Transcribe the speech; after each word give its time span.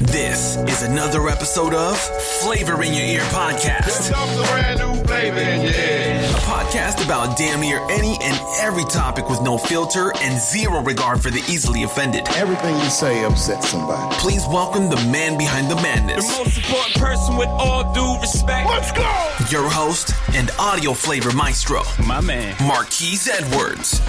This 0.00 0.56
is 0.56 0.82
another 0.82 1.28
episode 1.28 1.74
of 1.74 1.98
Flavor 2.40 2.82
in 2.82 2.94
Your 2.94 3.04
Ear 3.04 3.20
podcast. 3.24 4.10
A 4.10 4.14
podcast 6.40 7.04
about 7.04 7.36
damn 7.36 7.60
near 7.60 7.80
any 7.90 8.16
and 8.22 8.40
every 8.60 8.84
topic 8.84 9.28
with 9.28 9.42
no 9.42 9.58
filter 9.58 10.10
and 10.22 10.40
zero 10.40 10.80
regard 10.82 11.22
for 11.22 11.30
the 11.30 11.40
easily 11.40 11.82
offended. 11.82 12.26
Everything 12.30 12.76
you 12.76 12.88
say 12.88 13.24
upsets 13.24 13.68
somebody. 13.68 14.14
Please 14.16 14.46
welcome 14.48 14.88
the 14.88 14.96
man 15.12 15.36
behind 15.36 15.70
the 15.70 15.76
madness. 15.76 16.26
The 16.34 16.44
most 16.44 16.56
important 16.56 16.94
person 16.94 17.36
with 17.36 17.48
all 17.48 17.92
due 17.92 18.18
respect. 18.22 18.70
Let's 18.70 18.92
go! 18.92 19.02
Your 19.50 19.68
host 19.68 20.14
and 20.34 20.50
audio 20.58 20.94
flavor 20.94 21.30
maestro, 21.32 21.82
My 22.06 22.22
man. 22.22 22.56
Marquise 22.66 23.28
Edwards. 23.28 24.00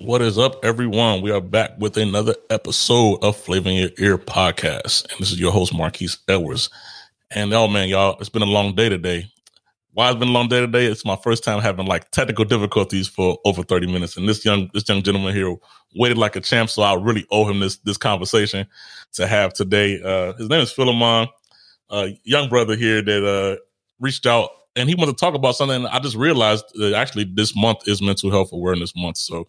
What 0.00 0.22
is 0.22 0.38
up, 0.38 0.64
everyone? 0.64 1.20
We 1.20 1.30
are 1.30 1.42
back 1.42 1.72
with 1.78 1.98
another 1.98 2.34
episode 2.48 3.22
of 3.22 3.36
Flavor 3.36 3.68
in 3.68 3.74
Your 3.74 3.90
Ear 3.98 4.16
podcast. 4.16 5.02
And 5.10 5.20
this 5.20 5.30
is 5.30 5.38
your 5.38 5.52
host, 5.52 5.74
Marquise 5.74 6.16
Edwards. 6.26 6.70
And 7.30 7.52
oh 7.52 7.68
man, 7.68 7.86
y'all, 7.90 8.16
it's 8.18 8.30
been 8.30 8.40
a 8.40 8.46
long 8.46 8.74
day 8.74 8.88
today. 8.88 9.30
Why 9.92 10.08
it's 10.08 10.18
been 10.18 10.30
a 10.30 10.32
long 10.32 10.48
day 10.48 10.60
today? 10.60 10.86
It's 10.86 11.04
my 11.04 11.16
first 11.16 11.44
time 11.44 11.60
having 11.60 11.84
like 11.84 12.10
technical 12.12 12.46
difficulties 12.46 13.08
for 13.08 13.36
over 13.44 13.62
30 13.62 13.88
minutes. 13.88 14.16
And 14.16 14.26
this 14.26 14.42
young 14.42 14.70
this 14.72 14.88
young 14.88 15.02
gentleman 15.02 15.34
here 15.34 15.54
waited 15.94 16.16
like 16.16 16.34
a 16.34 16.40
champ, 16.40 16.70
so 16.70 16.80
I 16.80 16.94
really 16.94 17.26
owe 17.30 17.46
him 17.46 17.60
this 17.60 17.76
this 17.80 17.98
conversation 17.98 18.66
to 19.12 19.26
have 19.26 19.52
today. 19.52 20.00
Uh 20.02 20.32
his 20.32 20.48
name 20.48 20.62
is 20.62 20.72
Philemon, 20.72 21.28
a 21.90 22.18
young 22.24 22.48
brother 22.48 22.74
here 22.74 23.02
that 23.02 23.22
uh 23.22 23.60
reached 23.98 24.24
out 24.24 24.48
and 24.76 24.88
he 24.88 24.94
wanted 24.94 25.16
to 25.16 25.20
talk 25.20 25.34
about 25.34 25.56
something. 25.56 25.86
I 25.86 25.98
just 25.98 26.16
realized 26.16 26.64
that 26.74 26.94
actually 26.94 27.24
this 27.24 27.56
month 27.56 27.88
is 27.88 28.02
Mental 28.02 28.30
Health 28.30 28.52
Awareness 28.52 28.94
Month. 28.96 29.18
So, 29.18 29.46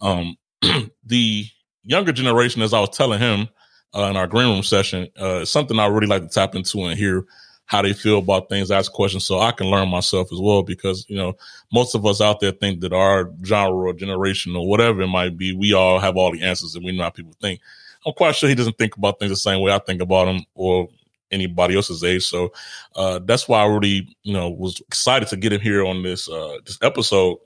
um, 0.00 0.36
the 1.04 1.46
younger 1.82 2.12
generation, 2.12 2.62
as 2.62 2.72
I 2.72 2.80
was 2.80 2.90
telling 2.90 3.18
him 3.18 3.48
uh, 3.94 4.04
in 4.04 4.16
our 4.16 4.26
green 4.26 4.48
room 4.48 4.62
session, 4.62 5.08
uh, 5.16 5.44
something 5.44 5.78
I 5.78 5.86
really 5.86 6.06
like 6.06 6.22
to 6.22 6.28
tap 6.28 6.54
into 6.54 6.84
and 6.84 6.98
hear 6.98 7.24
how 7.66 7.82
they 7.82 7.92
feel 7.92 8.18
about 8.18 8.48
things, 8.48 8.70
ask 8.72 8.92
questions, 8.92 9.24
so 9.24 9.38
I 9.38 9.52
can 9.52 9.68
learn 9.68 9.88
myself 9.88 10.32
as 10.32 10.40
well. 10.40 10.62
Because 10.62 11.06
you 11.08 11.16
know, 11.16 11.34
most 11.72 11.94
of 11.94 12.04
us 12.06 12.20
out 12.20 12.40
there 12.40 12.52
think 12.52 12.80
that 12.80 12.92
our 12.92 13.30
genre 13.44 13.90
or 13.90 13.92
generation 13.92 14.56
or 14.56 14.68
whatever 14.68 15.02
it 15.02 15.08
might 15.08 15.36
be, 15.36 15.52
we 15.52 15.72
all 15.72 15.98
have 16.00 16.16
all 16.16 16.32
the 16.32 16.42
answers 16.42 16.74
and 16.74 16.84
we 16.84 16.96
know 16.96 17.04
how 17.04 17.10
people 17.10 17.34
think. 17.40 17.60
I'm 18.06 18.14
quite 18.14 18.34
sure 18.34 18.48
he 18.48 18.54
doesn't 18.54 18.78
think 18.78 18.96
about 18.96 19.18
things 19.18 19.30
the 19.30 19.36
same 19.36 19.60
way 19.60 19.72
I 19.72 19.78
think 19.78 20.00
about 20.00 20.24
them, 20.24 20.44
or 20.54 20.88
anybody 21.30 21.76
else's 21.76 22.04
age. 22.04 22.24
So 22.24 22.52
uh, 22.96 23.20
that's 23.24 23.48
why 23.48 23.62
I 23.62 23.66
really, 23.66 24.16
you 24.22 24.32
know, 24.32 24.50
was 24.50 24.80
excited 24.80 25.28
to 25.28 25.36
get 25.36 25.52
him 25.52 25.60
here 25.60 25.84
on 25.84 26.02
this 26.02 26.28
uh, 26.28 26.58
this 26.64 26.78
episode 26.82 27.38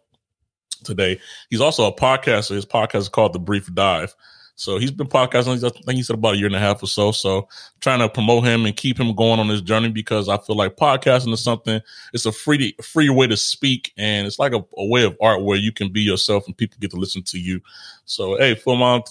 today. 0.85 1.21
He's 1.51 1.61
also 1.61 1.87
a 1.87 1.95
podcaster. 1.95 2.55
His 2.55 2.67
podcast 2.67 3.01
is 3.01 3.09
called 3.09 3.33
The 3.33 3.39
Brief 3.39 3.73
Dive. 3.75 4.15
So 4.57 4.79
he's 4.79 4.93
been 4.93 5.09
podcasting, 5.09 5.65
I 5.65 5.69
think 5.69 5.97
he 5.97 6.03
said 6.03 6.15
about 6.15 6.35
a 6.35 6.37
year 6.37 6.47
and 6.47 6.55
a 6.55 6.61
half 6.61 6.83
or 6.83 6.87
so. 6.87 7.11
So 7.11 7.49
trying 7.81 7.99
to 7.99 8.09
promote 8.09 8.45
him 8.45 8.65
and 8.67 8.77
keep 8.77 8.99
him 8.99 9.15
going 9.15 9.41
on 9.41 9.49
this 9.49 9.61
journey 9.61 9.91
because 9.91 10.29
I 10.29 10.39
feel 10.39 10.57
like 10.57 10.77
podcasting 10.77 11.33
is 11.33 11.43
something, 11.43 11.81
it's 12.13 12.27
a 12.27 12.31
free, 12.31 12.77
free 12.81 13.09
way 13.09 13.27
to 13.27 13.37
speak. 13.37 13.93
And 13.97 14.27
it's 14.27 14.39
like 14.39 14.53
a, 14.53 14.65
a 14.77 14.87
way 14.87 15.03
of 15.05 15.17
art 15.21 15.43
where 15.43 15.59
you 15.59 15.73
can 15.73 15.93
be 15.93 16.03
yourself 16.03 16.47
and 16.47 16.57
people 16.57 16.77
get 16.81 16.93
to 16.93 16.97
listen 16.97 17.23
to 17.25 17.39
you. 17.39 17.61
So, 18.05 18.37
hey, 18.37 18.55
Philemon, 18.55 19.03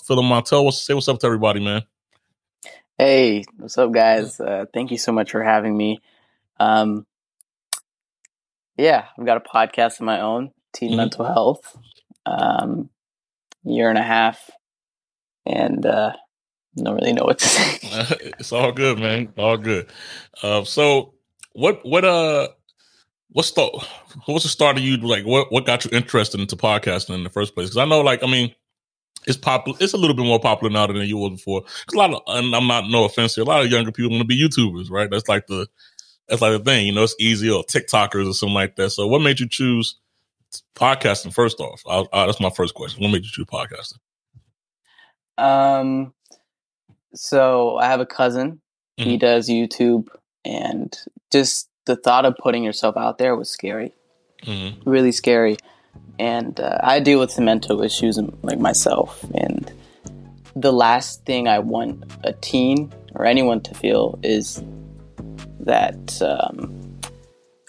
tell 0.44 0.68
us, 0.68 0.82
say 0.82 0.94
what's 0.94 1.10
up 1.10 1.20
to 1.20 1.26
everybody, 1.26 1.60
man. 1.60 1.84
Hey, 2.98 3.44
what's 3.58 3.78
up, 3.78 3.92
guys? 3.92 4.40
Uh, 4.40 4.66
thank 4.74 4.92
you 4.92 4.98
so 4.98 5.12
much 5.12 5.32
for 5.32 5.44
having 5.44 5.76
me. 5.76 6.00
Um, 6.60 7.06
yeah, 8.78 9.06
I've 9.18 9.26
got 9.26 9.38
a 9.38 9.40
podcast 9.40 10.00
of 10.00 10.06
my 10.06 10.22
own, 10.22 10.52
Teen 10.74 10.92
Mhm. 10.92 10.98
Mental 10.98 11.26
Health. 11.26 11.78
Um, 12.26 12.90
year 13.64 13.90
and 13.90 13.98
a 13.98 14.04
half, 14.04 14.50
and 15.46 15.86
uh, 15.86 16.14
don't 16.78 16.96
really 16.96 17.14
know 17.14 17.26
what 17.26 17.40
to 17.40 17.48
say. 17.50 17.80
it's 18.40 18.52
all 18.52 18.72
good, 18.72 19.00
man. 19.00 19.34
All 19.38 19.58
good. 19.58 19.90
Uh, 20.42 20.64
so 20.64 21.14
what 21.54 21.86
what 21.86 22.06
uh 22.06 22.48
what's 23.30 23.52
the 23.52 23.66
what's 24.26 24.44
the 24.44 24.50
start 24.50 24.78
of 24.78 24.84
you 24.84 24.98
like 24.98 25.26
what 25.26 25.52
what 25.52 25.66
got 25.66 25.86
you 25.86 25.92
interested 25.94 26.40
into 26.40 26.56
podcasting 26.56 27.16
in 27.16 27.24
the 27.24 27.30
first 27.30 27.56
place? 27.56 27.68
Because 27.70 27.78
I 27.78 27.86
know 27.86 28.02
like 28.02 28.24
I 28.24 28.28
mean 28.28 28.54
it's 29.28 29.38
popular. 29.38 29.78
It's 29.82 29.94
a 29.94 29.98
little 29.98 30.16
bit 30.16 30.26
more 30.26 30.40
popular 30.40 30.72
now 30.72 30.88
than 30.88 30.98
it 30.98 31.14
was 31.14 31.32
before. 31.32 31.62
'Cause 31.62 31.94
a 31.94 31.98
lot 31.98 32.14
of, 32.14 32.22
and 32.28 32.56
I'm 32.56 32.68
not 32.68 32.90
no 32.90 33.06
offense 33.06 33.36
here. 33.36 33.44
A 33.44 33.48
lot 33.48 33.64
of 33.64 33.72
younger 33.72 33.92
people 33.92 34.12
want 34.12 34.22
to 34.22 34.28
be 34.28 34.42
YouTubers, 34.42 34.90
right? 34.90 35.10
That's 35.10 35.28
like 35.30 35.48
the 35.48 35.68
that's 36.28 36.42
like 36.42 36.54
the 36.58 36.64
thing. 36.64 36.88
You 36.88 36.94
know, 36.94 37.04
it's 37.04 37.16
easy 37.20 37.50
or 37.50 37.64
TikTokers 37.64 38.30
or 38.30 38.34
something 38.34 38.54
like 38.54 38.76
that. 38.78 38.92
So, 38.92 39.08
what 39.08 39.22
made 39.22 39.40
you 39.40 39.48
choose 39.50 39.96
podcasting? 40.76 41.34
First 41.34 41.60
off, 41.60 41.82
I, 41.90 42.06
I, 42.14 42.26
that's 42.26 42.40
my 42.40 42.50
first 42.50 42.74
question. 42.76 43.02
What 43.04 43.12
made 43.12 43.24
you 43.26 43.32
choose 43.32 43.46
podcasting? 43.46 44.00
Um, 45.38 46.14
so 47.14 47.78
I 47.78 47.86
have 47.88 48.00
a 48.00 48.06
cousin. 48.06 48.62
He 48.98 49.18
Mhm. 49.18 49.20
does 49.20 49.50
YouTube, 49.50 50.08
and 50.46 50.96
just 51.32 51.68
the 51.86 51.96
thought 51.96 52.26
of 52.26 52.38
putting 52.38 52.64
yourself 52.64 52.96
out 52.98 53.18
there 53.18 53.36
was 53.36 53.50
scary. 53.50 53.94
Mm-hmm. 54.44 54.90
really 54.90 55.14
scary. 55.14 55.56
And 56.20 56.60
uh, 56.60 56.78
I 56.84 57.00
deal 57.00 57.20
with 57.20 57.32
some 57.32 57.46
mental 57.46 57.82
issues 57.82 58.20
like 58.44 58.60
myself. 58.60 59.24
And 59.34 59.72
the 60.56 60.72
last 60.72 61.26
thing 61.26 61.48
I 61.48 61.60
want 61.60 62.04
a 62.24 62.34
teen 62.34 62.94
or 63.16 63.26
anyone 63.26 63.62
to 63.62 63.74
feel 63.74 64.20
is 64.24 64.62
that. 65.62 66.22
Um, 66.22 66.80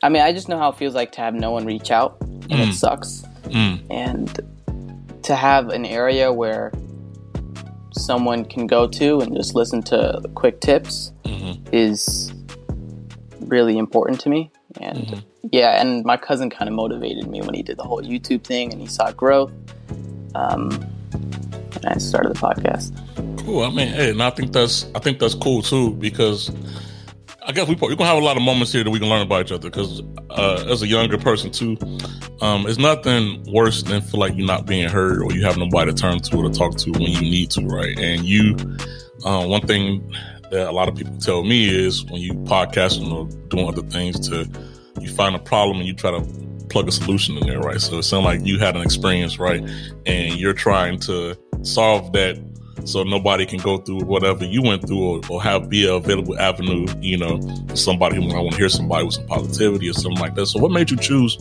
I 0.02 0.10
mean, 0.10 0.20
I 0.22 0.32
just 0.32 0.48
know 0.50 0.58
how 0.58 0.68
it 0.68 0.76
feels 0.76 0.94
like 0.94 1.12
to 1.12 1.22
have 1.22 1.32
no 1.34 1.50
one 1.50 1.64
reach 1.64 1.90
out, 1.90 2.18
and 2.20 2.50
Mm. 2.52 2.68
it 2.68 2.74
sucks. 2.74 3.24
Mm. 3.44 3.80
And 3.90 4.40
to 5.22 5.34
have 5.34 5.70
an 5.70 5.86
area 5.86 6.30
where 6.30 6.70
someone 7.92 8.44
can 8.44 8.66
go 8.66 8.86
to 8.86 9.20
and 9.20 9.34
just 9.34 9.54
listen 9.54 9.80
to 9.84 10.20
quick 10.34 10.60
tips 10.60 11.12
Mm-hmm. 11.24 11.62
is 11.72 12.32
really 13.40 13.78
important 13.78 14.20
to 14.20 14.28
me. 14.28 14.50
And 14.80 14.98
Mhm. 15.06 15.22
Yeah, 15.52 15.80
and 15.80 16.04
my 16.04 16.16
cousin 16.16 16.50
kind 16.50 16.68
of 16.68 16.74
motivated 16.74 17.28
me 17.28 17.40
when 17.40 17.54
he 17.54 17.62
did 17.62 17.76
the 17.76 17.82
whole 17.82 18.02
YouTube 18.02 18.44
thing 18.44 18.72
and 18.72 18.80
he 18.80 18.86
saw 18.86 19.12
growth. 19.12 19.52
Um, 20.34 20.70
and 21.76 21.86
I 21.86 21.98
started 21.98 22.34
the 22.34 22.38
podcast. 22.38 22.94
Cool. 23.44 23.62
I 23.62 23.70
mean, 23.70 23.88
hey, 23.88 24.10
and 24.10 24.22
I 24.22 24.30
think 24.30 24.52
that's 24.52 24.86
I 24.94 25.00
think 25.00 25.18
that's 25.18 25.34
cool 25.34 25.62
too 25.62 25.94
because 25.94 26.50
I 27.46 27.52
guess 27.52 27.68
we 27.68 27.74
we're 27.74 27.94
gonna 27.94 28.06
have 28.06 28.22
a 28.22 28.24
lot 28.24 28.36
of 28.36 28.42
moments 28.42 28.72
here 28.72 28.84
that 28.84 28.90
we 28.90 28.98
can 28.98 29.08
learn 29.08 29.22
about 29.22 29.46
each 29.46 29.52
other. 29.52 29.68
Because 29.68 30.02
uh, 30.30 30.64
as 30.68 30.82
a 30.82 30.86
younger 30.86 31.18
person 31.18 31.50
too, 31.50 31.76
um, 32.40 32.66
it's 32.66 32.78
nothing 32.78 33.44
worse 33.52 33.82
than 33.82 34.00
feel 34.00 34.20
like 34.20 34.34
you're 34.36 34.46
not 34.46 34.66
being 34.66 34.88
heard 34.88 35.22
or 35.22 35.32
you 35.32 35.44
have 35.44 35.58
nobody 35.58 35.92
to 35.92 35.96
turn 35.96 36.20
to 36.20 36.36
or 36.38 36.48
to 36.48 36.58
talk 36.58 36.76
to 36.78 36.90
when 36.92 37.02
you 37.02 37.20
need 37.20 37.50
to, 37.52 37.60
right? 37.66 37.98
And 37.98 38.24
you, 38.24 38.56
uh, 39.24 39.46
one 39.46 39.66
thing 39.66 40.10
that 40.50 40.68
a 40.68 40.72
lot 40.72 40.88
of 40.88 40.94
people 40.94 41.16
tell 41.18 41.44
me 41.44 41.68
is 41.68 42.04
when 42.06 42.20
you 42.20 42.32
podcasting 42.32 43.12
or 43.12 43.26
doing 43.48 43.68
other 43.68 43.82
things 43.82 44.28
to 44.28 44.48
you 45.00 45.08
find 45.08 45.34
a 45.34 45.38
problem 45.38 45.78
and 45.78 45.86
you 45.86 45.94
try 45.94 46.10
to 46.10 46.20
plug 46.70 46.88
a 46.88 46.92
solution 46.92 47.36
in 47.36 47.46
there, 47.46 47.60
right? 47.60 47.80
So 47.80 47.98
it 47.98 48.02
sounds 48.04 48.24
like 48.24 48.44
you 48.44 48.58
had 48.58 48.76
an 48.76 48.82
experience, 48.82 49.38
right? 49.38 49.62
And 50.06 50.34
you're 50.36 50.54
trying 50.54 50.98
to 51.00 51.36
solve 51.62 52.12
that 52.12 52.38
so 52.84 53.02
nobody 53.02 53.46
can 53.46 53.58
go 53.60 53.78
through 53.78 54.00
whatever 54.00 54.44
you 54.44 54.62
went 54.62 54.86
through 54.86 55.02
or, 55.02 55.20
or 55.30 55.42
have 55.42 55.68
be 55.68 55.86
a 55.86 55.94
available 55.94 56.38
avenue, 56.38 56.86
you 57.00 57.16
know, 57.16 57.40
for 57.68 57.76
somebody 57.76 58.16
who 58.16 58.22
might 58.22 58.40
want 58.40 58.52
to 58.52 58.58
hear 58.58 58.68
somebody 58.68 59.04
with 59.04 59.14
some 59.14 59.26
positivity 59.26 59.88
or 59.88 59.92
something 59.94 60.20
like 60.20 60.34
that. 60.34 60.46
So 60.46 60.58
what 60.58 60.70
made 60.70 60.90
you 60.90 60.96
choose 60.96 61.36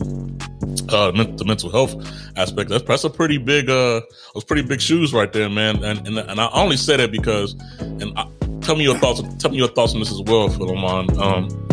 uh 0.88 1.10
the 1.10 1.44
mental 1.44 1.70
health 1.70 1.94
aspect? 2.36 2.70
That's 2.70 2.84
that's 2.84 3.04
a 3.04 3.10
pretty 3.10 3.38
big 3.38 3.68
uh 3.68 4.00
those 4.34 4.44
pretty 4.44 4.62
big 4.62 4.80
shoes 4.80 5.12
right 5.12 5.32
there, 5.32 5.50
man. 5.50 5.82
And 5.84 6.06
and, 6.06 6.18
and 6.18 6.40
I 6.40 6.48
only 6.52 6.76
say 6.76 6.96
that 6.96 7.10
because 7.12 7.54
and 7.80 8.16
I, 8.16 8.26
tell 8.60 8.76
me 8.76 8.84
your 8.84 8.96
thoughts 8.98 9.22
tell 9.38 9.50
me 9.50 9.58
your 9.58 9.68
thoughts 9.68 9.92
on 9.92 10.00
this 10.00 10.12
as 10.12 10.22
well, 10.22 10.48
Philemon. 10.48 11.20
Um 11.20 11.63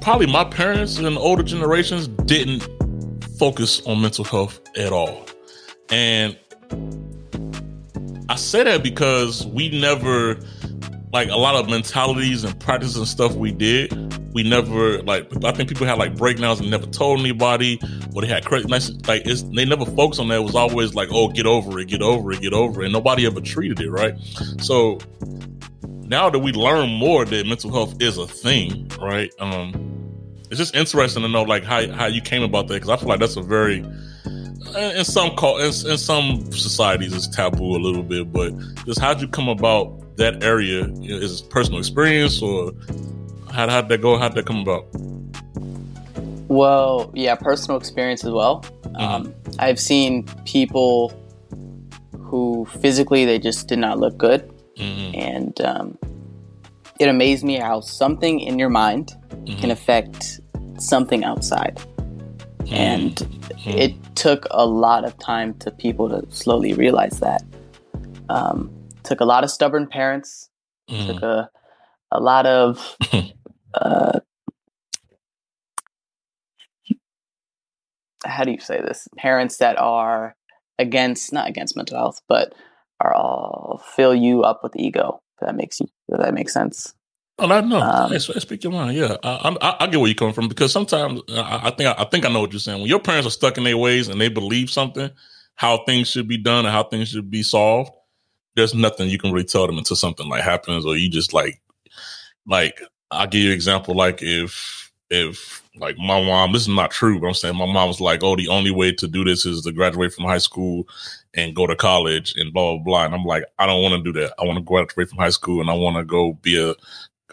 probably 0.00 0.26
my 0.26 0.44
parents 0.44 0.98
and 0.98 1.18
older 1.18 1.42
generations 1.42 2.08
didn't 2.08 2.66
focus 3.38 3.84
on 3.86 4.00
mental 4.00 4.24
health 4.24 4.60
at 4.76 4.92
all. 4.92 5.26
And 5.90 6.36
I 8.28 8.36
say 8.36 8.62
that 8.64 8.82
because 8.82 9.46
we 9.46 9.80
never, 9.80 10.38
like 11.12 11.28
a 11.28 11.36
lot 11.36 11.56
of 11.56 11.68
mentalities 11.68 12.44
and 12.44 12.58
practices 12.60 12.96
and 12.96 13.08
stuff 13.08 13.34
we 13.34 13.50
did, 13.50 13.92
we 14.32 14.42
never, 14.42 15.02
like, 15.02 15.28
I 15.44 15.50
think 15.52 15.68
people 15.68 15.86
had 15.86 15.98
like 15.98 16.16
breakdowns 16.16 16.60
and 16.60 16.70
never 16.70 16.86
told 16.86 17.18
anybody, 17.18 17.80
or 18.14 18.22
they 18.22 18.28
had 18.28 18.44
crazy, 18.44 18.68
like, 18.68 19.26
it's, 19.26 19.42
they 19.42 19.64
never 19.64 19.84
focused 19.84 20.20
on 20.20 20.28
that. 20.28 20.36
It 20.36 20.44
was 20.44 20.54
always 20.54 20.94
like, 20.94 21.08
oh, 21.10 21.28
get 21.28 21.46
over 21.46 21.80
it, 21.80 21.88
get 21.88 22.02
over 22.02 22.30
it, 22.30 22.40
get 22.40 22.52
over 22.52 22.82
it. 22.82 22.84
And 22.86 22.92
nobody 22.92 23.26
ever 23.26 23.40
treated 23.40 23.80
it, 23.80 23.90
right? 23.90 24.14
So 24.60 24.98
now 26.10 26.28
that 26.28 26.40
we 26.40 26.50
learn 26.52 26.90
more 26.90 27.24
that 27.24 27.46
mental 27.46 27.72
health 27.72 27.94
is 28.02 28.18
a 28.18 28.26
thing, 28.26 28.90
right? 29.00 29.32
Um, 29.38 29.72
it's 30.50 30.58
just 30.58 30.74
interesting 30.74 31.22
to 31.22 31.28
know 31.28 31.42
like 31.42 31.62
how 31.62 31.88
how 31.92 32.06
you 32.06 32.20
came 32.20 32.42
about 32.42 32.66
that 32.66 32.74
because 32.74 32.88
I 32.88 32.96
feel 32.96 33.08
like 33.08 33.20
that's 33.20 33.36
a 33.36 33.42
very 33.42 33.84
in 34.76 35.04
some 35.04 35.36
call 35.36 35.58
in, 35.58 35.66
in 35.66 35.96
some 35.98 36.50
societies 36.50 37.14
it's 37.14 37.28
taboo 37.28 37.76
a 37.76 37.78
little 37.78 38.02
bit, 38.02 38.32
but 38.32 38.52
just 38.84 38.98
how'd 38.98 39.20
you 39.20 39.28
come 39.28 39.48
about 39.48 40.16
that 40.16 40.42
area? 40.42 40.86
Is 41.00 41.42
it 41.42 41.50
personal 41.50 41.78
experience 41.78 42.42
or 42.42 42.72
how 43.52 43.68
how'd 43.68 43.88
that 43.88 44.02
go? 44.02 44.18
How'd 44.18 44.34
that 44.34 44.46
come 44.46 44.58
about? 44.58 44.86
Well, 46.48 47.12
yeah, 47.14 47.36
personal 47.36 47.78
experience 47.78 48.24
as 48.24 48.32
well. 48.32 48.64
Mm-hmm. 48.82 48.96
Um, 49.00 49.34
I've 49.60 49.78
seen 49.78 50.24
people 50.44 51.12
who 52.18 52.66
physically 52.80 53.24
they 53.24 53.38
just 53.38 53.68
did 53.68 53.78
not 53.78 54.00
look 54.00 54.18
good, 54.18 54.52
Mm-hmm. 54.80 55.14
and 55.14 55.60
um, 55.60 55.98
it 56.98 57.08
amazed 57.08 57.44
me 57.44 57.56
how 57.56 57.80
something 57.80 58.40
in 58.40 58.58
your 58.58 58.70
mind 58.70 59.12
Mm-hmm. 59.30 59.60
can 59.60 59.70
affect 59.70 60.40
something 60.78 61.24
outside, 61.24 61.78
and 62.70 63.14
Mm-hmm. 63.16 63.70
it 63.78 64.16
took 64.16 64.46
a 64.50 64.64
lot 64.66 65.04
of 65.04 65.18
time 65.18 65.54
to 65.58 65.70
people 65.70 66.08
to 66.08 66.24
slowly 66.30 66.72
realize 66.74 67.20
that. 67.20 67.42
Um, 68.28 68.70
took 69.02 69.20
a 69.20 69.24
lot 69.24 69.44
of 69.44 69.50
stubborn 69.50 69.86
parents. 69.86 70.48
Mm-hmm. 70.88 71.06
Took 71.12 71.22
a 71.22 71.50
a 72.12 72.20
lot 72.20 72.46
of 72.46 72.96
uh, 73.74 74.20
how 78.24 78.44
do 78.44 78.50
you 78.52 78.60
say 78.60 78.80
this? 78.80 79.08
Parents 79.16 79.56
that 79.58 79.78
are 79.78 80.36
against 80.78 81.32
not 81.32 81.48
against 81.48 81.76
mental 81.76 81.96
health, 81.98 82.20
but 82.28 82.52
are 83.00 83.14
all 83.14 83.82
fill 83.94 84.14
you 84.14 84.42
up 84.42 84.62
with 84.62 84.76
ego. 84.76 85.20
If 85.40 85.46
that 85.46 85.56
makes 85.56 85.80
you 85.80 85.88
if 86.08 86.20
that 86.20 86.34
makes 86.34 86.52
sense. 86.52 86.94
Oh, 87.40 87.50
I 87.50 87.60
know. 87.62 87.80
Um, 87.80 88.12
Hey, 88.12 88.18
speak 88.18 88.62
your 88.62 88.72
mind. 88.72 88.96
Yeah, 88.96 89.16
I, 89.22 89.56
I, 89.62 89.76
I 89.80 89.86
get 89.86 89.98
where 89.98 90.08
you're 90.08 90.14
coming 90.14 90.34
from 90.34 90.48
because 90.48 90.72
sometimes 90.72 91.22
uh, 91.30 91.40
I, 91.40 91.68
I 91.68 91.70
think 91.70 91.98
I, 91.98 92.04
think 92.04 92.26
I 92.26 92.28
know 92.28 92.40
what 92.40 92.52
you're 92.52 92.60
saying. 92.60 92.80
When 92.80 92.88
your 92.88 93.00
parents 93.00 93.26
are 93.26 93.30
stuck 93.30 93.56
in 93.56 93.64
their 93.64 93.78
ways 93.78 94.08
and 94.08 94.20
they 94.20 94.28
believe 94.28 94.70
something, 94.70 95.10
how 95.54 95.84
things 95.84 96.08
should 96.08 96.28
be 96.28 96.36
done 96.36 96.66
and 96.66 96.72
how 96.72 96.84
things 96.84 97.08
should 97.08 97.30
be 97.30 97.42
solved, 97.42 97.92
there's 98.56 98.74
nothing 98.74 99.08
you 99.08 99.18
can 99.18 99.32
really 99.32 99.46
tell 99.46 99.66
them 99.66 99.78
until 99.78 99.96
something 99.96 100.28
like 100.28 100.42
happens 100.42 100.84
or 100.84 100.96
you 100.96 101.08
just 101.08 101.32
like, 101.32 101.62
like 102.46 102.82
I'll 103.10 103.26
give 103.26 103.40
you 103.40 103.48
an 103.48 103.54
example. 103.54 103.94
Like 103.94 104.20
if 104.20 104.92
if 105.08 105.62
like 105.76 105.96
my 105.96 106.22
mom, 106.22 106.52
this 106.52 106.62
is 106.62 106.68
not 106.68 106.90
true, 106.90 107.18
but 107.18 107.28
I'm 107.28 107.34
saying 107.34 107.56
my 107.56 107.66
mom 107.66 107.88
was 107.88 108.00
like, 108.00 108.22
oh, 108.22 108.36
the 108.36 108.48
only 108.48 108.70
way 108.70 108.92
to 108.92 109.08
do 109.08 109.24
this 109.24 109.46
is 109.46 109.62
to 109.62 109.72
graduate 109.72 110.12
from 110.12 110.24
high 110.24 110.38
school 110.38 110.86
and 111.34 111.54
go 111.54 111.66
to 111.66 111.76
college 111.76 112.34
and 112.36 112.52
blah 112.52 112.74
blah 112.74 112.84
blah. 112.84 113.04
And 113.06 113.14
I'm 113.14 113.24
like, 113.24 113.44
I 113.58 113.66
don't 113.66 113.82
want 113.82 114.02
to 114.02 114.12
do 114.12 114.18
that. 114.20 114.34
I 114.38 114.44
want 114.44 114.58
to 114.58 114.64
graduate 114.64 115.08
from 115.08 115.18
high 115.18 115.30
school 115.30 115.60
and 115.60 115.70
I 115.70 115.74
want 115.74 115.96
to 115.96 116.04
go 116.04 116.34
be 116.34 116.60
a 116.62 116.74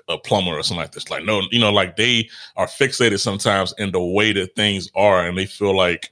a 0.10 0.18
plumber 0.18 0.52
or 0.52 0.64
something 0.64 0.82
like 0.82 0.94
this. 0.94 1.10
Like, 1.10 1.26
no, 1.26 1.42
you 1.52 1.60
know, 1.60 1.72
like 1.72 1.98
they 1.98 2.30
are 2.56 2.68
fixated 2.68 3.20
sometimes 3.20 3.74
in 3.78 3.92
the 3.92 4.02
way 4.02 4.32
that 4.34 4.56
things 4.56 4.90
are, 4.96 5.28
and 5.28 5.38
they 5.38 5.46
feel 5.46 5.76
like, 5.76 6.12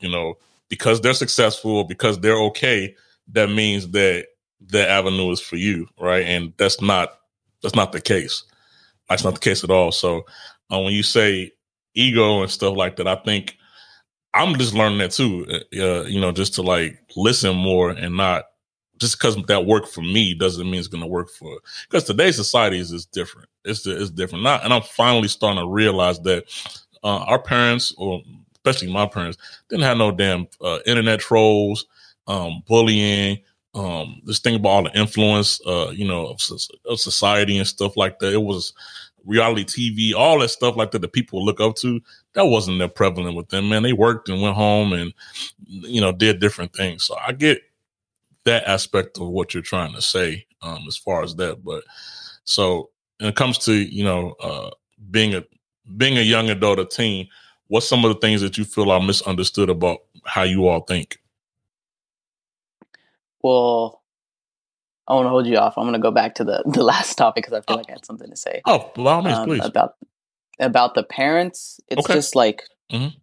you 0.00 0.10
know, 0.10 0.34
because 0.68 1.00
they're 1.00 1.14
successful, 1.14 1.84
because 1.84 2.18
they're 2.20 2.40
okay, 2.40 2.94
that 3.32 3.50
means 3.50 3.90
that 3.90 4.26
that 4.68 4.88
avenue 4.88 5.30
is 5.30 5.40
for 5.40 5.56
you, 5.56 5.86
right? 6.00 6.24
And 6.24 6.52
that's 6.56 6.80
not 6.80 7.20
that's 7.62 7.76
not 7.76 7.92
the 7.92 8.00
case. 8.00 8.42
That's 9.08 9.24
not 9.24 9.34
the 9.34 9.40
case 9.40 9.64
at 9.64 9.70
all. 9.70 9.92
So 9.92 10.24
uh, 10.72 10.80
when 10.80 10.92
you 10.92 11.02
say 11.02 11.52
ego 11.94 12.42
and 12.42 12.50
stuff 12.50 12.76
like 12.76 12.96
that, 12.96 13.08
I 13.08 13.16
think 13.16 13.56
I'm 14.38 14.56
just 14.56 14.74
learning 14.74 14.98
that 14.98 15.10
too. 15.10 15.46
Uh, 15.76 16.04
you 16.04 16.20
know, 16.20 16.32
just 16.32 16.54
to 16.54 16.62
like 16.62 16.98
listen 17.16 17.56
more 17.56 17.90
and 17.90 18.16
not 18.16 18.44
just 18.98 19.18
because 19.18 19.36
that 19.46 19.66
worked 19.66 19.88
for 19.88 20.02
me 20.02 20.34
doesn't 20.34 20.68
mean 20.68 20.78
it's 20.78 20.88
going 20.88 21.02
to 21.02 21.08
work 21.08 21.30
for 21.30 21.58
because 21.88 22.04
today's 22.04 22.36
society 22.36 22.78
is, 22.78 22.92
is 22.92 23.06
different. 23.06 23.48
It's 23.64 23.86
it's 23.86 24.10
different. 24.10 24.44
Not, 24.44 24.64
and 24.64 24.72
I'm 24.72 24.82
finally 24.82 25.28
starting 25.28 25.62
to 25.62 25.68
realize 25.68 26.20
that 26.20 26.44
uh, 27.02 27.18
our 27.18 27.40
parents, 27.40 27.94
or 27.96 28.22
especially 28.54 28.92
my 28.92 29.06
parents, 29.06 29.38
didn't 29.68 29.84
have 29.84 29.98
no 29.98 30.10
damn 30.10 30.46
uh, 30.60 30.78
internet 30.86 31.20
trolls, 31.20 31.86
um, 32.26 32.62
bullying. 32.66 33.38
Um, 33.74 34.22
this 34.24 34.40
thing 34.40 34.56
about 34.56 34.68
all 34.68 34.82
the 34.84 34.98
influence, 34.98 35.60
uh, 35.66 35.90
you 35.90 36.08
know, 36.08 36.26
of, 36.26 36.40
of 36.86 36.98
society 36.98 37.58
and 37.58 37.66
stuff 37.66 37.96
like 37.96 38.18
that. 38.18 38.32
It 38.32 38.42
was 38.42 38.72
reality 39.24 39.64
TV, 39.64 40.18
all 40.18 40.40
that 40.40 40.48
stuff 40.48 40.76
like 40.76 40.90
that 40.92 41.00
that 41.00 41.12
people 41.12 41.44
look 41.44 41.60
up 41.60 41.76
to. 41.76 42.00
That 42.38 42.46
wasn't 42.46 42.78
that 42.78 42.94
prevalent 42.94 43.34
with 43.34 43.48
them, 43.48 43.68
man. 43.68 43.82
They 43.82 43.92
worked 43.92 44.28
and 44.28 44.40
went 44.40 44.54
home 44.54 44.92
and 44.92 45.12
you 45.66 46.00
know 46.00 46.12
did 46.12 46.38
different 46.38 46.72
things. 46.72 47.02
So 47.02 47.16
I 47.16 47.32
get 47.32 47.60
that 48.44 48.62
aspect 48.68 49.18
of 49.18 49.26
what 49.26 49.52
you're 49.52 49.62
trying 49.64 49.92
to 49.94 50.00
say 50.00 50.46
um, 50.62 50.84
as 50.86 50.96
far 50.96 51.24
as 51.24 51.34
that. 51.34 51.64
But 51.64 51.82
so 52.44 52.90
when 53.18 53.30
it 53.30 53.34
comes 53.34 53.58
to 53.64 53.72
you 53.72 54.04
know 54.04 54.36
uh, 54.40 54.70
being 55.10 55.34
a 55.34 55.42
being 55.96 56.16
a 56.16 56.20
young 56.20 56.48
adult, 56.48 56.78
a 56.78 56.84
teen, 56.84 57.26
what's 57.66 57.88
some 57.88 58.04
of 58.04 58.14
the 58.14 58.20
things 58.20 58.40
that 58.40 58.56
you 58.56 58.64
feel 58.64 58.92
are 58.92 59.00
misunderstood 59.02 59.68
about 59.68 59.98
how 60.24 60.44
you 60.44 60.68
all 60.68 60.82
think? 60.82 61.18
Well, 63.42 64.00
I 65.08 65.14
want 65.14 65.26
to 65.26 65.30
hold 65.30 65.48
you 65.48 65.56
off. 65.56 65.76
I'm 65.76 65.82
going 65.82 65.94
to 65.94 65.98
go 65.98 66.12
back 66.12 66.36
to 66.36 66.44
the 66.44 66.62
the 66.72 66.84
last 66.84 67.18
topic 67.18 67.42
because 67.46 67.58
I 67.58 67.62
feel 67.62 67.78
like 67.78 67.88
I 67.88 67.94
had 67.94 68.04
something 68.04 68.30
to 68.30 68.36
say 68.36 68.62
Oh, 68.64 68.92
by 68.94 69.10
all 69.10 69.22
means, 69.22 69.38
um, 69.38 69.48
please. 69.48 69.64
about 69.64 69.96
about 70.60 70.94
the 70.94 71.02
parents. 71.02 71.80
It's 71.88 72.04
Okay. 72.04 72.14
just 72.14 72.34
like 72.34 72.62
Mhm. 72.92 73.14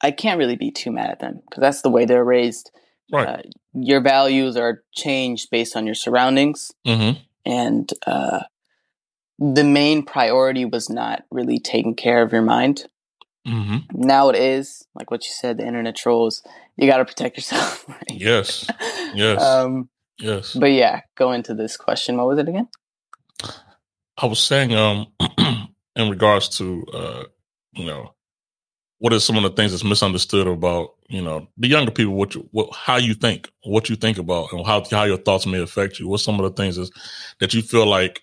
I 0.00 0.10
can't 0.10 0.38
really 0.38 0.56
be 0.56 0.70
too 0.70 0.90
mad 0.92 1.10
at 1.10 1.20
them 1.20 1.40
because 1.48 1.60
that's 1.60 1.82
the 1.82 1.90
way 1.90 2.04
they're 2.04 2.24
raised. 2.24 2.70
Right. 3.12 3.28
Uh, 3.28 3.42
your 3.72 4.00
values 4.00 4.56
are 4.56 4.82
changed 4.94 5.50
based 5.50 5.76
on 5.76 5.86
your 5.86 5.94
surroundings, 5.94 6.72
mm-hmm. 6.86 7.20
and 7.44 7.90
uh, 8.06 8.40
the 9.38 9.64
main 9.64 10.04
priority 10.04 10.64
was 10.64 10.88
not 10.90 11.24
really 11.30 11.58
taking 11.58 11.94
care 11.94 12.22
of 12.22 12.32
your 12.32 12.42
mind. 12.42 12.86
Mm-hmm. 13.46 13.78
Now 13.92 14.30
it 14.30 14.36
is 14.36 14.86
like 14.94 15.10
what 15.10 15.24
you 15.24 15.32
said. 15.32 15.58
The 15.58 15.66
internet 15.66 15.96
trolls. 15.96 16.42
You 16.76 16.86
got 16.88 16.98
to 16.98 17.04
protect 17.04 17.36
yourself. 17.36 17.84
right? 17.88 18.02
Yes. 18.10 18.66
Yes. 19.14 19.40
Um, 19.42 19.88
yes. 20.18 20.54
but 20.54 20.72
yeah, 20.72 21.02
go 21.14 21.32
into 21.32 21.54
this 21.54 21.76
question. 21.76 22.16
What 22.16 22.26
was 22.26 22.38
it 22.38 22.48
again? 22.48 22.68
I 24.16 24.26
was 24.26 24.40
saying, 24.40 24.74
um, 24.74 25.06
in 25.96 26.10
regards 26.10 26.48
to, 26.58 26.84
uh, 26.92 27.24
you 27.72 27.86
know, 27.86 28.14
what 28.98 29.12
are 29.12 29.20
some 29.20 29.36
of 29.36 29.42
the 29.42 29.50
things 29.50 29.72
that's 29.72 29.84
misunderstood 29.84 30.46
about, 30.46 30.94
you 31.08 31.20
know, 31.20 31.46
the 31.58 31.68
younger 31.68 31.90
people, 31.90 32.14
what, 32.14 32.34
you, 32.34 32.48
what, 32.52 32.74
how 32.74 32.96
you 32.96 33.14
think, 33.14 33.50
what 33.64 33.90
you 33.90 33.96
think 33.96 34.18
about, 34.18 34.52
and 34.52 34.64
how 34.64 34.82
how 34.90 35.04
your 35.04 35.18
thoughts 35.18 35.46
may 35.46 35.60
affect 35.60 35.98
you. 35.98 36.08
What's 36.08 36.22
some 36.24 36.40
of 36.40 36.44
the 36.44 36.62
things 36.62 36.78
is, 36.78 36.90
that 37.40 37.52
you 37.52 37.62
feel 37.62 37.86
like 37.86 38.22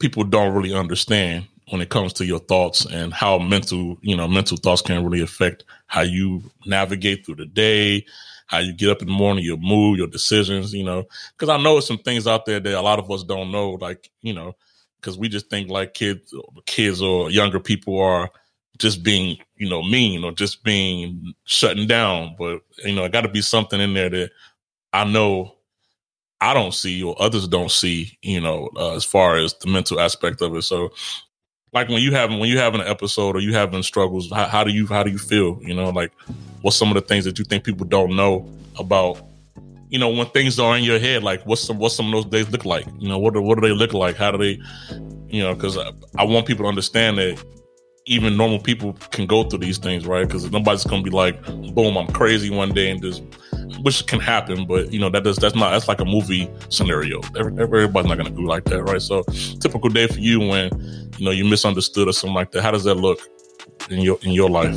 people 0.00 0.24
don't 0.24 0.54
really 0.54 0.74
understand 0.74 1.46
when 1.70 1.80
it 1.80 1.88
comes 1.88 2.12
to 2.14 2.24
your 2.26 2.40
thoughts 2.40 2.84
and 2.86 3.12
how 3.12 3.38
mental, 3.38 3.98
you 4.02 4.16
know, 4.16 4.28
mental 4.28 4.56
thoughts 4.56 4.82
can 4.82 5.04
really 5.04 5.22
affect 5.22 5.64
how 5.86 6.02
you 6.02 6.42
navigate 6.66 7.24
through 7.24 7.36
the 7.36 7.46
day, 7.46 8.04
how 8.46 8.58
you 8.58 8.72
get 8.72 8.90
up 8.90 9.00
in 9.00 9.08
the 9.08 9.14
morning, 9.14 9.44
your 9.44 9.56
mood, 9.56 9.98
your 9.98 10.06
decisions, 10.06 10.74
you 10.74 10.84
know, 10.84 11.04
because 11.36 11.48
I 11.48 11.62
know 11.62 11.80
some 11.80 11.98
things 11.98 12.26
out 12.26 12.44
there 12.44 12.60
that 12.60 12.78
a 12.78 12.82
lot 12.82 12.98
of 12.98 13.10
us 13.10 13.24
don't 13.24 13.50
know, 13.50 13.72
like, 13.72 14.10
you 14.20 14.34
know, 14.34 14.54
because 15.04 15.18
we 15.18 15.28
just 15.28 15.50
think 15.50 15.68
like 15.68 15.92
kids, 15.92 16.34
kids 16.64 17.02
or 17.02 17.30
younger 17.30 17.60
people 17.60 18.00
are 18.00 18.30
just 18.78 19.02
being, 19.02 19.36
you 19.56 19.68
know, 19.68 19.82
mean 19.82 20.24
or 20.24 20.32
just 20.32 20.64
being 20.64 21.34
shutting 21.44 21.86
down. 21.86 22.34
But, 22.38 22.62
you 22.82 22.94
know, 22.94 23.04
it 23.04 23.12
got 23.12 23.20
to 23.20 23.28
be 23.28 23.42
something 23.42 23.80
in 23.80 23.92
there 23.92 24.08
that 24.08 24.30
I 24.94 25.04
know 25.04 25.56
I 26.40 26.54
don't 26.54 26.72
see 26.72 27.02
or 27.02 27.14
others 27.20 27.46
don't 27.46 27.70
see, 27.70 28.16
you 28.22 28.40
know, 28.40 28.70
uh, 28.76 28.94
as 28.94 29.04
far 29.04 29.36
as 29.36 29.52
the 29.54 29.68
mental 29.68 30.00
aspect 30.00 30.40
of 30.40 30.56
it. 30.56 30.62
So, 30.62 30.90
like 31.74 31.88
when 31.88 32.02
you 32.02 32.12
having 32.12 32.38
when 32.38 32.48
you 32.48 32.58
having 32.58 32.80
an 32.80 32.86
episode 32.86 33.36
or 33.36 33.40
you 33.40 33.52
having 33.52 33.82
struggles, 33.82 34.30
how, 34.30 34.46
how 34.46 34.64
do 34.64 34.70
you 34.70 34.86
how 34.86 35.02
do 35.02 35.10
you 35.10 35.18
feel? 35.18 35.58
You 35.60 35.74
know, 35.74 35.90
like 35.90 36.12
what's 36.62 36.76
some 36.76 36.88
of 36.88 36.94
the 36.94 37.00
things 37.02 37.24
that 37.24 37.38
you 37.38 37.44
think 37.44 37.64
people 37.64 37.84
don't 37.84 38.16
know 38.16 38.48
about? 38.78 39.20
You 39.94 40.00
know, 40.00 40.08
when 40.08 40.26
things 40.30 40.58
are 40.58 40.76
in 40.76 40.82
your 40.82 40.98
head, 40.98 41.22
like 41.22 41.46
what's 41.46 41.62
some 41.62 41.78
what's 41.78 41.94
some 41.94 42.06
of 42.06 42.12
those 42.12 42.24
days 42.24 42.50
look 42.50 42.64
like? 42.64 42.84
You 42.98 43.08
know, 43.08 43.16
what 43.16 43.32
do, 43.32 43.40
what 43.40 43.54
do 43.54 43.60
they 43.60 43.72
look 43.72 43.92
like? 43.92 44.16
How 44.16 44.32
do 44.32 44.38
they, 44.38 44.60
you 45.28 45.40
know? 45.40 45.54
Because 45.54 45.78
I, 45.78 45.92
I 46.18 46.24
want 46.24 46.46
people 46.48 46.64
to 46.64 46.68
understand 46.68 47.16
that 47.18 47.40
even 48.06 48.36
normal 48.36 48.58
people 48.58 48.94
can 49.12 49.24
go 49.24 49.44
through 49.44 49.60
these 49.60 49.78
things, 49.78 50.04
right? 50.04 50.26
Because 50.26 50.50
nobody's 50.50 50.82
gonna 50.82 51.04
be 51.04 51.10
like, 51.10 51.40
boom, 51.76 51.96
I'm 51.96 52.08
crazy 52.08 52.50
one 52.50 52.72
day 52.72 52.90
and 52.90 53.00
just, 53.00 53.22
which 53.82 54.04
can 54.08 54.18
happen, 54.18 54.66
but 54.66 54.92
you 54.92 54.98
know 54.98 55.10
that 55.10 55.22
does 55.22 55.36
that's 55.36 55.54
not 55.54 55.70
that's 55.70 55.86
like 55.86 56.00
a 56.00 56.04
movie 56.04 56.50
scenario. 56.70 57.20
Everybody's 57.36 58.08
not 58.08 58.18
gonna 58.18 58.30
do 58.30 58.48
like 58.48 58.64
that, 58.64 58.82
right? 58.82 59.00
So, 59.00 59.22
typical 59.60 59.90
day 59.90 60.08
for 60.08 60.18
you 60.18 60.40
when 60.40 60.72
you 61.18 61.24
know 61.24 61.30
you 61.30 61.44
misunderstood 61.44 62.08
or 62.08 62.12
something 62.12 62.34
like 62.34 62.50
that. 62.50 62.62
How 62.62 62.72
does 62.72 62.82
that 62.82 62.96
look 62.96 63.20
in 63.90 64.00
your 64.00 64.18
in 64.22 64.32
your 64.32 64.50
life? 64.50 64.76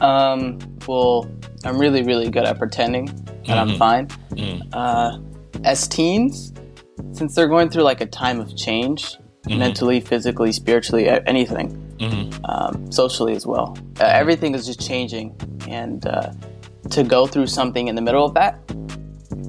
Um, 0.00 0.60
well, 0.86 1.28
I'm 1.64 1.78
really, 1.78 2.04
really 2.04 2.30
good 2.30 2.44
at 2.44 2.58
pretending 2.58 3.25
that 3.46 3.58
I'm 3.58 3.70
Mhm. 3.70 3.78
fine. 3.78 4.06
Mm. 4.32 4.62
Uh, 4.72 5.18
as 5.64 5.86
teens, 5.88 6.52
since 7.12 7.34
they're 7.34 7.48
going 7.48 7.68
through 7.70 7.82
like 7.82 8.00
a 8.00 8.06
time 8.06 8.40
of 8.40 8.54
change, 8.56 9.16
Mhm. 9.46 9.58
mentally, 9.58 10.00
physically, 10.00 10.52
spiritually, 10.52 11.08
anything, 11.26 11.68
hmm 12.00 12.24
um, 12.44 12.92
socially 12.92 13.34
as 13.34 13.46
well, 13.46 13.76
uh, 14.00 14.04
everything 14.04 14.54
is 14.54 14.66
just 14.66 14.80
changing. 14.80 15.34
And 15.68 16.06
uh, 16.06 16.30
to 16.90 17.02
go 17.02 17.26
through 17.26 17.46
something 17.46 17.88
in 17.88 17.94
the 17.96 18.02
middle 18.02 18.24
of 18.24 18.34
that 18.34 18.58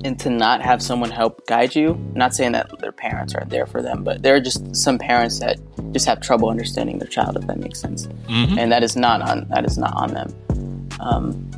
and 0.04 0.18
to 0.20 0.30
not 0.30 0.62
have 0.62 0.82
someone 0.82 1.12
help 1.12 1.46
guide 1.48 1.76
you, 1.76 1.98
not 2.16 2.34
saying 2.34 2.54
that 2.54 2.68
their 2.80 2.92
parents 2.92 3.36
aren't 3.36 3.50
there 3.50 3.66
for 3.66 3.82
them, 3.82 4.04
but 4.04 4.22
there 4.24 4.34
are 4.36 4.40
just 4.40 4.76
some 4.76 4.98
parents 4.98 5.40
that 5.40 5.58
just 5.94 6.06
have 6.06 6.20
trouble 6.22 6.50
understanding 6.50 6.98
their 7.00 7.08
child, 7.08 7.38
if 7.38 7.46
that 7.48 7.58
makes 7.60 7.80
sense 7.80 8.08
hmm 8.28 8.58
and 8.58 8.72
that 8.72 8.84
is 8.84 8.96
not 8.96 9.22
on 9.22 9.46
that 9.50 9.66
is 9.66 9.78
not 9.78 9.94
on 9.96 10.14
them. 10.14 10.30
Um, 11.00 11.50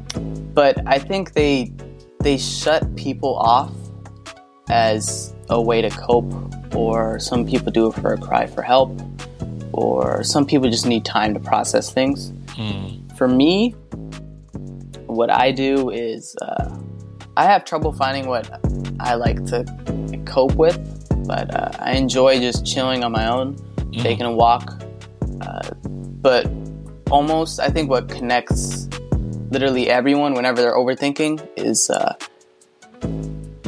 but 0.53 0.75
I 0.85 0.99
think 0.99 1.33
they 1.33 1.71
they 2.19 2.37
shut 2.37 2.95
people 2.95 3.35
off 3.35 3.71
as 4.69 5.33
a 5.49 5.61
way 5.61 5.81
to 5.81 5.89
cope, 5.89 6.31
or 6.75 7.19
some 7.19 7.45
people 7.45 7.71
do 7.71 7.87
it 7.87 7.95
for 7.95 8.13
a 8.13 8.17
cry 8.17 8.45
for 8.45 8.61
help, 8.61 8.99
or 9.71 10.23
some 10.23 10.45
people 10.45 10.69
just 10.69 10.85
need 10.85 11.05
time 11.05 11.33
to 11.33 11.39
process 11.39 11.91
things. 11.91 12.31
Mm. 12.55 13.17
For 13.17 13.27
me, 13.27 13.71
what 15.07 15.29
I 15.31 15.51
do 15.51 15.89
is 15.89 16.35
uh, 16.41 16.77
I 17.35 17.45
have 17.45 17.65
trouble 17.65 17.93
finding 17.93 18.27
what 18.27 18.47
I 18.99 19.15
like 19.15 19.43
to 19.45 19.65
cope 20.25 20.55
with, 20.55 20.77
but 21.25 21.53
uh, 21.55 21.71
I 21.79 21.93
enjoy 21.93 22.39
just 22.39 22.65
chilling 22.65 23.03
on 23.03 23.11
my 23.11 23.27
own, 23.27 23.55
mm. 23.55 24.01
taking 24.01 24.25
a 24.25 24.31
walk. 24.31 24.83
Uh, 25.41 25.69
but 26.21 26.51
almost, 27.09 27.59
I 27.59 27.69
think 27.69 27.89
what 27.89 28.09
connects 28.09 28.89
literally 29.49 29.89
everyone 29.89 30.33
whenever 30.33 30.61
they're 30.61 30.75
overthinking 30.75 31.47
is 31.57 31.89
uh, 31.89 32.15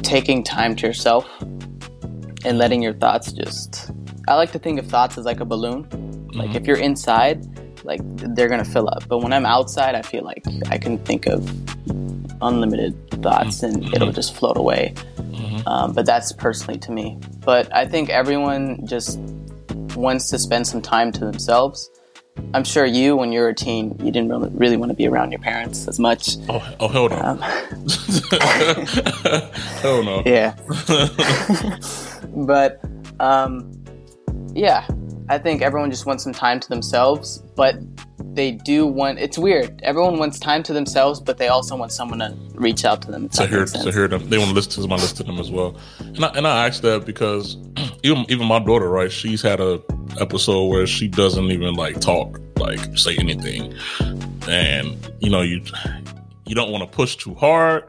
taking 0.01 0.43
time 0.43 0.75
to 0.75 0.87
yourself 0.87 1.27
and 2.45 2.57
letting 2.57 2.81
your 2.81 2.93
thoughts 2.93 3.31
just. 3.31 3.91
I 4.27 4.35
like 4.35 4.51
to 4.51 4.59
think 4.59 4.79
of 4.79 4.87
thoughts 4.87 5.17
as 5.17 5.25
like 5.25 5.39
a 5.39 5.45
balloon. 5.45 5.83
Like 6.33 6.49
mm-hmm. 6.49 6.57
if 6.57 6.67
you're 6.67 6.77
inside, 6.77 7.45
like 7.83 8.01
they're 8.35 8.49
gonna 8.49 8.65
fill 8.65 8.89
up. 8.89 9.07
But 9.07 9.19
when 9.19 9.33
I'm 9.33 9.45
outside, 9.45 9.95
I 9.95 10.01
feel 10.01 10.23
like 10.23 10.43
I 10.69 10.77
can 10.77 10.97
think 10.99 11.27
of 11.27 11.49
unlimited 12.41 12.95
thoughts 13.21 13.63
and 13.63 13.77
mm-hmm. 13.77 13.93
it'll 13.95 14.11
just 14.11 14.35
float 14.35 14.57
away. 14.57 14.93
Mm-hmm. 15.17 15.67
Um, 15.67 15.93
but 15.93 16.05
that's 16.05 16.31
personally 16.31 16.79
to 16.79 16.91
me. 16.91 17.17
But 17.43 17.73
I 17.75 17.85
think 17.85 18.09
everyone 18.09 18.85
just 18.85 19.19
wants 19.95 20.29
to 20.29 20.39
spend 20.39 20.67
some 20.67 20.81
time 20.81 21.11
to 21.13 21.19
themselves. 21.19 21.89
I'm 22.53 22.63
sure 22.63 22.85
you, 22.85 23.15
when 23.15 23.31
you 23.31 23.41
were 23.41 23.49
a 23.49 23.55
teen, 23.55 23.95
you 23.99 24.11
didn't 24.11 24.29
really, 24.29 24.49
really 24.49 24.77
want 24.77 24.91
to 24.91 24.95
be 24.95 25.07
around 25.07 25.31
your 25.31 25.39
parents 25.39 25.87
as 25.87 25.99
much. 25.99 26.37
Oh, 26.49 26.75
oh 26.79 26.87
hell 26.87 27.09
no. 27.09 27.17
Um, 27.17 27.39
hell 29.81 30.03
no. 30.03 30.23
Yeah. 30.25 30.55
but 32.35 32.81
um, 33.19 33.71
yeah, 34.53 34.87
I 35.29 35.37
think 35.37 35.61
everyone 35.61 35.91
just 35.91 36.05
wants 36.05 36.23
some 36.23 36.33
time 36.33 36.59
to 36.59 36.69
themselves, 36.69 37.39
but 37.55 37.75
they 38.33 38.51
do 38.51 38.87
want. 38.87 39.19
It's 39.19 39.37
weird. 39.37 39.81
Everyone 39.83 40.17
wants 40.17 40.39
time 40.39 40.63
to 40.63 40.73
themselves, 40.73 41.19
but 41.19 41.37
they 41.37 41.47
also 41.47 41.75
want 41.75 41.91
someone 41.91 42.19
to 42.19 42.35
reach 42.53 42.85
out 42.85 43.01
to 43.03 43.11
them. 43.11 43.29
To 43.29 43.47
hear, 43.47 43.65
to 43.65 43.91
hear 43.91 44.07
them, 44.07 44.29
they 44.29 44.37
want 44.37 44.49
to 44.49 44.55
listen 44.55 44.71
to 44.71 44.81
someone 44.81 44.99
listen 44.99 45.17
to 45.17 45.23
them 45.23 45.39
as 45.39 45.51
well. 45.51 45.77
And 45.99 46.23
I, 46.23 46.27
and 46.29 46.47
I 46.47 46.67
ask 46.67 46.81
that 46.81 47.05
because 47.05 47.57
even 48.03 48.25
even 48.29 48.47
my 48.47 48.59
daughter, 48.59 48.89
right? 48.89 49.11
She's 49.11 49.41
had 49.41 49.59
a 49.59 49.81
episode 50.19 50.67
where 50.67 50.87
she 50.87 51.07
doesn't 51.07 51.51
even 51.51 51.75
like 51.75 51.99
talk, 51.99 52.39
like 52.57 52.79
say 52.97 53.15
anything, 53.17 53.73
and 54.47 55.11
you 55.19 55.29
know 55.29 55.41
you 55.41 55.61
you 56.45 56.55
don't 56.55 56.71
want 56.71 56.89
to 56.89 56.95
push 56.95 57.15
too 57.15 57.33
hard 57.35 57.83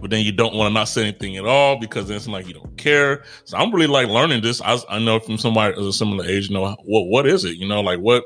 but 0.00 0.10
then 0.10 0.24
you 0.24 0.32
don't 0.32 0.54
want 0.54 0.70
to 0.70 0.74
not 0.74 0.84
say 0.84 1.02
anything 1.02 1.36
at 1.36 1.46
all 1.46 1.78
because 1.78 2.08
then 2.08 2.18
it's 2.18 2.28
like 2.28 2.46
you 2.46 2.54
don't 2.54 2.76
care. 2.76 3.24
So 3.44 3.56
I'm 3.56 3.72
really 3.72 3.86
like 3.86 4.08
learning 4.08 4.42
this. 4.42 4.60
I, 4.60 4.78
I 4.90 4.98
know 4.98 5.18
from 5.18 5.38
somebody 5.38 5.74
of 5.74 5.86
a 5.86 5.92
similar 5.92 6.24
age, 6.24 6.48
you 6.48 6.54
know, 6.54 6.76
what 6.84 7.06
what 7.06 7.26
is 7.26 7.44
it? 7.44 7.56
You 7.56 7.66
know, 7.66 7.80
like 7.80 7.98
what? 7.98 8.24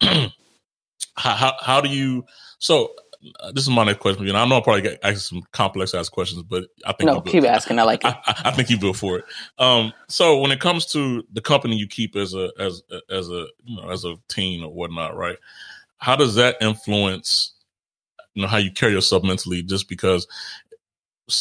how, 1.18 1.34
how 1.34 1.56
how 1.60 1.80
do 1.80 1.88
you? 1.88 2.24
So 2.58 2.94
uh, 3.40 3.52
this 3.52 3.64
is 3.64 3.70
my 3.70 3.84
next 3.84 4.00
question. 4.00 4.26
You 4.26 4.32
know, 4.32 4.38
I 4.38 4.48
know 4.48 4.58
I 4.58 4.60
probably 4.60 4.82
get 4.82 5.00
asking 5.02 5.18
some 5.18 5.42
complex 5.52 5.94
ass 5.94 6.08
questions, 6.08 6.42
but 6.42 6.64
I 6.86 6.92
think 6.92 7.10
no, 7.10 7.20
keep 7.20 7.44
asking. 7.44 7.78
I 7.78 7.82
like 7.82 8.04
it. 8.04 8.14
I, 8.26 8.42
I, 8.46 8.50
think 8.52 8.70
you 8.70 8.78
built 8.78 8.96
for 8.96 9.18
it. 9.18 9.24
Um, 9.58 9.92
so 10.08 10.38
when 10.38 10.52
it 10.52 10.60
comes 10.60 10.86
to 10.92 11.24
the 11.32 11.40
company 11.40 11.76
you 11.76 11.86
keep 11.86 12.16
as 12.16 12.34
a 12.34 12.50
as 12.58 12.82
as 13.10 13.28
a 13.28 13.46
you 13.64 13.76
know 13.76 13.90
as 13.90 14.04
a 14.04 14.14
teen 14.28 14.62
or 14.62 14.72
whatnot, 14.72 15.16
right? 15.16 15.36
How 15.98 16.16
does 16.16 16.36
that 16.36 16.56
influence? 16.60 17.54
You 18.34 18.42
know 18.42 18.48
how 18.48 18.58
you 18.58 18.70
carry 18.70 18.92
yourself 18.92 19.24
mentally, 19.24 19.62
just 19.62 19.88
because 19.88 20.28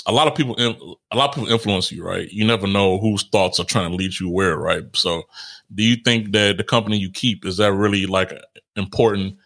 a 0.05 0.11
lot 0.11 0.27
of 0.27 0.35
people 0.35 0.55
a 0.59 1.15
lot 1.15 1.29
of 1.29 1.35
people 1.35 1.51
influence 1.51 1.91
you 1.91 2.03
right 2.03 2.29
you 2.29 2.45
never 2.45 2.67
know 2.67 2.97
whose 2.97 3.23
thoughts 3.23 3.59
are 3.59 3.65
trying 3.65 3.89
to 3.89 3.95
lead 3.95 4.19
you 4.19 4.29
where 4.29 4.57
right 4.57 4.83
so 4.93 5.23
do 5.73 5.83
you 5.83 5.95
think 5.95 6.33
that 6.33 6.57
the 6.57 6.63
company 6.63 6.97
you 6.97 7.09
keep 7.09 7.45
is 7.45 7.57
that 7.57 7.71
really 7.71 8.05
like 8.05 8.33
important 8.75 9.37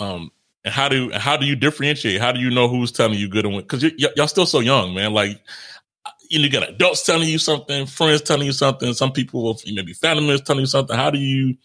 um 0.00 0.30
and 0.64 0.72
how 0.74 0.88
do 0.88 1.10
how 1.12 1.36
do 1.36 1.46
you 1.46 1.56
differentiate 1.56 2.20
how 2.20 2.32
do 2.32 2.40
you 2.40 2.50
know 2.50 2.68
who's 2.68 2.92
telling 2.92 3.18
you 3.18 3.28
good 3.28 3.44
and 3.44 3.54
what? 3.54 3.68
because 3.68 3.82
y- 3.82 4.08
y'all 4.16 4.28
still 4.28 4.46
so 4.46 4.60
young 4.60 4.94
man 4.94 5.12
like 5.12 5.40
you 6.30 6.48
got 6.50 6.68
adults 6.68 7.04
telling 7.04 7.28
you 7.28 7.38
something 7.38 7.86
friends 7.86 8.22
telling 8.22 8.46
you 8.46 8.52
something 8.52 8.92
some 8.94 9.12
people 9.12 9.58
maybe 9.72 9.92
family 9.92 10.22
members 10.22 10.40
telling 10.40 10.60
you 10.60 10.66
something 10.66 10.96
how 10.96 11.10
do 11.10 11.18
you 11.18 11.56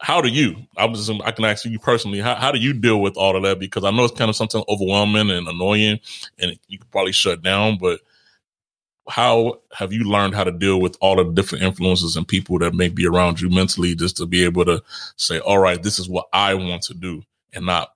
how 0.00 0.20
do 0.20 0.28
you? 0.28 0.56
I 0.76 0.84
was 0.84 1.08
I 1.08 1.30
can 1.30 1.44
ask 1.44 1.64
you 1.64 1.78
personally. 1.78 2.20
How 2.20 2.34
how 2.34 2.52
do 2.52 2.58
you 2.58 2.72
deal 2.72 3.00
with 3.00 3.16
all 3.16 3.36
of 3.36 3.42
that? 3.44 3.58
Because 3.58 3.84
I 3.84 3.90
know 3.90 4.04
it's 4.04 4.16
kind 4.18 4.28
of 4.28 4.36
something 4.36 4.62
overwhelming 4.68 5.30
and 5.30 5.48
annoying, 5.48 6.00
and 6.38 6.58
you 6.68 6.78
could 6.78 6.90
probably 6.90 7.12
shut 7.12 7.42
down. 7.42 7.78
But 7.78 8.00
how 9.08 9.60
have 9.72 9.92
you 9.92 10.04
learned 10.04 10.34
how 10.34 10.44
to 10.44 10.52
deal 10.52 10.80
with 10.80 10.96
all 11.00 11.16
the 11.16 11.24
different 11.32 11.64
influences 11.64 12.16
and 12.16 12.28
people 12.28 12.58
that 12.58 12.74
may 12.74 12.88
be 12.88 13.06
around 13.06 13.40
you 13.40 13.48
mentally, 13.48 13.94
just 13.94 14.16
to 14.18 14.26
be 14.26 14.44
able 14.44 14.64
to 14.66 14.82
say, 15.16 15.38
"All 15.40 15.58
right, 15.58 15.82
this 15.82 15.98
is 15.98 16.08
what 16.08 16.26
I 16.32 16.54
want 16.54 16.82
to 16.82 16.94
do," 16.94 17.22
and 17.56 17.66
not 17.66 17.88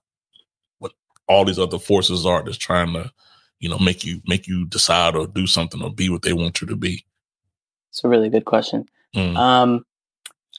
what 0.79 0.91
all 1.27 1.45
these 1.45 1.59
other 1.59 1.79
forces 1.79 2.25
are 2.25 2.43
that's 2.43 2.57
trying 2.57 2.93
to, 2.93 3.11
you 3.59 3.69
know, 3.69 3.77
make 3.77 4.03
you 4.03 4.21
make 4.25 4.47
you 4.47 4.65
decide 4.65 5.15
or 5.15 5.27
do 5.27 5.47
something 5.47 5.81
or 5.81 5.91
be 5.91 6.09
what 6.09 6.23
they 6.23 6.33
want 6.33 6.59
you 6.61 6.67
to 6.67 6.75
be. 6.75 7.05
It's 7.89 8.03
a 8.03 8.09
really 8.09 8.29
good 8.29 8.45
question. 8.45 8.85
Mm. 9.15 9.37
Um, 9.37 9.85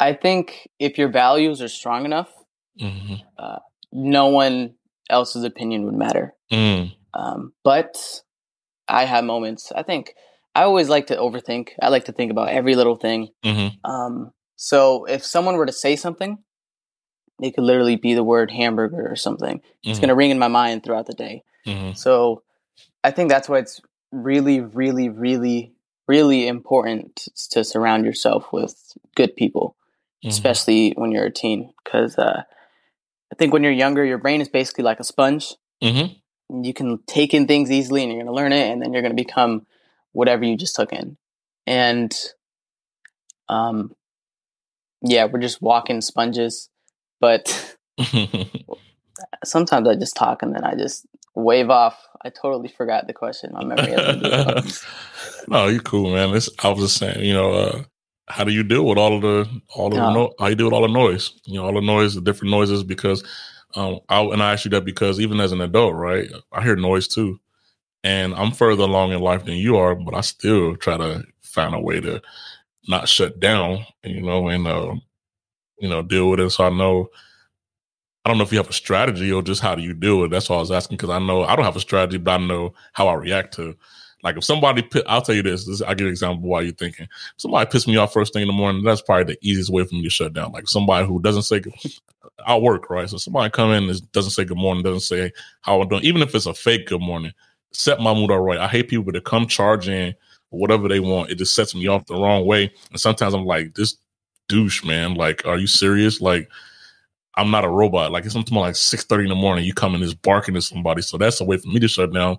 I 0.00 0.12
think 0.12 0.68
if 0.78 0.98
your 0.98 1.08
values 1.08 1.62
are 1.62 1.68
strong 1.68 2.04
enough, 2.04 2.30
mm-hmm. 2.80 3.14
uh, 3.38 3.58
no 3.92 4.26
one 4.28 4.74
else's 5.08 5.44
opinion 5.44 5.84
would 5.84 5.94
matter. 5.94 6.34
Mm. 6.50 6.94
Um, 7.14 7.52
but 7.62 7.96
I 8.88 9.04
have 9.04 9.24
moments. 9.24 9.72
I 9.74 9.82
think 9.82 10.14
I 10.54 10.62
always 10.64 10.88
like 10.88 11.06
to 11.06 11.16
overthink. 11.16 11.70
I 11.80 11.88
like 11.88 12.04
to 12.06 12.12
think 12.12 12.30
about 12.30 12.48
every 12.48 12.74
little 12.74 12.96
thing. 12.96 13.28
Mm-hmm. 13.44 13.90
Um, 13.90 14.32
so 14.56 15.04
if 15.06 15.24
someone 15.24 15.56
were 15.56 15.66
to 15.66 15.72
say 15.72 15.96
something, 15.96 16.38
it 17.44 17.54
could 17.54 17.64
literally 17.64 17.96
be 17.96 18.14
the 18.14 18.24
word 18.24 18.50
hamburger 18.50 19.10
or 19.10 19.16
something. 19.16 19.58
Mm-hmm. 19.58 19.90
It's 19.90 19.98
going 19.98 20.08
to 20.08 20.14
ring 20.14 20.30
in 20.30 20.38
my 20.38 20.48
mind 20.48 20.84
throughout 20.84 21.06
the 21.06 21.14
day. 21.14 21.44
Mm-hmm. 21.66 21.94
So 21.94 22.42
I 23.04 23.10
think 23.10 23.30
that's 23.30 23.48
why 23.48 23.58
it's 23.58 23.80
really, 24.10 24.60
really, 24.60 25.08
really, 25.08 25.72
really 26.06 26.46
important 26.46 27.28
to 27.50 27.64
surround 27.64 28.04
yourself 28.04 28.52
with 28.52 28.96
good 29.14 29.36
people 29.36 29.76
mm-hmm. 30.22 30.30
especially 30.30 30.92
when 30.96 31.12
you're 31.12 31.26
a 31.26 31.32
teen. 31.32 31.72
Because 31.84 32.18
uh, 32.18 32.42
I 33.32 33.34
think 33.36 33.52
when 33.52 33.62
you're 33.62 33.72
younger, 33.72 34.04
your 34.04 34.18
brain 34.18 34.40
is 34.40 34.48
basically 34.48 34.84
like 34.84 35.00
a 35.00 35.04
sponge. 35.04 35.54
Mm-hmm. 35.82 36.62
You 36.62 36.74
can 36.74 36.98
take 37.06 37.34
in 37.34 37.46
things 37.46 37.70
easily, 37.70 38.02
and 38.02 38.12
you're 38.12 38.22
going 38.22 38.34
to 38.34 38.40
learn 38.40 38.52
it, 38.52 38.70
and 38.70 38.82
then 38.82 38.92
you're 38.92 39.02
going 39.02 39.16
to 39.16 39.22
become 39.22 39.66
whatever 40.12 40.44
you 40.44 40.56
just 40.56 40.76
took 40.76 40.92
in. 40.92 41.16
And 41.66 42.14
um, 43.48 43.94
yeah, 45.02 45.24
we're 45.24 45.40
just 45.40 45.62
walking 45.62 46.00
sponges. 46.00 46.68
But 47.22 47.76
sometimes 49.44 49.88
I 49.88 49.94
just 49.94 50.16
talk, 50.16 50.42
and 50.42 50.52
then 50.54 50.64
I 50.64 50.74
just 50.74 51.06
wave 51.36 51.70
off. 51.70 51.96
I 52.24 52.30
totally 52.30 52.68
forgot 52.68 53.06
the 53.06 53.12
question. 53.12 53.52
My 53.52 53.64
memory 53.64 53.92
has 53.92 54.84
No, 55.48 55.68
you're 55.68 55.80
cool, 55.82 56.12
man. 56.12 56.34
It's, 56.34 56.50
I 56.58 56.68
was 56.68 56.80
just 56.80 56.96
saying, 56.96 57.24
you 57.24 57.32
know, 57.32 57.52
uh, 57.52 57.82
how 58.26 58.42
do 58.42 58.52
you 58.52 58.64
deal 58.64 58.84
with 58.84 58.98
all 58.98 59.14
of 59.14 59.22
the 59.22 59.48
all 59.76 59.86
of 59.86 59.92
the 59.92 60.12
no, 60.12 60.34
how 60.40 60.48
you 60.48 60.56
deal 60.56 60.66
with 60.66 60.74
all 60.74 60.82
the 60.82 60.88
noise? 60.88 61.32
You 61.46 61.60
know, 61.60 61.66
all 61.66 61.74
the 61.74 61.80
noise, 61.80 62.16
the 62.16 62.20
different 62.20 62.50
noises. 62.50 62.82
Because 62.82 63.22
um, 63.76 64.00
I 64.08 64.20
and 64.20 64.42
I 64.42 64.52
ask 64.52 64.64
you 64.64 64.72
that 64.72 64.84
because 64.84 65.20
even 65.20 65.38
as 65.38 65.52
an 65.52 65.60
adult, 65.60 65.94
right, 65.94 66.28
I 66.50 66.60
hear 66.60 66.74
noise 66.74 67.06
too, 67.06 67.38
and 68.02 68.34
I'm 68.34 68.50
further 68.50 68.82
along 68.82 69.12
in 69.12 69.20
life 69.20 69.44
than 69.44 69.54
you 69.54 69.76
are, 69.76 69.94
but 69.94 70.14
I 70.14 70.22
still 70.22 70.74
try 70.74 70.96
to 70.96 71.22
find 71.42 71.72
a 71.72 71.80
way 71.80 72.00
to 72.00 72.20
not 72.88 73.08
shut 73.08 73.38
down, 73.38 73.86
you 74.02 74.22
know, 74.22 74.48
and 74.48 74.66
uh, 74.66 74.94
you 75.82 75.88
know, 75.88 76.00
deal 76.00 76.30
with 76.30 76.40
it. 76.40 76.50
So 76.50 76.64
I 76.64 76.70
know. 76.70 77.10
I 78.24 78.28
don't 78.28 78.38
know 78.38 78.44
if 78.44 78.52
you 78.52 78.58
have 78.58 78.70
a 78.70 78.72
strategy 78.72 79.32
or 79.32 79.42
just 79.42 79.60
how 79.60 79.74
do 79.74 79.82
you 79.82 79.94
with 79.94 80.26
it. 80.26 80.30
That's 80.30 80.48
why 80.48 80.54
I 80.54 80.60
was 80.60 80.70
asking 80.70 80.96
because 80.96 81.10
I 81.10 81.18
know 81.18 81.42
I 81.42 81.56
don't 81.56 81.64
have 81.64 81.74
a 81.74 81.80
strategy, 81.80 82.18
but 82.18 82.40
I 82.40 82.46
know 82.46 82.72
how 82.92 83.08
I 83.08 83.14
react 83.14 83.52
to 83.54 83.76
like 84.22 84.36
if 84.36 84.44
somebody, 84.44 84.88
I'll 85.06 85.22
tell 85.22 85.34
you 85.34 85.42
this, 85.42 85.66
this 85.66 85.82
I'll 85.82 85.94
give 85.94 86.02
you 86.02 86.06
an 86.06 86.12
example 86.12 86.48
why 86.48 86.60
you're 86.60 86.72
thinking. 86.72 87.06
If 87.06 87.34
somebody 87.36 87.68
pissed 87.68 87.88
me 87.88 87.96
off 87.96 88.12
first 88.12 88.32
thing 88.32 88.42
in 88.42 88.48
the 88.48 88.54
morning, 88.54 88.84
that's 88.84 89.02
probably 89.02 89.34
the 89.34 89.38
easiest 89.42 89.70
way 89.70 89.84
for 89.84 89.94
me 89.94 90.04
to 90.04 90.10
shut 90.10 90.32
down. 90.32 90.52
Like 90.52 90.68
somebody 90.68 91.04
who 91.04 91.20
doesn't 91.20 91.42
say, 91.42 91.60
I'll 92.46 92.62
work, 92.62 92.88
right? 92.88 93.10
So 93.10 93.16
somebody 93.16 93.50
come 93.50 93.72
in 93.72 93.90
and 93.90 94.12
doesn't 94.12 94.30
say 94.30 94.44
good 94.44 94.56
morning, 94.56 94.84
doesn't 94.84 95.00
say 95.00 95.32
how 95.62 95.80
I'm 95.80 95.88
doing, 95.88 96.04
even 96.04 96.22
if 96.22 96.34
it's 96.36 96.46
a 96.46 96.54
fake 96.54 96.86
good 96.86 97.00
morning, 97.00 97.32
set 97.72 98.00
my 98.00 98.14
mood 98.14 98.30
all 98.30 98.38
right. 98.38 98.58
I 98.58 98.68
hate 98.68 98.88
people 98.88 99.12
that 99.12 99.24
come 99.24 99.48
charging 99.48 100.14
whatever 100.50 100.86
they 100.86 101.00
want. 101.00 101.30
It 101.30 101.38
just 101.38 101.54
sets 101.54 101.74
me 101.74 101.88
off 101.88 102.06
the 102.06 102.14
wrong 102.14 102.46
way. 102.46 102.72
And 102.90 103.00
sometimes 103.00 103.34
I'm 103.34 103.46
like, 103.46 103.74
this 103.74 103.96
douche, 104.52 104.84
man. 104.84 105.14
Like, 105.14 105.46
are 105.46 105.58
you 105.58 105.66
serious? 105.66 106.20
Like, 106.20 106.48
I'm 107.36 107.50
not 107.50 107.64
a 107.64 107.68
robot. 107.68 108.12
Like 108.12 108.24
it's 108.24 108.34
something 108.34 108.54
like 108.54 108.76
six 108.76 109.04
thirty 109.04 109.24
in 109.24 109.30
the 109.30 109.34
morning. 109.34 109.64
You 109.64 109.74
come 109.74 109.94
in 109.94 110.02
just 110.02 110.22
barking 110.22 110.56
at 110.56 110.62
somebody. 110.62 111.02
So 111.02 111.18
that's 111.18 111.40
a 111.40 111.44
way 111.44 111.56
for 111.56 111.68
me 111.68 111.80
to 111.80 111.88
shut 111.88 112.12
down 112.12 112.38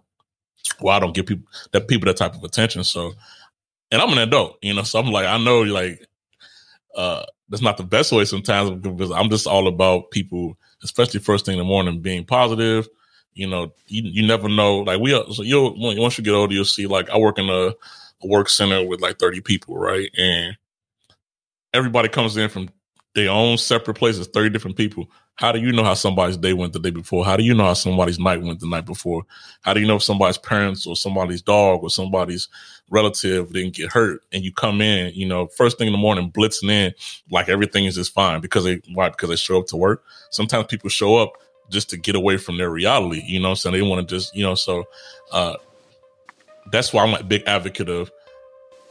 well, 0.80 0.96
I 0.96 1.00
don't 1.00 1.16
give 1.16 1.26
people 1.26 1.48
that 1.72 1.88
people 1.88 2.08
that 2.08 2.18
type 2.18 2.36
of 2.36 2.44
attention. 2.44 2.84
So, 2.84 3.14
and 3.92 4.02
I'm 4.02 4.12
an 4.12 4.18
adult, 4.18 4.58
you 4.62 4.74
know, 4.74 4.84
so 4.84 5.00
I'm 5.00 5.12
like, 5.12 5.26
I 5.26 5.38
know, 5.38 5.62
like, 5.62 6.06
uh, 6.96 7.24
that's 7.50 7.64
not 7.64 7.78
the 7.78 7.84
best 7.84 8.12
way 8.12 8.26
sometimes 8.26 8.72
because 8.72 9.12
I'm 9.12 9.30
just 9.30 9.48
all 9.48 9.68
about 9.68 10.12
people, 10.12 10.58
especially 10.84 11.20
first 11.20 11.46
thing 11.46 11.54
in 11.54 11.60
the 11.60 11.66
morning, 11.66 12.02
being 12.02 12.26
positive. 12.26 12.88
You 13.34 13.48
know, 13.48 13.74
you, 13.88 14.04
you 14.04 14.28
never 14.28 14.48
know. 14.48 14.80
Like 14.80 15.00
we, 15.00 15.12
so 15.34 15.44
you'll 15.44 15.74
once 15.78 16.18
you 16.18 16.24
get 16.24 16.34
older, 16.34 16.54
you'll 16.54 16.66
see. 16.66 16.88
Like 16.88 17.10
I 17.10 17.18
work 17.18 17.40
in 17.40 17.50
a, 17.50 17.70
a 17.70 18.28
work 18.28 18.48
center 18.48 18.86
with 18.86 19.02
like 19.02 19.18
30 19.20 19.42
people, 19.42 19.76
right? 19.78 20.10
And 20.18 20.56
everybody 21.74 22.10
comes 22.10 22.38
in 22.38 22.50
from 22.50 22.70
their 23.16 23.30
own 23.30 23.58
separate 23.58 23.96
places, 23.96 24.28
30 24.28 24.50
different 24.50 24.78
people. 24.78 25.08
How 25.36 25.52
do 25.52 25.60
you 25.60 25.72
know 25.72 25.84
how 25.84 25.94
somebody's 25.94 26.38
day 26.38 26.54
went 26.54 26.74
the 26.74 26.80
day 26.80 26.92
before? 26.92 27.26
How 27.26 27.38
do 27.38 27.44
you 27.44 27.54
know 27.54 27.66
how 27.66 27.74
somebody's 27.74 28.20
night 28.20 28.42
went 28.42 28.60
the 28.60 28.68
night 28.68 28.86
before? 28.86 29.24
How 29.62 29.74
do 29.74 29.80
you 29.80 29.88
know 29.88 29.96
if 29.96 30.04
somebody's 30.04 30.38
parents 30.38 30.86
or 30.86 30.96
somebody's 30.96 31.42
dog 31.42 31.82
or 31.84 31.90
somebody's 31.90 32.50
relative 32.90 33.52
didn't 33.52 33.76
get 33.76 33.92
hurt? 33.92 34.22
And 34.32 34.44
you 34.44 34.52
come 34.52 34.82
in, 34.82 35.14
you 35.16 35.28
know, 35.28 35.48
first 35.48 35.78
thing 35.78 35.88
in 35.88 35.94
the 35.94 36.00
morning, 36.00 36.32
blitzing 36.32 36.70
in 36.70 36.94
like 37.32 37.50
everything 37.50 37.86
is 37.86 37.96
just 37.96 38.14
fine 38.14 38.42
because 38.42 38.64
they 38.64 38.82
why? 38.94 39.10
Because 39.10 39.30
they 39.30 39.36
show 39.36 39.60
up 39.60 39.68
to 39.68 39.78
work. 39.78 40.04
Sometimes 40.30 40.68
people 40.68 40.90
show 40.90 41.16
up 41.16 41.34
just 41.70 41.90
to 41.92 41.98
get 41.98 42.16
away 42.16 42.38
from 42.38 42.58
their 42.58 42.70
reality, 42.70 43.24
you 43.26 43.40
know, 43.40 43.56
so 43.56 43.72
they 43.72 43.82
want 43.82 44.08
to 44.08 44.16
just, 44.16 44.36
you 44.36 44.44
know, 44.44 44.56
so 44.56 44.84
uh 45.32 45.56
that's 46.72 46.94
why 46.94 47.04
I'm 47.04 47.14
a 47.16 47.24
big 47.24 47.44
advocate 47.48 47.90
of 47.90 48.12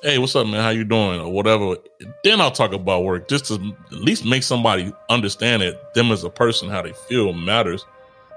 hey, 0.02 0.18
what's 0.18 0.34
up, 0.34 0.48
man? 0.48 0.60
How 0.60 0.70
you 0.70 0.84
doing? 0.84 1.20
Or 1.20 1.32
whatever. 1.32 1.76
Then 2.24 2.40
I'll 2.40 2.50
talk 2.50 2.72
about 2.72 3.04
work 3.04 3.28
just 3.28 3.46
to 3.46 3.54
at 3.92 3.98
least 3.98 4.24
make 4.24 4.42
somebody 4.42 4.92
understand 5.08 5.62
that 5.62 5.94
them 5.94 6.10
as 6.10 6.24
a 6.24 6.30
person, 6.30 6.68
how 6.68 6.82
they 6.82 6.92
feel 6.92 7.32
matters 7.32 7.86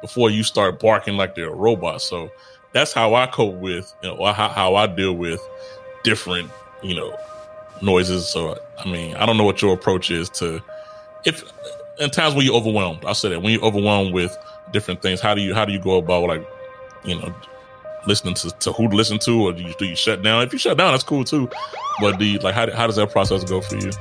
before 0.02 0.30
you 0.30 0.44
start 0.44 0.80
barking 0.80 1.18
like 1.18 1.34
they're 1.34 1.50
a 1.50 1.56
robot. 1.56 2.04
So 2.04 2.30
that's 2.72 2.94
how 2.94 3.16
I 3.16 3.26
cope 3.26 3.56
with, 3.56 3.92
you 4.04 4.10
know, 4.10 4.26
how, 4.32 4.50
how 4.50 4.76
I 4.76 4.86
deal 4.86 5.14
with 5.14 5.42
different, 6.04 6.52
you 6.84 6.96
know, 6.96 7.18
noises. 7.82 8.28
So, 8.28 8.60
I 8.78 8.88
mean, 8.88 9.16
I 9.16 9.26
don't 9.26 9.38
know 9.38 9.44
what 9.44 9.62
your 9.62 9.74
approach 9.74 10.12
is 10.12 10.30
to, 10.32 10.62
if, 11.26 11.44
in 12.00 12.12
times 12.12 12.36
when 12.36 12.46
you're 12.46 12.56
overwhelmed, 12.56 13.04
I'll 13.06 13.16
say 13.16 13.30
that 13.30 13.42
when 13.42 13.54
you're 13.54 13.66
overwhelmed 13.66 14.14
with 14.14 14.38
different 14.72 15.02
things, 15.02 15.20
how 15.20 15.34
do 15.34 15.42
you, 15.42 15.56
how 15.56 15.66
do 15.66 15.74
you 15.74 15.80
go 15.80 15.98
about 15.98 16.28
like, 16.28 16.48
you 17.04 17.16
know, 17.20 17.34
listening 18.08 18.34
to, 18.36 18.52
to 18.52 18.72
who 18.72 18.90
to 18.90 18.96
listen 18.96 19.20
to, 19.20 19.48
or 19.48 19.54
do 19.54 19.64
you, 19.64 19.74
do 19.78 19.86
you 19.86 19.96
shut 19.96 20.22
down? 20.22 20.44
If 20.44 20.54
you 20.54 20.60
shut 20.60 20.78
down, 20.78 20.94
that's 20.94 21.04
cool 21.04 21.24
too. 21.24 21.50
But 22.00 22.18
do 22.20 22.26
you, 22.26 22.40
like 22.40 22.56
how 22.56 22.72
how 22.72 22.88
does 22.88 22.98
that 22.98 23.12
process 23.12 23.44
go 23.44 23.62
for 23.62 23.76
you? 23.78 23.92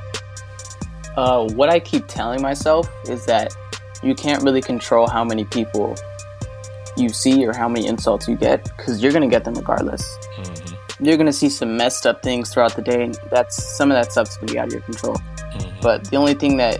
Uh, 1.15 1.47
what 1.53 1.69
I 1.69 1.79
keep 1.79 2.07
telling 2.07 2.41
myself 2.41 2.89
is 3.07 3.25
that 3.25 3.55
you 4.03 4.15
can't 4.15 4.43
really 4.43 4.61
control 4.61 5.07
how 5.07 5.23
many 5.23 5.45
people 5.45 5.95
you 6.97 7.09
see 7.09 7.45
or 7.45 7.53
how 7.53 7.67
many 7.67 7.87
insults 7.87 8.27
you 8.27 8.35
get 8.35 8.63
because 8.63 9.01
you're 9.01 9.11
gonna 9.11 9.27
get 9.27 9.43
them 9.43 9.53
regardless. 9.53 10.03
Mm-hmm. 10.37 11.05
You're 11.05 11.17
gonna 11.17 11.33
see 11.33 11.49
some 11.49 11.77
messed 11.77 12.05
up 12.05 12.21
things 12.21 12.53
throughout 12.53 12.75
the 12.75 12.81
day, 12.81 13.03
and 13.03 13.19
that's 13.29 13.61
some 13.77 13.91
of 13.91 13.95
that 13.95 14.11
stuff's 14.11 14.37
gonna 14.37 14.51
be 14.51 14.59
out 14.59 14.67
of 14.67 14.73
your 14.73 14.81
control. 14.81 15.15
Mm-hmm. 15.15 15.79
But 15.81 16.05
the 16.05 16.17
only 16.17 16.33
thing 16.33 16.57
that 16.57 16.79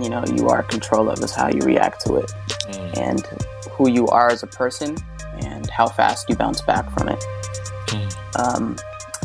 you 0.00 0.08
know 0.08 0.24
you 0.34 0.48
are 0.48 0.60
in 0.60 0.68
control 0.68 1.10
of 1.10 1.22
is 1.22 1.32
how 1.32 1.48
you 1.48 1.60
react 1.60 2.04
to 2.06 2.16
it 2.16 2.32
mm-hmm. 2.50 3.00
and 3.00 3.26
who 3.70 3.90
you 3.90 4.06
are 4.08 4.30
as 4.30 4.42
a 4.42 4.46
person 4.46 4.96
and 5.44 5.68
how 5.70 5.86
fast 5.86 6.28
you 6.28 6.36
bounce 6.36 6.60
back 6.62 6.90
from 6.96 7.08
it. 7.08 7.24
Mm. 7.86 8.56
Um, 8.56 8.76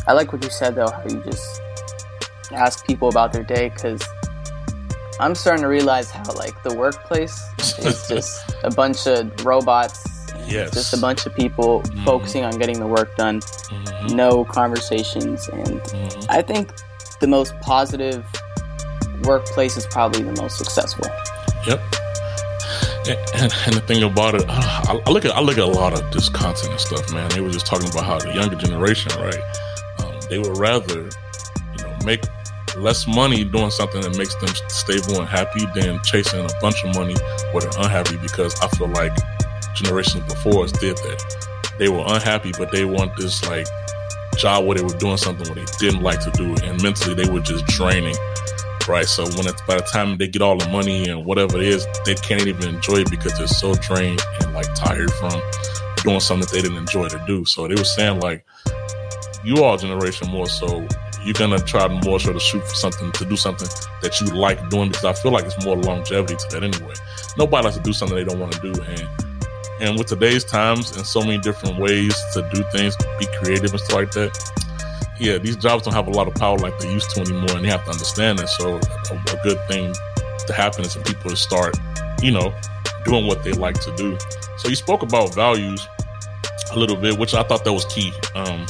I 0.08 0.14
like 0.14 0.32
what 0.34 0.44
you 0.44 0.50
said 0.50 0.76
though, 0.76 0.90
how 0.90 1.04
you 1.10 1.22
just 1.24 1.62
ask 2.52 2.86
people 2.86 3.10
about 3.10 3.34
their 3.34 3.44
day 3.44 3.70
because 3.70 4.02
I'm 5.20 5.36
starting 5.36 5.64
to 5.64 5.70
realize 5.70 6.12
how 6.12 6.32
like 6.34 6.62
the 6.64 6.76
workplace 6.76 7.42
is 7.80 8.08
just 8.10 8.56
a 8.64 8.70
bunch 8.72 9.08
of 9.08 9.46
robots. 9.46 10.04
Yes. 10.48 10.74
Just 10.74 10.94
a 10.94 10.98
bunch 10.98 11.26
of 11.26 11.34
people 11.36 11.82
mm-hmm. 11.82 12.06
focusing 12.06 12.44
on 12.44 12.60
getting 12.60 12.80
the 12.80 12.86
work 12.86 13.16
done, 13.16 13.40
mm-hmm. 13.40 14.16
no 14.16 14.46
conversations. 14.46 15.48
And 15.48 15.82
mm-hmm. 15.82 16.26
I 16.30 16.42
think 16.42 16.72
the 17.20 17.28
most 17.28 17.60
positive 17.62 18.24
workplace 19.24 19.76
is 19.78 19.88
probably 19.88 20.22
the 20.22 20.40
most 20.40 20.58
successful. 20.58 21.08
Yep. 21.66 21.82
And, 23.08 23.54
and, 23.66 23.74
the 23.76 23.84
thing 23.86 24.02
about 24.02 24.34
it, 24.34 24.46
uh, 24.48 25.02
I, 25.06 25.10
look 25.12 25.26
at 25.26 25.32
I 25.32 25.40
look 25.40 25.58
at 25.58 25.64
a 25.64 25.68
lot 25.68 25.94
of 25.94 26.12
this 26.12 26.28
content 26.28 26.72
and 26.72 26.80
stuff, 26.80 27.14
man. 27.14 27.30
They 27.30 27.42
were 27.42 27.52
just 27.52 27.68
talking 27.68 27.88
about 27.90 28.04
how 28.04 28.18
the 28.18 28.34
younger 28.34 28.56
generation, 28.56 29.12
right? 29.22 29.40
Um, 30.00 30.16
they 30.30 30.40
would 30.40 30.58
rather, 30.58 31.02
you 31.02 31.84
know, 31.84 31.98
make 32.04 32.24
less 32.78 33.06
money 33.06 33.44
doing 33.44 33.70
something 33.70 34.02
that 34.02 34.18
makes 34.18 34.34
them 34.36 34.50
stable 34.70 35.20
and 35.20 35.30
happy 35.30 35.66
than 35.76 36.02
chasing 36.04 36.44
a 36.44 36.50
bunch 36.62 36.84
of 36.84 36.96
money 36.96 37.16
where 37.52 37.62
they're 37.62 37.84
unhappy. 37.84 38.18
Because 38.18 38.60
I 38.62 38.68
feel 38.70 38.88
like 38.88 39.14
generations 39.76 40.24
before 40.34 40.64
us 40.64 40.72
did 40.72 40.98
that. 40.98 41.48
They 41.78 41.90
were 41.90 42.04
unhappy, 42.08 42.54
but 42.58 42.72
they 42.72 42.86
want 42.86 43.16
this 43.18 43.48
like 43.48 43.68
job 44.38 44.66
where 44.66 44.78
they 44.78 44.84
were 44.84 44.98
doing 44.98 45.18
something 45.18 45.46
where 45.54 45.64
they 45.64 45.72
didn't 45.78 46.02
like 46.02 46.22
to 46.22 46.32
do, 46.32 46.54
it. 46.54 46.64
and 46.64 46.82
mentally 46.82 47.14
they 47.14 47.30
were 47.30 47.40
just 47.40 47.66
draining 47.68 48.16
right? 48.88 49.06
So 49.06 49.24
when 49.24 49.48
it's 49.48 49.62
by 49.64 49.76
the 49.76 49.88
time 49.92 50.18
they 50.18 50.28
get 50.28 50.42
all 50.42 50.58
the 50.58 50.68
money 50.70 51.08
and 51.08 51.26
whatever 51.26 51.58
it 51.58 51.64
is, 51.64 51.86
they 52.06 52.16
can't 52.16 52.46
even 52.46 52.76
enjoy 52.76 52.98
it 52.98 53.10
because 53.10 53.38
they're 53.38 53.48
so 53.48 53.74
drained 53.76 54.22
and 54.42 54.54
like 54.54 54.74
tired 54.76 55.12
from 55.14 55.42
doing 56.04 56.20
something 56.20 56.42
that 56.42 56.52
they 56.52 56.62
didn't 56.62 56.78
enjoy 56.78 57.08
to 57.08 57.24
do. 57.26 57.46
So 57.46 57.68
they 57.68 57.76
were 57.76 57.84
saying 57.84 58.20
like, 58.20 58.46
you 59.44 59.64
all 59.64 59.78
generation 59.78 60.30
more 60.30 60.48
so 60.48 60.88
you're 61.24 61.34
gonna 61.34 61.60
try 61.60 61.88
more 62.04 62.20
so 62.20 62.34
to 62.34 62.40
shoot 62.40 62.62
for 62.68 62.76
something 62.76 63.12
to 63.14 63.26
do 63.26 63.36
something 63.36 63.68
that 64.02 64.20
you 64.22 64.28
like 64.28 64.70
doing 64.70 64.90
because 64.90 65.06
I 65.06 65.14
feel 65.14 65.32
like 65.32 65.46
it's 65.46 65.66
more 65.66 65.76
longevity 65.76 66.36
to 66.36 66.48
that 66.52 66.64
anyway. 66.64 66.94
Nobody 67.38 67.66
likes 67.66 67.78
to 67.78 67.84
do 67.84 67.94
something 67.94 68.16
they 68.16 68.24
don't 68.24 68.40
want 68.40 68.54
to 68.54 68.62
do 68.62 68.82
and 68.84 69.08
and 69.82 69.98
with 69.98 70.08
today's 70.08 70.46
times 70.46 70.96
and 70.96 71.06
so 71.06 71.20
many 71.20 71.38
different 71.38 71.80
ways 71.80 72.16
to 72.34 72.48
do 72.54 72.64
things, 72.72 72.96
be 73.20 73.28
creative 73.42 73.72
and 73.72 73.80
stuff 73.80 73.96
like 73.98 74.12
that 74.12 74.65
yeah, 75.20 75.38
these 75.38 75.56
jobs 75.56 75.84
don't 75.84 75.94
have 75.94 76.08
a 76.08 76.12
lot 76.12 76.28
of 76.28 76.36
power 76.36 76.58
like 76.58 76.78
they 76.80 76.92
used 76.92 77.10
to 77.12 77.22
anymore, 77.22 77.56
and 77.56 77.66
they 77.66 77.70
have 77.70 77.84
to 77.86 77.92
understand 77.92 78.40
that. 78.40 78.50
So, 78.50 78.76
a, 78.76 79.38
a 79.38 79.44
good 79.44 79.60
thing 79.68 79.94
to 80.48 80.54
happen 80.54 80.84
is 80.84 80.94
for 80.94 81.02
people 81.02 81.30
to 81.30 81.38
start, 81.38 81.78
you 82.22 82.32
know, 82.32 82.54
doing 83.06 83.26
what 83.26 83.44
they 83.44 83.54
like 83.54 83.80
to 83.82 83.96
do. 83.96 84.18
So, 84.58 84.68
you 84.68 84.76
spoke 84.76 85.04
about 85.04 85.34
values 85.34 85.88
a 86.72 86.80
little 86.80 86.98
bit, 86.98 87.18
which 87.18 87.34
I 87.34 87.44
thought 87.44 87.64
that 87.64 87.74
was 87.74 87.86
key, 87.86 88.12
um, 88.36 88.66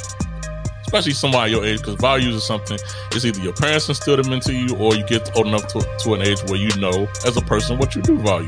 especially 0.81 1.13
somebody 1.13 1.51
your 1.51 1.65
age, 1.65 1.79
because 1.79 1.95
values 1.95 2.35
is 2.35 2.43
something. 2.45 2.77
It's 3.11 3.25
either 3.25 3.41
your 3.41 3.53
parents 3.53 3.89
instill 3.89 4.17
them 4.17 4.31
into 4.31 4.53
you, 4.53 4.75
or 4.77 4.95
you 4.95 5.05
get 5.05 5.35
old 5.35 5.47
enough 5.47 5.67
to, 5.69 5.81
to 6.03 6.13
an 6.13 6.21
age 6.21 6.43
where 6.43 6.59
you 6.59 6.69
know 6.77 7.07
as 7.25 7.37
a 7.37 7.41
person 7.41 7.79
what 7.79 7.95
you 7.95 8.01
do 8.03 8.19
value, 8.19 8.47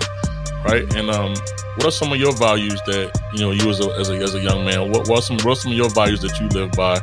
right? 0.63 0.83
And 0.95 1.09
um, 1.09 1.33
what 1.77 1.85
are 1.85 1.91
some 1.91 2.11
of 2.13 2.19
your 2.19 2.33
values 2.33 2.79
that 2.85 3.19
you 3.33 3.41
know 3.41 3.51
you 3.51 3.69
as 3.69 3.79
a 3.79 3.89
as 3.93 4.09
a, 4.09 4.15
as 4.17 4.35
a 4.35 4.39
young 4.39 4.65
man? 4.65 4.91
What, 4.91 5.07
what 5.07 5.19
are 5.19 5.21
some 5.21 5.37
what 5.37 5.47
are 5.47 5.55
some 5.55 5.71
of 5.71 5.77
your 5.77 5.89
values 5.89 6.21
that 6.21 6.39
you 6.39 6.47
live 6.49 6.71
by? 6.73 6.99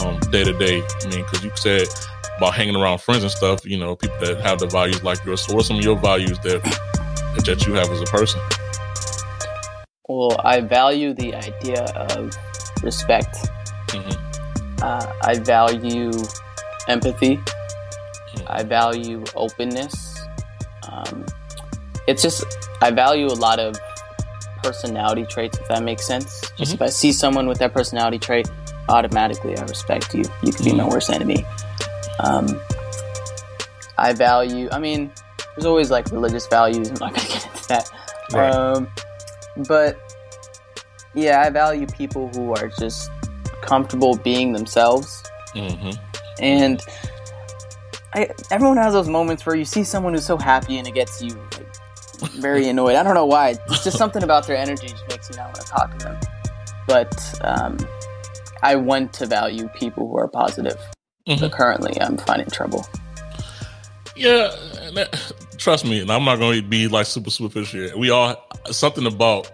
Um, 0.00 0.18
day 0.30 0.44
to 0.44 0.52
day. 0.52 0.82
I 1.02 1.08
mean, 1.08 1.24
because 1.24 1.44
you 1.44 1.50
said 1.54 1.88
about 2.36 2.54
hanging 2.54 2.76
around 2.76 3.00
friends 3.00 3.22
and 3.22 3.30
stuff, 3.30 3.64
you 3.64 3.78
know, 3.78 3.96
people 3.96 4.18
that 4.20 4.40
have 4.40 4.58
the 4.58 4.66
values 4.66 5.02
like 5.02 5.24
yours. 5.24 5.42
So, 5.42 5.54
what 5.54 5.64
are 5.64 5.66
some 5.66 5.78
of 5.78 5.84
your 5.84 5.98
values 5.98 6.38
that 6.40 6.62
that 7.44 7.66
you 7.66 7.74
have 7.74 7.90
as 7.90 8.00
a 8.00 8.04
person? 8.06 8.40
Well, 10.08 10.36
I 10.44 10.60
value 10.60 11.14
the 11.14 11.34
idea 11.34 11.82
of 11.84 12.34
respect. 12.82 13.36
Mm-hmm. 13.88 14.82
Uh, 14.82 15.12
I 15.22 15.38
value 15.38 16.10
empathy. 16.88 17.36
Mm-hmm. 17.36 18.46
I 18.48 18.62
value 18.64 19.24
openness. 19.34 20.20
Um, 20.88 21.24
it's 22.06 22.22
just 22.22 22.44
I 22.82 22.90
value 22.90 23.26
a 23.26 23.38
lot 23.38 23.58
of 23.58 23.76
personality 24.62 25.24
traits, 25.24 25.58
if 25.58 25.68
that 25.68 25.82
makes 25.82 26.06
sense. 26.06 26.40
Just 26.56 26.72
mm-hmm. 26.72 26.74
if 26.74 26.82
I 26.82 26.88
see 26.88 27.12
someone 27.12 27.46
with 27.46 27.58
that 27.58 27.72
personality 27.72 28.18
trait, 28.18 28.50
automatically 28.88 29.56
I 29.56 29.62
respect 29.62 30.14
you. 30.14 30.24
You 30.42 30.52
could 30.52 30.64
be 30.64 30.72
my 30.72 30.86
worst 30.86 31.10
enemy. 31.10 31.44
Um, 32.20 32.60
I 33.98 34.12
value. 34.12 34.68
I 34.72 34.78
mean, 34.78 35.12
there's 35.54 35.66
always 35.66 35.90
like 35.90 36.10
religious 36.10 36.46
values. 36.46 36.88
I'm 36.88 36.94
not 36.94 37.14
gonna 37.14 37.28
get 37.28 37.46
into 37.46 37.68
that. 37.68 37.90
Right. 38.32 38.50
Um, 38.50 38.88
but 39.68 39.98
yeah, 41.14 41.42
I 41.42 41.50
value 41.50 41.86
people 41.86 42.28
who 42.34 42.54
are 42.54 42.68
just 42.78 43.10
comfortable 43.62 44.16
being 44.16 44.52
themselves. 44.52 45.22
Mm-hmm. 45.54 45.90
And 46.40 46.80
I, 48.14 48.30
everyone 48.50 48.76
has 48.78 48.92
those 48.92 49.08
moments 49.08 49.46
where 49.46 49.56
you 49.56 49.64
see 49.64 49.84
someone 49.84 50.14
who's 50.14 50.26
so 50.26 50.36
happy 50.36 50.78
and 50.78 50.86
it 50.86 50.94
gets 50.94 51.22
you 51.22 51.36
like, 52.20 52.32
very 52.32 52.68
annoyed. 52.68 52.96
I 52.96 53.02
don't 53.02 53.14
know 53.14 53.26
why. 53.26 53.56
It's 53.68 53.84
just 53.84 53.96
something 53.96 54.22
about 54.22 54.46
their 54.46 54.56
energy 54.56 54.88
just 54.88 55.08
makes 55.08 55.30
you 55.30 55.36
not 55.36 55.46
want 55.46 55.56
to 55.56 55.66
talk 55.66 55.98
to 55.98 56.04
them. 56.06 56.20
But 56.86 57.40
um, 57.42 57.76
I 58.64 58.76
want 58.76 59.12
to 59.14 59.26
value 59.26 59.68
people 59.68 60.08
who 60.08 60.16
are 60.16 60.26
positive. 60.26 60.78
Mm-hmm. 61.28 61.40
But 61.40 61.52
currently, 61.52 62.00
I'm 62.00 62.16
finding 62.16 62.48
trouble. 62.48 62.86
Yeah, 64.16 64.54
that, 64.94 65.32
trust 65.58 65.84
me, 65.84 66.00
and 66.00 66.10
I'm 66.10 66.24
not 66.24 66.38
going 66.38 66.62
to 66.62 66.66
be 66.66 66.88
like 66.88 67.06
super 67.06 67.30
superficial 67.30 67.80
here. 67.80 67.96
We 67.96 68.10
all 68.10 68.36
something 68.70 69.06
about 69.06 69.50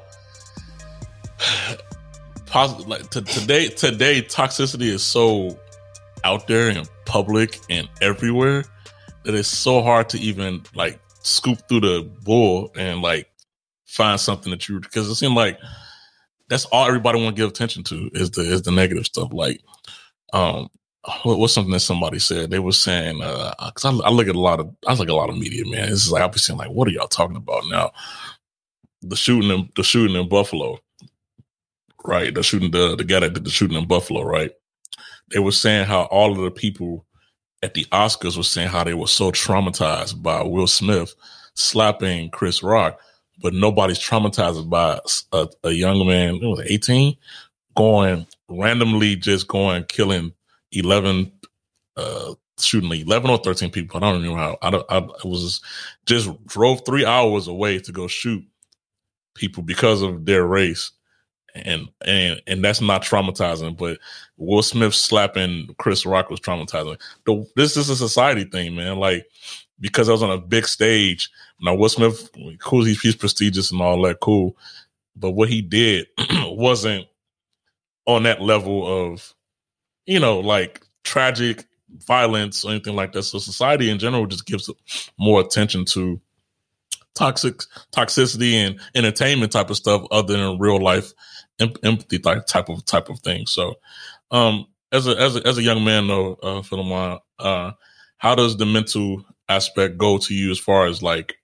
positive. 2.47 2.87
Like 2.87 3.11
to, 3.11 3.23
today, 3.23 3.69
today, 3.69 4.23
toxicity 4.23 4.83
is 4.83 5.03
so 5.03 5.59
out 6.23 6.47
there 6.47 6.69
and 6.69 6.89
public 7.05 7.59
and 7.69 7.89
everywhere 8.01 8.65
that 9.25 9.35
it's 9.35 9.49
so 9.49 9.83
hard 9.83 10.09
to 10.11 10.19
even 10.19 10.63
like 10.75 11.01
scoop 11.23 11.59
through 11.69 11.81
the 11.81 12.11
bull 12.23 12.71
and 12.77 13.03
like 13.03 13.31
find 13.87 14.21
something 14.21 14.51
that 14.51 14.69
you 14.69 14.79
because 14.79 15.09
it 15.09 15.17
seems 15.17 15.35
like 15.35 15.59
that's 16.51 16.67
all 16.67 16.87
everybody 16.87 17.23
want 17.23 17.35
to 17.35 17.41
give 17.41 17.49
attention 17.49 17.85
to 17.85 18.11
is 18.13 18.33
the 18.33 18.43
is 18.43 18.63
the 18.63 18.73
negative 18.73 19.07
stuff. 19.07 19.33
Like, 19.33 19.63
um, 20.35 20.69
what, 21.23 21.39
what's 21.39 21.55
something 21.55 21.73
that 21.73 21.81
somebody 21.81 22.19
said? 22.19 22.51
They 22.51 22.59
were 22.59 22.73
saying, 22.73 23.23
uh, 23.23 23.55
cause 23.75 23.85
I, 23.85 24.07
I, 24.07 24.11
look 24.11 24.29
at 24.29 24.35
a 24.35 24.41
lot 24.41 24.61
of, 24.61 24.75
I 24.87 24.93
look 24.93 25.09
at 25.09 25.13
a 25.13 25.15
lot 25.15 25.31
of 25.31 25.39
media, 25.39 25.65
man. 25.65 25.89
This 25.89 26.05
is 26.05 26.13
like, 26.13 26.23
I'll 26.23 26.29
be 26.29 26.39
saying 26.39 26.59
like, 26.59 26.71
what 26.71 26.89
are 26.89 26.91
y'all 26.91 27.09
talking 27.09 27.37
about 27.37 27.65
now? 27.69 27.93
The 29.03 29.17
shooting 29.17 29.51
in, 29.51 29.71
the 29.77 29.83
shooting 29.83 30.15
in 30.15 30.29
Buffalo, 30.29 30.79
right? 32.05 32.35
The 32.35 32.43
shooting, 32.43 32.71
the, 32.71 32.97
the 32.97 33.05
guy 33.05 33.21
that 33.21 33.33
did 33.33 33.45
the 33.45 33.51
shooting 33.51 33.79
in 33.79 33.89
Buffalo, 33.89 34.23
right? 34.23 34.51
They 35.31 35.39
were 35.39 35.53
saying 35.53 35.87
how 35.87 36.03
all 36.03 36.33
of 36.33 36.39
the 36.39 36.51
people 36.51 37.07
at 37.63 37.75
the 37.75 37.85
Oscars 37.87 38.37
were 38.37 38.43
saying 38.43 38.69
how 38.69 38.85
they 38.85 38.95
were 38.95 39.07
so 39.07 39.31
traumatized 39.31 40.23
by 40.23 40.43
Will 40.43 40.67
Smith 40.67 41.15
slapping 41.55 42.31
Chris 42.31 42.63
Rock, 42.63 42.99
but 43.41 43.55
nobody's 43.55 43.99
traumatized 43.99 44.69
by 44.69 45.01
a, 45.33 45.49
a 45.65 45.71
young 45.71 46.07
man, 46.07 46.37
it 46.37 46.47
was 46.47 46.61
18, 46.67 47.17
going 47.77 48.27
randomly 48.49 49.17
just 49.17 49.49
going 49.49 49.85
killing 49.85 50.33
11 50.73 51.31
uh 51.97 52.35
shooting 52.59 52.93
11 52.93 53.31
or 53.31 53.39
13 53.39 53.71
people. 53.71 53.97
I 53.97 54.01
don't 54.13 54.23
know 54.23 54.35
how 54.35 54.59
i 54.63 54.71
don't 54.71 54.87
i 54.91 54.99
was 55.25 55.61
just 56.07 56.31
drove 56.47 56.85
three 56.85 57.05
hours 57.05 57.49
away 57.49 57.79
to 57.79 57.93
go 57.93 58.07
shoot 58.07 58.45
people 59.35 59.63
because 59.63 60.03
of 60.03 60.27
their 60.27 60.45
race. 60.45 60.91
And 61.55 61.89
and 62.05 62.41
and 62.47 62.65
that's 62.65 62.81
not 62.81 63.03
traumatizing 63.03 63.77
but 63.77 63.99
will 64.37 64.63
smith 64.63 64.95
slapping 64.95 65.75
chris 65.79 66.07
rock 66.07 66.31
was 66.31 66.41
traumatizing. 66.41 67.01
The, 67.27 67.45
this 67.57 67.77
is 67.77 67.89
a 67.89 67.97
society 67.97 68.45
thing 68.45 68.77
man. 68.77 68.99
Like 68.99 69.27
because 69.81 70.09
i 70.09 70.13
was 70.13 70.23
on 70.23 70.31
a 70.31 70.39
big 70.39 70.67
stage. 70.67 71.31
Now 71.61 71.75
will 71.75 71.89
smith 71.89 72.31
cool 72.61 72.85
he's, 72.85 73.17
prestigious 73.17 73.71
and 73.71 73.81
all 73.81 74.03
that 74.03 74.21
cool. 74.21 74.57
But 75.17 75.31
what 75.31 75.49
he 75.49 75.63
did 75.63 76.07
wasn't 76.45 77.07
on 78.07 78.25
that 78.25 78.41
level 78.41 79.13
of 79.13 79.35
you 80.07 80.21
know 80.21 80.41
like 80.41 80.85
tragic 81.05 81.67
violence 82.07 82.65
or 82.65 82.71
anything 82.71 82.97
like 82.97 83.13
that. 83.13 83.25
So 83.25 83.39
society 83.39 83.91
in 83.91 83.99
general 83.99 84.27
just 84.27 84.47
gives 84.47 84.71
more 85.19 85.41
attention 85.41 85.85
to 85.87 86.21
toxic 87.15 87.63
toxicity 87.93 88.55
and 88.55 88.81
entertainment 88.95 89.53
type 89.53 89.71
of 89.71 89.77
stuff 89.77 90.07
other 90.11 90.37
than 90.37 90.59
real 90.59 90.81
life 90.83 91.13
empathy 91.83 92.19
type 92.19 92.47
type 92.47 92.69
of 92.69 92.85
type 92.85 93.09
of 93.09 93.21
thing. 93.21 93.47
So, 93.47 93.75
um, 94.31 94.67
as 94.93 95.07
a 95.07 95.17
as 95.19 95.37
a 95.37 95.47
as 95.47 95.59
a 95.59 95.63
young 95.63 95.85
man 95.85 96.07
though, 96.07 96.35
uh, 96.43 97.19
uh, 97.39 97.73
how 98.19 98.35
does 98.35 98.57
the 98.57 98.67
mental 98.67 99.25
aspect 99.51 99.99
go 99.99 100.19
to 100.19 100.35
you 100.35 100.51
as 100.51 100.59
far 100.59 100.87
as 100.87 101.03
like 101.03 101.35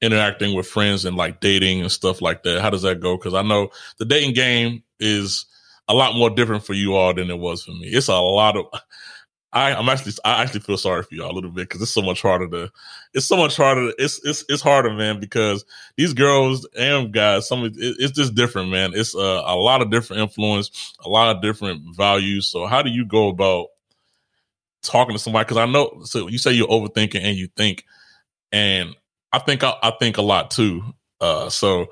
interacting 0.00 0.54
with 0.54 0.66
friends 0.66 1.04
and 1.04 1.16
like 1.16 1.40
dating 1.40 1.80
and 1.80 1.90
stuff 1.90 2.20
like 2.20 2.42
that? 2.44 2.62
How 2.62 2.70
does 2.70 2.82
that 2.82 3.00
go? 3.00 3.16
Because 3.16 3.34
I 3.34 3.42
know 3.42 3.70
the 3.98 4.04
dating 4.04 4.34
game 4.34 4.82
is 5.00 5.46
a 5.88 5.94
lot 5.94 6.14
more 6.14 6.30
different 6.30 6.64
for 6.64 6.74
you 6.74 6.94
all 6.94 7.14
than 7.14 7.30
it 7.30 7.38
was 7.38 7.64
for 7.64 7.72
me. 7.72 7.86
It's 7.86 8.08
a 8.08 8.14
lot 8.14 8.56
of 8.56 8.66
I, 9.56 9.74
I'm 9.74 9.88
actually 9.88 10.12
I 10.22 10.42
actually 10.42 10.60
feel 10.60 10.76
sorry 10.76 11.02
for 11.02 11.14
y'all 11.14 11.30
a 11.30 11.34
little 11.34 11.50
bit 11.50 11.68
because 11.68 11.80
it's 11.80 11.90
so 11.90 12.02
much 12.02 12.20
harder 12.20 12.46
to 12.48 12.70
it's 13.14 13.24
so 13.24 13.38
much 13.38 13.56
harder 13.56 13.90
it's 13.96 14.20
it's 14.24 14.44
it's 14.50 14.60
harder 14.60 14.92
man 14.92 15.18
because 15.18 15.64
these 15.96 16.12
girls 16.12 16.68
and 16.78 17.10
guys 17.10 17.48
some 17.48 17.64
it, 17.64 17.72
it's 17.76 18.12
just 18.12 18.34
different 18.34 18.70
man 18.70 18.90
it's 18.94 19.14
a, 19.14 19.18
a 19.18 19.56
lot 19.56 19.80
of 19.80 19.90
different 19.90 20.20
influence 20.20 20.94
a 21.04 21.08
lot 21.08 21.34
of 21.34 21.40
different 21.40 21.82
values 21.96 22.46
so 22.46 22.66
how 22.66 22.82
do 22.82 22.90
you 22.90 23.06
go 23.06 23.28
about 23.28 23.68
talking 24.86 25.14
to 25.14 25.18
somebody 25.18 25.44
because 25.44 25.56
I 25.56 25.66
know 25.66 26.00
so 26.04 26.28
you 26.28 26.38
say 26.38 26.52
you're 26.52 26.68
overthinking 26.68 27.22
and 27.22 27.36
you 27.36 27.48
think 27.56 27.84
and 28.52 28.94
I 29.32 29.38
think 29.38 29.64
I, 29.64 29.74
I 29.82 29.92
think 29.98 30.16
a 30.16 30.22
lot 30.22 30.50
too 30.50 30.82
uh 31.20 31.48
so 31.48 31.86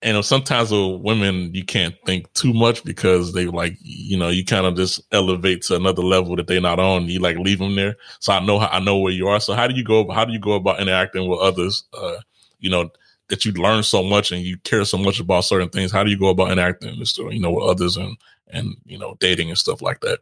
and 0.00 0.24
sometimes 0.24 0.70
with 0.70 1.00
women 1.00 1.52
you 1.54 1.64
can't 1.64 1.94
think 2.06 2.32
too 2.34 2.52
much 2.52 2.84
because 2.84 3.32
they 3.32 3.46
like 3.46 3.76
you 3.80 4.16
know 4.16 4.28
you 4.28 4.44
kind 4.44 4.66
of 4.66 4.76
just 4.76 5.00
elevate 5.12 5.62
to 5.62 5.76
another 5.76 6.02
level 6.02 6.36
that 6.36 6.46
they're 6.46 6.60
not 6.60 6.78
on 6.78 7.06
you 7.06 7.18
like 7.18 7.36
leave 7.38 7.58
them 7.58 7.74
there. 7.74 7.96
So 8.20 8.32
i 8.32 8.44
know 8.44 8.58
how 8.58 8.68
i 8.68 8.80
know 8.80 8.98
where 8.98 9.12
you 9.12 9.28
are. 9.28 9.40
So 9.40 9.54
how 9.54 9.66
do 9.66 9.74
you 9.74 9.84
go 9.84 10.08
how 10.10 10.24
do 10.24 10.32
you 10.32 10.40
go 10.40 10.52
about 10.52 10.80
interacting 10.80 11.28
with 11.28 11.40
others 11.40 11.84
uh 11.94 12.18
you 12.60 12.70
know 12.70 12.90
that 13.28 13.44
you 13.44 13.52
learn 13.52 13.82
so 13.82 14.02
much 14.02 14.32
and 14.32 14.42
you 14.42 14.56
care 14.58 14.84
so 14.84 14.98
much 14.98 15.20
about 15.20 15.44
certain 15.44 15.68
things? 15.68 15.92
How 15.92 16.04
do 16.04 16.10
you 16.10 16.18
go 16.18 16.28
about 16.28 16.50
interacting 16.52 16.94
you 16.94 17.40
know 17.40 17.52
with 17.52 17.64
others 17.64 17.96
and 17.96 18.16
and 18.50 18.76
you 18.84 18.98
know 18.98 19.16
dating 19.20 19.48
and 19.48 19.58
stuff 19.58 19.82
like 19.82 20.00
that 20.00 20.20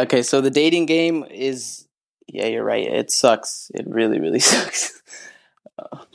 okay 0.00 0.22
so 0.22 0.40
the 0.40 0.50
dating 0.50 0.86
game 0.86 1.24
is 1.30 1.86
yeah, 2.32 2.46
you're 2.46 2.64
right. 2.64 2.86
It 2.86 3.10
sucks. 3.10 3.70
It 3.74 3.86
really, 3.88 4.20
really 4.20 4.40
sucks. 4.40 5.02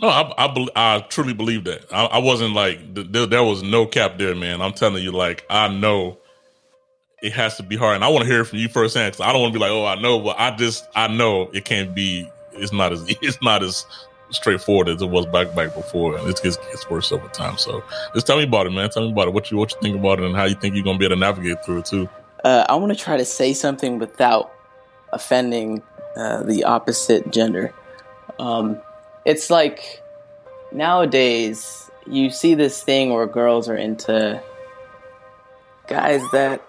no, 0.02 0.08
I, 0.08 0.34
I, 0.38 0.68
I, 0.76 1.00
truly 1.10 1.34
believe 1.34 1.66
that. 1.66 1.86
I, 1.92 2.06
I 2.06 2.18
wasn't 2.20 2.54
like 2.54 2.80
there, 2.94 3.26
there, 3.26 3.44
was 3.44 3.64
no 3.64 3.86
cap 3.86 4.18
there, 4.18 4.36
man. 4.36 4.62
I'm 4.62 4.74
telling 4.74 5.04
you, 5.04 5.12
like 5.12 5.46
I 5.50 5.68
know 5.68 6.18
it 7.22 7.34
has 7.34 7.58
to 7.58 7.64
be 7.64 7.76
hard, 7.76 7.96
and 7.96 8.04
I 8.04 8.10
want 8.10 8.24
to 8.24 8.30
hear 8.30 8.42
it 8.42 8.46
from 8.46 8.60
you 8.60 8.70
firsthand 8.70 9.14
because 9.14 9.28
I 9.28 9.34
don't 9.34 9.42
want 9.42 9.54
to 9.54 9.60
be 9.60 9.64
like, 9.64 9.72
oh, 9.72 9.86
I 9.86 10.00
know, 10.00 10.20
but 10.20 10.40
I 10.40 10.56
just 10.56 10.88
I 10.96 11.08
know 11.08 11.50
it 11.54 11.66
can't 11.66 11.94
be. 11.96 12.30
It's 12.54 12.72
not 12.72 12.94
as 12.94 13.04
it's 13.22 13.42
not 13.42 13.64
as 13.64 13.86
straightforward 14.30 14.90
as 14.90 15.02
it 15.02 15.10
was 15.10 15.26
back 15.26 15.54
back 15.56 15.74
before, 15.74 16.18
and 16.18 16.30
it 16.30 16.42
gets, 16.42 16.58
gets 16.58 16.90
worse 16.90 17.12
over 17.12 17.28
time. 17.30 17.58
So 17.58 17.84
just 18.14 18.28
tell 18.28 18.38
me 18.38 18.44
about 18.44 18.68
it, 18.68 18.72
man. 18.72 18.90
Tell 18.90 19.04
me 19.04 19.12
about 19.12 19.28
it. 19.28 19.34
What 19.34 19.52
you 19.52 19.58
what 19.58 19.72
you 19.74 19.80
think 19.82 19.98
about 19.98 20.20
it, 20.20 20.26
and 20.26 20.36
how 20.36 20.46
you 20.46 20.56
think 20.56 20.76
you're 20.76 20.84
gonna 20.86 21.00
be 21.00 21.06
able 21.06 21.16
to 21.16 21.20
navigate 21.20 21.66
through 21.66 21.80
it 21.80 21.86
too. 21.86 22.08
Uh, 22.46 22.64
I 22.70 22.76
want 22.76 22.96
to 22.96 23.04
try 23.04 23.18
to 23.18 23.26
say 23.26 23.54
something 23.54 23.98
without 23.98 24.54
offending 25.12 25.82
uh, 26.16 26.44
the 26.44 26.66
opposite 26.66 27.32
gender. 27.32 27.74
Um, 28.38 28.80
it's 29.26 29.50
like 29.50 30.04
nowadays 30.72 31.90
you 32.06 32.30
see 32.30 32.54
this 32.54 32.84
thing 32.84 33.12
where 33.12 33.26
girls 33.26 33.68
are 33.68 33.76
into 33.76 34.40
guys 35.88 36.22
that 36.34 36.62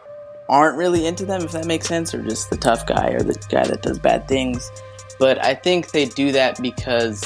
aren't 0.49 0.79
really 0.79 1.05
into 1.05 1.27
them, 1.27 1.43
if 1.43 1.53
that 1.53 1.67
makes 1.67 1.87
sense, 1.87 2.15
or 2.15 2.23
just 2.23 2.49
the 2.49 2.57
tough 2.57 2.87
guy 2.87 3.11
or 3.11 3.21
the 3.21 3.35
guy 3.51 3.67
that 3.67 3.83
does 3.83 3.99
bad 3.99 4.27
things. 4.27 4.71
But 5.19 5.45
I 5.45 5.53
think 5.53 5.91
they 5.91 6.07
do 6.07 6.33
that 6.33 6.59
because 6.63 7.23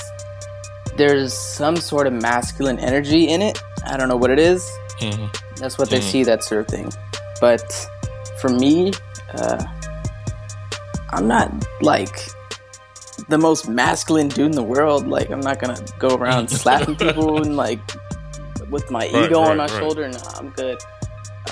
there's 0.97 1.33
some 1.33 1.77
sort 1.77 2.09
of 2.09 2.15
masculine 2.15 2.81
energy 2.81 3.29
in 3.29 3.43
it. 3.43 3.63
I 3.87 3.97
don't 3.97 4.09
know 4.09 4.17
what 4.17 4.33
it 4.33 4.41
is. 4.41 4.69
Mm-hmm. 4.99 5.27
That's 5.55 5.79
what 5.79 5.87
mm-hmm. 5.87 5.95
they 5.95 6.01
see, 6.01 6.25
that 6.25 6.43
sort 6.43 6.63
of 6.63 6.67
thing. 6.67 6.93
But 7.41 7.89
for 8.41 8.49
me, 8.49 8.93
uh, 9.35 9.65
I'm 11.11 11.27
not 11.27 11.53
like 11.81 12.31
the 13.29 13.39
most 13.39 13.69
masculine 13.69 14.29
dude 14.29 14.47
in 14.47 14.53
the 14.53 14.63
world. 14.63 15.07
Like 15.07 15.31
I'm 15.31 15.41
not 15.41 15.59
gonna 15.59 15.83
go 15.99 16.17
around 16.17 16.49
slapping 16.51 16.97
people 16.97 17.43
and 17.43 17.57
like 17.57 17.81
with 18.71 18.91
my 18.91 19.11
right, 19.13 19.27
ego 19.27 19.41
right, 19.41 19.51
on 19.51 19.57
my 19.57 19.67
right. 19.67 19.71
shoulder. 19.71 20.09
No, 20.09 20.19
I'm 20.37 20.51
good. 20.51 20.79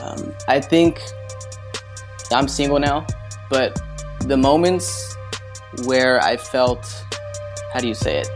Um, 0.02 0.34
I 0.46 0.60
think 0.60 1.00
I'm 2.30 2.48
single 2.48 2.78
now, 2.78 3.06
but 3.50 3.80
the 4.20 4.36
moments 4.36 5.16
where 5.84 6.22
I 6.22 6.36
felt, 6.36 7.04
how 7.72 7.80
do 7.80 7.88
you 7.88 7.94
say 7.94 8.18
it? 8.18 8.28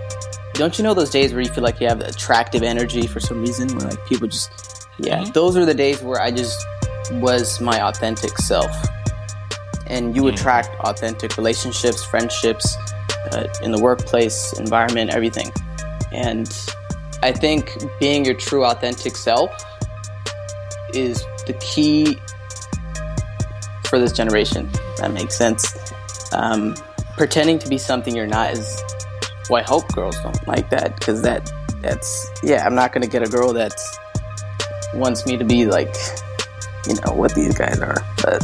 Don't 0.55 0.79
you 0.79 0.85
know 0.85 0.95
those 0.95 1.11
days 1.11 1.33
where 1.33 1.43
you 1.43 1.51
feel 1.51 1.65
like 1.65 1.81
you 1.81 1.89
have 1.89 2.01
attractive 2.01 2.63
energy 2.63 3.07
for 3.07 3.21
some 3.21 3.41
reason? 3.41 3.69
Where 3.77 3.89
like 3.89 4.07
people 4.07 4.29
just, 4.29 4.89
yeah, 4.99 5.21
mm-hmm. 5.21 5.33
those 5.33 5.57
are 5.57 5.65
the 5.65 5.75
days 5.75 6.03
where 6.03 6.21
I 6.21 6.31
just 6.31 6.67
was 7.13 7.61
my 7.61 7.81
authentic 7.81 8.39
self 8.39 8.71
and 9.87 10.17
you 10.17 10.23
mm. 10.23 10.33
attract 10.33 10.69
authentic 10.81 11.37
relationships, 11.37 12.05
friendships 12.05 12.77
uh, 13.33 13.47
in 13.63 13.73
the 13.73 13.81
workplace, 13.81 14.53
environment, 14.59 15.11
everything. 15.11 15.53
And 16.11 16.49
I 17.23 17.33
think 17.33 17.79
being 18.01 18.25
your 18.25 18.35
true 18.35 18.65
authentic 18.65 19.17
self 19.17 19.51
is 20.95 21.25
the 21.47 21.55
key 21.55 22.19
for 23.85 23.99
this 23.99 24.13
generation. 24.13 24.71
That 24.97 25.13
makes 25.13 25.37
sense. 25.37 25.77
Um, 26.33 26.75
pretending 27.17 27.59
to 27.61 27.69
be 27.69 27.79
something 27.79 28.17
you're 28.17 28.27
not 28.27 28.53
is. 28.53 28.83
Well, 29.51 29.61
I 29.61 29.65
hope 29.65 29.93
girls 29.93 30.17
don't 30.23 30.47
like 30.47 30.71
that 30.71 30.99
because 30.99 31.23
that 31.23 31.53
that's 31.83 32.31
yeah. 32.43 32.65
I'm 32.65 32.75
not 32.75 32.93
gonna 32.93 33.07
get 33.07 33.23
a 33.23 33.31
girl 33.31 33.53
that 33.53 33.75
wants 34.95 35.27
me 35.27 35.37
to 35.37 35.45
be 35.45 35.67
like 35.67 35.95
you 36.87 36.95
know 37.05 37.13
what 37.13 37.35
these 37.35 37.57
guys 37.57 37.79
are, 37.81 38.05
but 38.23 38.43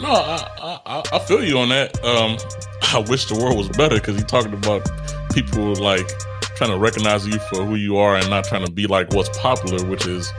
no, 0.00 0.08
I, 0.08 0.80
I, 0.86 1.02
I 1.12 1.18
feel 1.18 1.44
you 1.44 1.58
on 1.58 1.68
that. 1.70 2.02
Um, 2.04 2.36
I 2.94 2.98
wish 3.08 3.26
the 3.26 3.36
world 3.36 3.56
was 3.56 3.68
better 3.68 3.96
because 3.96 4.16
he 4.16 4.24
talking 4.24 4.52
about 4.52 4.88
people 5.32 5.74
like 5.76 6.08
trying 6.56 6.70
to 6.70 6.78
recognize 6.78 7.26
you 7.26 7.38
for 7.38 7.64
who 7.64 7.76
you 7.76 7.98
are 7.98 8.16
and 8.16 8.28
not 8.30 8.44
trying 8.44 8.64
to 8.64 8.70
be 8.70 8.86
like 8.86 9.12
what's 9.12 9.28
popular, 9.38 9.84
which 9.86 10.06
is, 10.06 10.32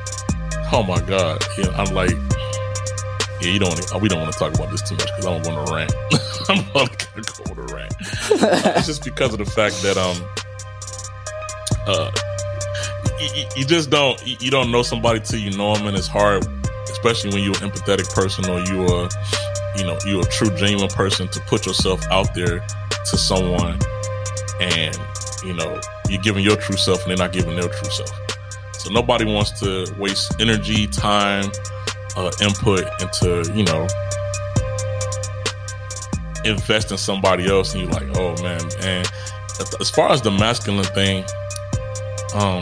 oh 0.72 0.84
my 0.88 1.00
god. 1.02 1.44
Yeah, 1.58 1.70
I'm 1.70 1.94
like, 1.94 2.12
yeah, 3.42 3.52
you 3.52 3.60
don't. 3.60 4.02
We 4.02 4.10
don't 4.10 4.22
want 4.22 4.34
to 4.34 4.40
talk 4.40 4.54
about 4.54 4.72
this 4.72 4.82
too 4.82 4.96
much 4.96 5.06
because 5.06 5.26
I 5.26 5.40
don't 5.40 5.56
want 5.56 5.68
to 5.68 5.74
rant. 5.74 5.94
I'm 6.50 6.66
not 6.76 7.08
gonna 7.16 7.24
go 7.24 7.52
on 7.52 7.70
a 7.70 7.74
rant. 7.74 7.94
it's 8.78 8.88
just 8.88 9.04
because 9.04 9.34
of 9.34 9.40
the 9.40 9.46
fact 9.46 9.82
that 9.84 9.98
um, 9.98 10.18
uh, 11.88 12.12
you, 13.22 13.46
you 13.58 13.66
just 13.66 13.90
don't 13.90 14.42
you 14.42 14.52
don't 14.52 14.72
know 14.72 14.84
somebody 14.84 15.20
till 15.20 15.40
you 15.40 15.56
know 15.58 15.76
them, 15.76 15.88
and 15.88 15.98
it's 15.98 16.08
hard, 16.08 16.46
especially 16.90 17.32
when 17.32 17.44
you're 17.44 17.56
an 17.64 17.70
empathetic 17.70 18.14
person 18.14 18.50
or 18.50 18.60
you're 18.60 19.10
you 19.78 19.86
know 19.86 19.98
you're 20.06 20.22
a 20.22 20.30
true 20.30 20.50
genuine 20.58 20.90
person 20.90 21.28
to 21.30 21.40
put 21.42 21.66
yourself 21.66 22.02
out 22.12 22.34
there 22.34 22.60
to 23.06 23.18
someone 23.18 23.80
and 24.60 24.98
you 25.44 25.54
know 25.54 25.80
you're 26.10 26.22
giving 26.22 26.44
your 26.44 26.58
true 26.58 26.78
self 26.78 27.02
and 27.04 27.10
they're 27.10 27.26
not 27.26 27.34
giving 27.34 27.56
their 27.56 27.70
true 27.70 27.92
self. 27.92 28.12
So 28.74 28.92
nobody 28.92 29.26
wants 29.26 29.60
to 29.62 29.86
waste 29.98 30.40
energy 30.40 30.88
time 30.88 31.46
uh, 32.16 32.32
input 32.42 32.86
into 33.02 33.52
you 33.56 33.64
know 33.64 33.88
invest 36.44 36.92
in 36.92 36.98
somebody 36.98 37.48
else 37.48 37.74
and 37.74 37.84
you're 37.84 37.92
like 37.92 38.18
oh 38.18 38.36
man 38.42 38.62
and 38.82 39.08
as 39.80 39.90
far 39.90 40.12
as 40.12 40.22
the 40.22 40.32
masculine 40.32 40.84
thing 40.86 41.24
um 42.34 42.62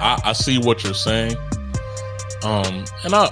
I, 0.00 0.20
I 0.24 0.32
see 0.34 0.58
what 0.58 0.84
you're 0.84 0.94
saying 0.94 1.36
Um, 2.44 2.84
and 3.04 3.14
I, 3.14 3.30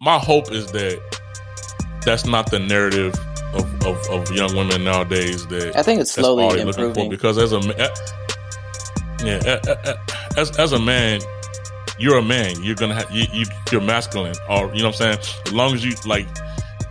my 0.00 0.18
hope 0.18 0.52
is 0.52 0.72
that 0.72 1.00
that's 2.04 2.26
not 2.26 2.50
the 2.50 2.60
narrative 2.60 3.14
of, 3.54 3.86
of, 3.86 3.98
of 4.10 4.30
young 4.32 4.54
women 4.56 4.84
nowadays. 4.84 5.46
That 5.48 5.76
I 5.76 5.82
think 5.82 6.00
it's 6.00 6.12
slowly 6.12 6.60
improving 6.60 7.10
because 7.10 7.38
as 7.38 7.52
a 7.52 7.58
eh, 7.58 7.94
yeah, 9.24 9.40
eh, 9.46 9.60
eh, 9.66 9.94
as 10.36 10.56
as 10.58 10.72
a 10.72 10.78
man, 10.80 11.20
you're 11.98 12.18
a 12.18 12.22
man. 12.22 12.62
You're 12.62 12.76
gonna 12.76 12.94
have 12.94 13.10
you, 13.10 13.26
you 13.32 13.46
you're 13.72 13.80
masculine, 13.80 14.36
or 14.48 14.74
you 14.74 14.82
know 14.82 14.90
what 14.90 15.00
I'm 15.02 15.18
saying. 15.18 15.18
As 15.46 15.52
long 15.52 15.74
as 15.74 15.84
you 15.84 15.94
like, 16.06 16.28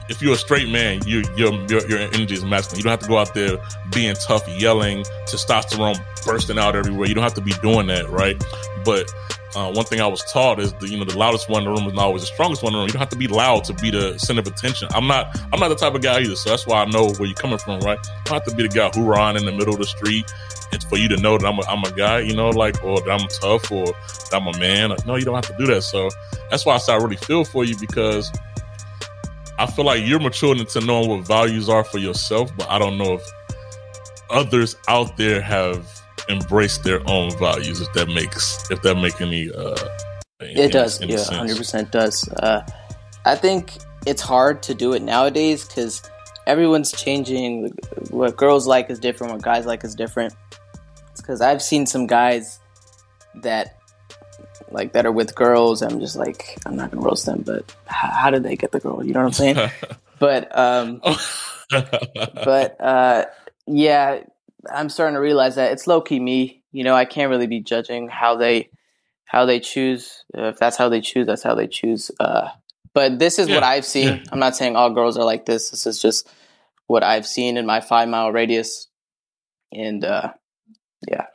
if 0.10 0.22
you're 0.22 0.34
a 0.34 0.38
straight 0.38 0.70
man, 0.70 1.02
you 1.06 1.24
your 1.36 1.54
your 1.70 1.88
your 1.88 2.00
energy 2.00 2.36
is 2.36 2.44
masculine. 2.44 2.80
You 2.80 2.84
don't 2.84 2.92
have 2.92 3.00
to 3.00 3.08
go 3.08 3.18
out 3.18 3.34
there 3.34 3.58
being 3.94 4.16
tough, 4.16 4.48
yelling, 4.48 5.04
testosterone 5.26 6.00
bursting 6.26 6.58
out 6.58 6.76
everywhere. 6.76 7.08
You 7.08 7.16
don't 7.16 7.24
have 7.24 7.34
to 7.36 7.42
be 7.42 7.54
doing 7.62 7.88
that, 7.88 8.10
right? 8.10 8.42
But 8.84 9.14
uh, 9.56 9.72
one 9.72 9.86
thing 9.86 10.02
I 10.02 10.08
was 10.08 10.24
taught 10.32 10.60
is 10.60 10.74
the 10.74 10.90
you 10.90 10.98
know 10.98 11.06
the 11.06 11.18
loudest 11.18 11.50
one 11.50 11.64
in 11.64 11.74
the 11.74 11.80
room 11.80 11.88
is 11.88 11.94
not 11.94 12.06
always 12.06 12.24
the 12.24 12.28
strongest 12.28 12.64
one 12.64 12.74
in 12.74 12.74
the 12.74 12.80
room. 12.80 12.88
You 12.88 12.94
don't 12.94 13.02
have 13.02 13.10
to 13.10 13.18
be 13.18 13.28
loud 13.28 13.64
to 13.66 13.74
be 13.74 13.92
the 13.92 14.18
center 14.18 14.42
of 14.42 14.48
attention. 14.48 14.88
I'm 14.94 15.08
not 15.08 15.38
I'm 15.54 15.60
not 15.60 15.70
the 15.70 15.76
type 15.76 15.94
of 15.94 16.02
guy 16.02 16.22
either, 16.22 16.36
so 16.36 16.50
that's 16.50 16.66
why 16.68 16.82
I 16.82 16.86
know 16.86 17.12
where 17.14 17.26
you're 17.26 17.36
coming 17.36 17.60
from, 17.60 17.80
right? 17.82 18.00
I 18.00 18.24
don't 18.26 18.34
have 18.34 18.46
to 18.46 18.56
be 18.56 18.64
the 18.64 18.70
guy 18.70 18.90
hoorahing 18.90 19.38
in 19.38 19.46
the 19.46 19.52
middle 19.52 19.74
of 19.74 19.80
the 19.80 19.86
street. 19.86 20.32
It's 20.72 20.86
for 20.86 20.98
you 20.98 21.08
to 21.10 21.18
know 21.18 21.38
that 21.38 21.46
I'm 21.46 21.60
a, 21.60 21.62
I'm 21.68 21.84
a 21.84 21.92
guy, 21.92 22.22
you 22.22 22.36
know, 22.36 22.50
like 22.50 22.84
or 22.84 23.00
that 23.02 23.12
I'm 23.12 23.28
tough 23.28 23.72
or 23.72 23.86
that 23.86 24.34
I'm 24.34 24.48
a 24.48 24.58
man. 24.58 24.96
No, 25.06 25.16
you 25.16 25.26
don't 25.26 25.36
have 25.36 25.48
to 25.48 25.56
do 25.58 25.72
that. 25.72 25.84
So 25.84 26.10
that's 26.50 26.66
why 26.66 26.76
I 26.76 26.92
I 26.92 26.96
really 26.96 27.16
feel 27.16 27.46
for 27.46 27.64
you 27.64 27.78
because 27.80 28.32
I 29.60 29.68
feel 29.68 29.86
like 29.86 30.06
you're 30.06 30.20
maturing 30.20 30.60
into 30.60 30.82
knowing 30.82 31.10
what 31.10 31.28
values 31.28 31.70
are 31.70 31.84
for 31.84 32.00
yourself, 32.00 32.52
but 32.58 32.70
I 32.70 32.80
don't 32.80 32.98
know 32.98 33.14
if 33.14 33.22
others 34.30 34.76
out 34.88 35.16
there 35.18 35.42
have 35.42 35.88
embraced 36.30 36.84
their 36.84 37.02
own 37.10 37.38
values 37.38 37.82
if 37.82 37.92
that 37.94 38.08
makes 38.08 38.70
if 38.72 38.82
that 38.82 38.96
make 38.96 39.20
any 39.20 39.52
uh 39.52 39.76
it 40.40 40.72
does. 40.72 41.02
any 41.02 41.14
yeah 41.14 41.20
100% 41.20 41.92
does. 41.92 42.28
Uh 42.30 42.66
i 43.26 43.36
think 43.36 43.78
it's 44.06 44.22
hard 44.22 44.64
to 44.64 44.74
do 44.74 44.94
it 44.94 45.02
nowadays 45.02 45.66
because 45.66 46.02
everyone's 46.48 46.92
changing. 46.92 47.74
What 48.10 48.36
girls 48.36 48.68
like 48.68 48.90
is 48.90 49.00
different 49.00 49.34
what 49.34 49.42
guys 49.42 49.66
like 49.66 49.84
is 49.84 49.96
different. 49.96 50.34
It's 51.12 51.22
because 51.22 51.42
i've 51.42 51.62
seen 51.62 51.86
some 51.86 52.08
guys 52.08 52.60
that 53.36 53.80
like 54.74 54.94
that 54.94 55.06
are 55.06 55.12
with 55.12 55.36
girls 55.36 55.82
i'm 55.82 56.00
just 56.00 56.16
like 56.16 56.58
i'm 56.66 56.76
not 56.76 56.92
gonna 56.92 57.06
roast 57.06 57.26
them 57.26 57.42
but 57.46 57.76
how, 57.86 58.10
how 58.10 58.30
did 58.30 58.44
they 58.44 58.56
get 58.56 58.72
the 58.72 58.80
girl 58.80 59.04
you 59.06 59.14
know 59.14 59.20
what 59.20 59.28
i'm 59.28 59.34
saying 59.34 59.58
but 60.20 60.58
um 60.58 61.02
but 61.70 62.82
uh 62.82 63.26
yeah 63.68 64.20
I'm 64.72 64.90
starting 64.90 65.16
to 65.16 65.22
realize 65.22 65.56
that 65.56 65.72
it's 65.72 65.88
low 65.88 66.02
key 66.02 66.20
me. 66.20 66.64
You 66.72 66.84
know, 66.84 66.96
I 66.96 67.06
can't 67.06 67.30
really 67.30 67.48
be 67.48 67.62
judging 67.62 68.08
how 68.08 68.36
they 68.36 68.70
how 69.26 69.46
they 69.46 69.60
choose. 69.60 70.24
Uh, 70.38 70.50
if 70.50 70.58
that's 70.58 70.78
how 70.78 70.90
they 70.90 71.02
choose, 71.02 71.28
that's 71.28 71.44
how 71.44 71.56
they 71.56 71.68
choose. 71.68 72.12
Uh, 72.20 72.50
but 72.94 73.20
this 73.20 73.40
is 73.40 73.50
yeah. 73.50 73.56
what 73.56 73.64
I've 73.64 73.86
seen. 73.86 74.08
Yeah. 74.08 74.24
I'm 74.32 74.40
not 74.40 74.56
saying 74.56 74.76
all 74.76 74.94
girls 74.94 75.18
are 75.18 75.26
like 75.26 75.46
this. 75.46 75.72
This 75.72 75.86
is 75.86 76.02
just 76.02 76.30
what 76.88 77.04
I've 77.04 77.26
seen 77.26 77.58
in 77.58 77.66
my 77.66 77.82
five 77.82 78.10
mile 78.10 78.32
radius, 78.32 78.88
and 79.72 80.04
uh, 80.04 80.34
yeah, 81.08 81.26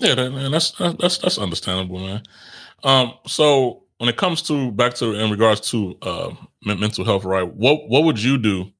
yeah, 0.00 0.14
that, 0.14 0.30
man, 0.32 0.50
that's 0.50 0.72
that's 0.72 1.18
that's 1.18 1.38
understandable, 1.38 1.98
man. 2.00 2.22
Um, 2.82 3.14
so 3.26 3.84
when 3.98 4.08
it 4.08 4.16
comes 4.16 4.42
to 4.42 4.72
back 4.72 4.94
to 4.94 5.14
in 5.14 5.30
regards 5.30 5.60
to 5.70 5.96
uh, 6.02 6.34
mental 6.64 7.04
health, 7.04 7.24
right? 7.24 7.46
What 7.46 7.88
what 7.88 8.04
would 8.04 8.20
you 8.22 8.38
do 8.38 8.72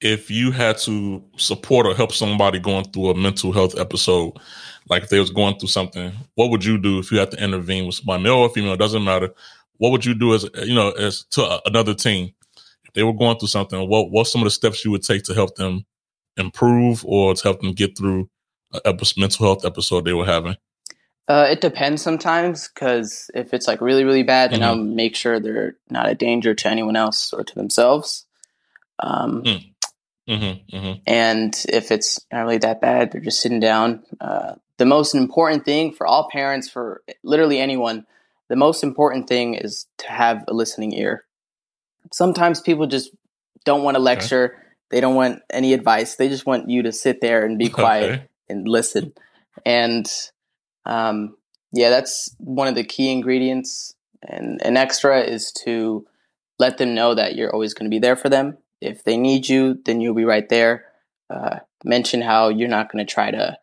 if 0.00 0.30
you 0.30 0.50
had 0.50 0.78
to 0.78 1.22
support 1.36 1.86
or 1.86 1.94
help 1.94 2.12
somebody 2.12 2.58
going 2.58 2.84
through 2.84 3.10
a 3.10 3.14
mental 3.16 3.52
health 3.52 3.78
episode, 3.78 4.32
like 4.88 5.02
if 5.02 5.08
they 5.10 5.18
was 5.18 5.30
going 5.30 5.58
through 5.58 5.68
something, 5.68 6.12
what 6.36 6.50
would 6.50 6.64
you 6.64 6.78
do 6.78 6.98
if 7.00 7.10
you 7.10 7.18
had 7.18 7.30
to 7.32 7.42
intervene 7.42 7.84
with 7.84 7.96
somebody, 7.96 8.22
male 8.22 8.34
or 8.34 8.48
female, 8.48 8.74
it 8.74 8.78
doesn't 8.78 9.04
matter. 9.04 9.30
What 9.78 9.90
would 9.90 10.04
you 10.04 10.14
do 10.14 10.34
as 10.34 10.48
you 10.64 10.74
know 10.74 10.90
as 10.92 11.24
to 11.32 11.60
another 11.66 11.94
team 11.94 12.32
if 12.84 12.94
they 12.94 13.02
were 13.02 13.12
going 13.12 13.38
through 13.38 13.48
something? 13.48 13.88
What 13.88 14.10
what 14.10 14.26
some 14.26 14.40
of 14.40 14.46
the 14.46 14.50
steps 14.50 14.84
you 14.84 14.90
would 14.92 15.02
take 15.02 15.24
to 15.24 15.34
help 15.34 15.56
them 15.56 15.84
improve 16.38 17.04
or 17.04 17.34
to 17.34 17.42
help 17.42 17.60
them 17.60 17.72
get 17.72 17.98
through 17.98 18.30
a 18.84 18.96
mental 19.16 19.46
health 19.46 19.64
episode 19.64 20.04
they 20.04 20.12
were 20.12 20.26
having? 20.26 20.56
Uh, 21.28 21.46
it 21.50 21.60
depends 21.60 22.00
sometimes 22.00 22.68
because 22.68 23.30
if 23.34 23.52
it's 23.52 23.68
like 23.68 23.80
really 23.80 24.04
really 24.04 24.22
bad, 24.22 24.50
then 24.50 24.60
mm-hmm. 24.60 24.68
I'll 24.68 24.76
make 24.76 25.14
sure 25.14 25.38
they're 25.38 25.76
not 25.90 26.08
a 26.08 26.14
danger 26.14 26.54
to 26.54 26.68
anyone 26.68 26.96
else 26.96 27.32
or 27.32 27.44
to 27.44 27.54
themselves. 27.54 28.26
Um, 28.98 29.42
mm. 29.42 29.74
Mm-hmm, 30.28 30.76
mm-hmm. 30.76 31.00
And 31.06 31.54
if 31.70 31.90
it's 31.90 32.20
not 32.30 32.42
really 32.42 32.58
that 32.58 32.80
bad, 32.80 33.12
they're 33.12 33.20
just 33.20 33.40
sitting 33.40 33.60
down. 33.60 34.02
Uh, 34.20 34.54
the 34.76 34.84
most 34.84 35.14
important 35.14 35.64
thing 35.64 35.92
for 35.92 36.06
all 36.06 36.28
parents, 36.30 36.68
for 36.68 37.02
literally 37.22 37.58
anyone, 37.58 38.06
the 38.48 38.56
most 38.56 38.82
important 38.82 39.28
thing 39.28 39.54
is 39.54 39.86
to 39.98 40.08
have 40.08 40.44
a 40.48 40.54
listening 40.54 40.92
ear. 40.92 41.24
Sometimes 42.12 42.60
people 42.60 42.86
just 42.86 43.10
don't 43.64 43.82
want 43.82 43.96
to 43.96 44.02
lecture. 44.02 44.54
Okay. 44.54 44.62
They 44.90 45.00
don't 45.00 45.14
want 45.14 45.40
any 45.50 45.74
advice. 45.74 46.16
They 46.16 46.28
just 46.28 46.46
want 46.46 46.70
you 46.70 46.82
to 46.82 46.92
sit 46.92 47.20
there 47.20 47.44
and 47.44 47.58
be 47.58 47.68
quiet 47.70 48.10
okay. 48.10 48.27
And 48.48 48.66
listen. 48.68 49.12
And 49.64 50.06
um, 50.86 51.36
yeah, 51.72 51.90
that's 51.90 52.34
one 52.38 52.68
of 52.68 52.74
the 52.74 52.84
key 52.84 53.10
ingredients. 53.10 53.94
And 54.22 54.60
an 54.62 54.76
extra 54.76 55.20
is 55.20 55.52
to 55.64 56.06
let 56.58 56.78
them 56.78 56.94
know 56.94 57.14
that 57.14 57.36
you're 57.36 57.52
always 57.52 57.74
going 57.74 57.90
to 57.90 57.94
be 57.94 58.00
there 58.00 58.16
for 58.16 58.28
them 58.28 58.58
if 58.80 59.04
they 59.04 59.16
need 59.16 59.48
you, 59.48 59.80
then 59.84 60.00
you'll 60.00 60.14
be 60.14 60.24
right 60.24 60.48
there. 60.48 60.86
Uh, 61.30 61.58
mention 61.84 62.22
how 62.22 62.48
you're 62.48 62.68
not 62.68 62.90
going 62.90 63.04
to 63.04 63.12
try 63.12 63.30
to 63.30 63.56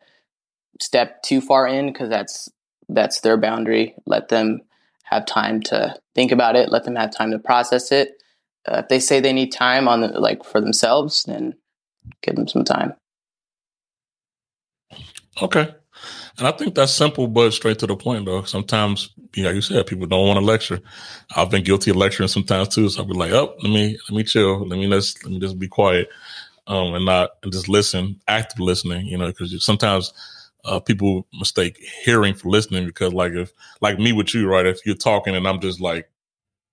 step 0.82 1.22
too 1.24 1.42
far 1.42 1.68
in 1.68 1.88
because 1.88 2.10
that's 2.10 2.50
that's 2.90 3.22
their 3.22 3.38
boundary. 3.38 3.96
Let 4.06 4.30
them 4.30 4.62
have 5.04 5.26
time 5.26 5.62
to 5.64 5.96
think 6.14 6.32
about 6.32 6.56
it. 6.56 6.70
Let 6.70 6.84
them 6.84 6.96
have 6.96 7.12
time 7.12 7.32
to 7.32 7.40
process 7.40 7.92
it. 7.92 8.22
Uh, 8.68 8.80
if 8.84 8.90
they 8.90 9.00
say 9.00 9.20
they 9.20 9.34
need 9.34 9.52
time 9.52 9.88
on 9.88 10.02
the, 10.02 10.08
like 10.20 10.44
for 10.44 10.62
themselves, 10.62 11.24
then 11.24 11.56
give 12.22 12.36
them 12.36 12.48
some 12.48 12.64
time. 12.64 12.94
Okay. 15.42 15.74
And 16.38 16.48
I 16.48 16.52
think 16.52 16.76
that's 16.76 16.94
simple, 16.94 17.28
but 17.28 17.52
straight 17.52 17.80
to 17.80 17.88
the 17.88 17.96
point, 17.96 18.26
though. 18.26 18.44
Sometimes, 18.44 19.12
like 19.38 19.56
you 19.56 19.62
said, 19.62 19.88
people 19.88 20.08
don't 20.08 20.28
want 20.28 20.40
to 20.40 20.46
lecture. 20.46 20.82
I've 21.36 21.52
been 21.52 21.64
guilty 21.64 21.92
of 21.92 21.98
lecturing 21.98 22.30
sometimes 22.30 22.70
too. 22.70 22.90
So 22.90 23.02
I'll 23.02 23.08
be 23.08 23.14
like, 23.16 23.32
"Oh, 23.32 23.56
let 23.64 23.72
me 23.72 23.98
let 24.10 24.18
me 24.18 24.24
chill. 24.24 24.68
Let 24.68 24.80
me 24.80 24.88
let's 24.88 25.24
let 25.24 25.34
me 25.34 25.40
just 25.40 25.60
be 25.60 25.68
quiet, 25.68 26.10
um, 26.68 26.96
and 26.96 27.06
not 27.06 27.32
and 27.44 27.54
just 27.54 27.70
listen, 27.70 28.20
active 28.28 28.60
listening. 28.60 29.08
You 29.08 29.18
know, 29.18 29.28
because 29.28 29.64
sometimes 29.66 30.14
uh, 30.66 30.80
people 30.80 31.28
mistake 31.40 31.78
hearing 32.06 32.34
for 32.36 32.50
listening. 32.50 32.86
Because 32.88 33.14
like 33.14 33.34
if 33.34 33.54
like 33.82 34.00
me 34.00 34.14
with 34.14 34.34
you, 34.36 34.48
right? 34.50 34.66
If 34.68 34.86
you're 34.86 34.96
talking 34.96 35.36
and 35.36 35.48
I'm 35.48 35.62
just 35.62 35.82
like 35.82 36.10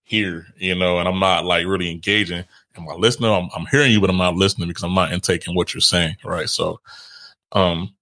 here, 0.04 0.46
you 0.58 0.74
know, 0.74 0.98
and 0.98 1.08
I'm 1.08 1.20
not 1.20 1.44
like 1.44 1.66
really 1.66 1.90
engaging. 1.90 2.44
Am 2.76 2.88
I 2.88 2.94
listening? 2.94 3.30
I'm, 3.30 3.48
I'm 3.54 3.66
hearing 3.66 3.92
you, 3.92 4.00
but 4.00 4.10
I'm 4.10 4.18
not 4.18 4.36
listening 4.36 4.68
because 4.68 4.84
I'm 4.84 4.94
not 4.94 5.12
intaking 5.12 5.54
what 5.54 5.74
you're 5.74 5.80
saying, 5.80 6.16
right? 6.24 6.48
So, 6.48 6.80
um, 7.52 7.94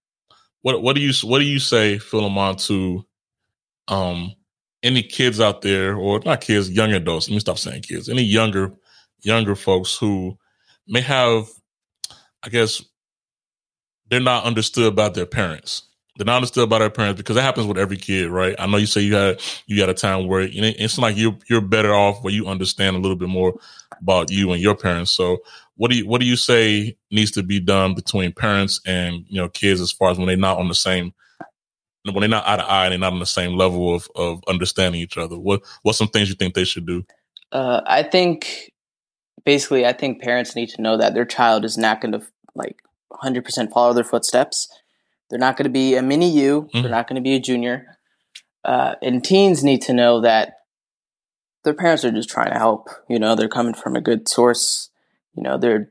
what 0.62 0.83
what 0.83 0.96
do 0.96 1.03
you 1.03 1.12
what 1.27 1.38
do 1.38 1.44
you 1.44 1.59
say, 1.59 1.99
Philemon, 1.99 2.57
to 2.57 3.05
um 3.88 4.33
any 4.83 5.03
kids 5.03 5.40
out 5.40 5.62
there, 5.62 5.96
or 5.96 6.20
not 6.25 6.40
kids, 6.40 6.70
young 6.70 6.92
adults? 6.92 7.29
Let 7.29 7.35
me 7.35 7.40
stop 7.40 7.59
saying 7.59 7.83
kids. 7.83 8.09
Any 8.09 8.23
younger 8.23 8.73
younger 9.23 9.55
folks 9.55 9.96
who 9.96 10.38
may 10.87 11.01
have, 11.01 11.49
I 12.42 12.49
guess, 12.49 12.83
they're 14.09 14.20
not 14.20 14.44
understood 14.44 14.96
by 14.96 15.09
their 15.09 15.27
parents. 15.27 15.85
They're 16.16 16.27
not 16.27 16.37
understood 16.37 16.68
by 16.68 16.81
their 16.81 16.90
parents 16.90 17.16
because 17.16 17.37
that 17.37 17.42
happens 17.42 17.66
with 17.66 17.79
every 17.79 17.96
kid, 17.96 18.29
right? 18.29 18.55
I 18.59 18.66
know 18.66 18.77
you 18.77 18.87
say 18.87 19.01
you 19.01 19.14
had 19.14 19.40
you 19.66 19.81
had 19.81 19.88
a 19.88 19.94
time 19.94 20.27
where 20.27 20.42
you 20.42 20.62
it's 20.79 20.99
like 20.99 21.16
you're 21.16 21.38
you're 21.49 21.62
better 21.62 21.94
off 21.94 22.23
where 22.23 22.33
you 22.33 22.46
understand 22.46 22.96
a 22.96 22.99
little 22.99 23.16
bit 23.16 23.29
more 23.29 23.55
about 24.01 24.31
you 24.31 24.53
and 24.53 24.61
your 24.61 24.77
parents. 24.77 25.12
So 25.12 25.38
what 25.81 25.90
do 25.90 25.97
you 25.97 26.07
what 26.07 26.21
do 26.21 26.27
you 26.27 26.37
say 26.37 26.95
needs 27.11 27.31
to 27.31 27.43
be 27.43 27.59
done 27.59 27.95
between 27.95 28.33
parents 28.33 28.83
and 28.85 29.25
you 29.29 29.40
know 29.40 29.49
kids 29.49 29.81
as 29.81 29.90
far 29.90 30.11
as 30.11 30.19
when 30.19 30.27
they're 30.27 30.37
not 30.37 30.59
on 30.59 30.69
the 30.69 30.75
same 30.75 31.14
when 32.05 32.21
they're 32.21 32.29
not 32.29 32.47
eye 32.47 32.57
to 32.57 32.71
eye 32.71 32.85
and 32.85 32.93
they're 32.93 32.99
not 32.99 33.14
on 33.14 33.19
the 33.19 33.25
same 33.25 33.53
level 33.57 33.95
of 33.95 34.07
of 34.14 34.43
understanding 34.47 35.01
each 35.01 35.16
other? 35.16 35.38
What 35.38 35.62
what's 35.81 35.97
some 35.97 36.09
things 36.09 36.29
you 36.29 36.35
think 36.35 36.53
they 36.53 36.64
should 36.64 36.87
do? 36.87 37.07
Uh, 37.51 37.81
I 37.87 38.03
think 38.03 38.73
basically, 39.47 39.87
I 39.87 39.95
think 39.95 40.21
parents 40.21 40.55
need 40.55 40.69
to 40.69 40.83
know 40.83 40.99
that 40.99 41.14
their 41.14 41.25
child 41.25 41.64
is 41.64 41.79
not 41.79 42.03
going 42.03 42.12
to 42.12 42.27
like 42.55 42.83
100% 43.12 43.73
follow 43.73 43.95
their 43.95 44.05
footsteps. 44.05 44.69
They're 45.31 45.38
not 45.38 45.57
going 45.57 45.64
to 45.64 45.71
be 45.71 45.95
a 45.95 46.03
mini 46.03 46.31
you. 46.31 46.62
Mm-hmm. 46.62 46.83
They're 46.83 46.90
not 46.90 47.09
going 47.09 47.16
to 47.16 47.23
be 47.23 47.37
a 47.37 47.40
junior. 47.40 47.97
Uh, 48.66 48.97
and 49.01 49.25
teens 49.25 49.64
need 49.64 49.81
to 49.83 49.95
know 49.95 50.21
that 50.21 50.59
their 51.64 51.73
parents 51.73 52.05
are 52.05 52.12
just 52.12 52.29
trying 52.29 52.53
to 52.53 52.59
help. 52.59 52.90
You 53.09 53.19
know, 53.19 53.35
they're 53.35 53.49
coming 53.49 53.75
from 53.75 53.97
a 53.97 54.03
good 54.03 54.29
source 54.29 54.90
you 55.35 55.43
know 55.43 55.59
they're 55.59 55.90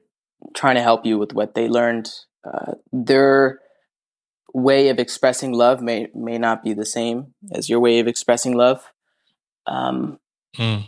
trying 0.55 0.75
to 0.75 0.81
help 0.81 1.05
you 1.05 1.17
with 1.17 1.33
what 1.33 1.55
they 1.55 1.67
learned 1.67 2.09
uh, 2.43 2.73
their 2.91 3.59
way 4.53 4.89
of 4.89 4.99
expressing 4.99 5.51
love 5.51 5.81
may 5.81 6.07
may 6.13 6.37
not 6.37 6.63
be 6.63 6.73
the 6.73 6.85
same 6.85 7.33
as 7.51 7.69
your 7.69 7.79
way 7.79 7.99
of 7.99 8.07
expressing 8.07 8.55
love 8.55 8.91
um, 9.67 10.19
mm. 10.57 10.87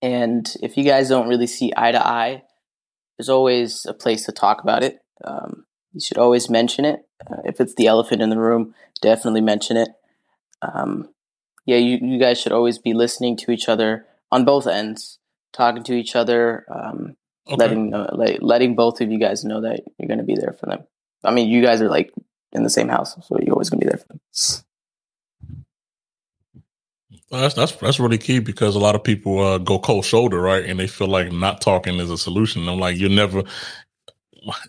and 0.00 0.54
if 0.62 0.76
you 0.76 0.84
guys 0.84 1.08
don't 1.08 1.28
really 1.28 1.46
see 1.46 1.72
eye 1.76 1.92
to 1.92 2.06
eye 2.06 2.42
there's 3.16 3.28
always 3.28 3.84
a 3.86 3.94
place 3.94 4.24
to 4.24 4.32
talk 4.32 4.62
about 4.62 4.82
it 4.82 5.00
um, 5.24 5.66
you 5.92 6.00
should 6.00 6.18
always 6.18 6.48
mention 6.48 6.84
it 6.84 7.00
uh, 7.30 7.42
if 7.44 7.60
it's 7.60 7.74
the 7.74 7.86
elephant 7.86 8.22
in 8.22 8.30
the 8.30 8.38
room 8.38 8.74
definitely 9.02 9.40
mention 9.40 9.76
it 9.76 9.90
um, 10.62 11.08
yeah, 11.68 11.76
you, 11.76 11.98
you 12.00 12.18
guys 12.18 12.40
should 12.40 12.52
always 12.52 12.78
be 12.78 12.94
listening 12.94 13.36
to 13.36 13.50
each 13.50 13.68
other 13.68 14.06
on 14.32 14.46
both 14.46 14.66
ends, 14.66 15.18
talking 15.52 15.82
to 15.84 15.92
each 15.92 16.16
other, 16.16 16.64
um, 16.74 17.16
okay. 17.48 17.56
letting 17.56 17.94
uh, 17.94 18.10
let, 18.14 18.42
letting 18.42 18.74
both 18.74 19.00
of 19.00 19.10
you 19.10 19.18
guys 19.18 19.44
know 19.44 19.60
that 19.60 19.80
you're 19.98 20.08
going 20.08 20.18
to 20.18 20.24
be 20.24 20.36
there 20.36 20.56
for 20.58 20.66
them. 20.66 20.84
I 21.24 21.32
mean, 21.32 21.48
you 21.48 21.62
guys 21.62 21.80
are 21.80 21.88
like 21.88 22.12
in 22.52 22.62
the 22.62 22.70
same 22.70 22.88
house, 22.88 23.14
so 23.26 23.38
you're 23.40 23.54
always 23.54 23.70
going 23.70 23.80
to 23.80 23.86
be 23.86 23.90
there 23.90 23.98
for 23.98 24.08
them. 24.08 24.20
Well, 27.30 27.42
that's 27.42 27.54
that's 27.54 27.72
that's 27.72 28.00
really 28.00 28.18
key 28.18 28.38
because 28.38 28.74
a 28.74 28.78
lot 28.78 28.94
of 28.94 29.04
people 29.04 29.40
uh, 29.40 29.58
go 29.58 29.78
cold 29.78 30.04
shoulder, 30.06 30.40
right? 30.40 30.64
And 30.64 30.80
they 30.80 30.86
feel 30.86 31.08
like 31.08 31.30
not 31.30 31.60
talking 31.60 31.96
is 31.96 32.10
a 32.10 32.16
solution. 32.16 32.66
I'm 32.68 32.78
like, 32.78 32.96
you're 32.96 33.10
never, 33.10 33.42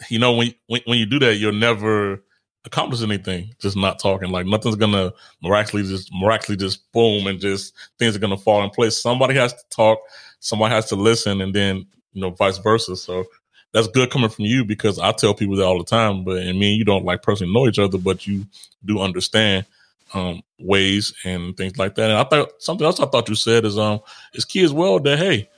you 0.09 0.19
know, 0.19 0.33
when 0.33 0.53
when, 0.67 0.81
when 0.85 0.97
you 0.97 1.05
do 1.05 1.19
that, 1.19 1.35
you'll 1.35 1.53
never 1.53 2.21
accomplish 2.65 3.01
anything. 3.01 3.53
Just 3.59 3.77
not 3.77 3.97
talking, 3.97 4.29
like 4.29 4.45
nothing's 4.45 4.75
gonna 4.75 5.13
miraculously 5.41 5.89
just 5.89 6.11
miraculously 6.13 6.57
just 6.57 6.91
boom 6.91 7.27
and 7.27 7.39
just 7.39 7.73
things 7.97 8.13
are 8.13 8.19
gonna 8.19 8.37
fall 8.37 8.61
in 8.61 8.69
place. 8.71 9.01
Somebody 9.01 9.35
has 9.35 9.53
to 9.53 9.63
talk, 9.69 9.99
somebody 10.41 10.75
has 10.75 10.87
to 10.87 10.95
listen, 10.97 11.39
and 11.39 11.55
then 11.55 11.85
you 12.19 12.25
know, 12.25 12.32
vice 12.32 12.58
versa. 12.58 12.95
So 12.95 13.25
that's 13.71 13.88
good 13.88 14.12
coming 14.12 14.29
from 14.29 14.45
you 14.45 14.65
because 14.65 14.99
I 14.99 15.12
tell 15.13 15.34
people 15.34 15.55
that 15.55 15.65
all 15.65 15.77
the 15.77 15.86
time. 15.86 16.23
But 16.23 16.39
I 16.39 16.51
mean, 16.51 16.77
you 16.77 16.84
don't 16.84 17.05
like 17.05 17.21
personally 17.21 17.53
know 17.53 17.67
each 17.67 17.79
other, 17.79 17.97
but 17.97 18.27
you 18.27 18.45
do 18.84 18.99
understand 18.99 19.65
um, 20.13 20.41
ways 20.60 21.13
and 21.23 21.55
things 21.55 21.77
like 21.77 21.95
that. 21.95 22.10
And 22.10 22.19
I 22.19 22.23
thought 22.23 22.62
something 22.62 22.86
else 22.86 22.99
I 22.99 23.05
thought 23.05 23.29
you 23.29 23.36
said 23.36 23.65
is 23.65 23.77
um 23.77 24.01
is 24.34 24.43
key 24.45 24.63
as 24.63 24.73
well 24.73 24.99
that 24.99 25.17
hey, 25.17 25.49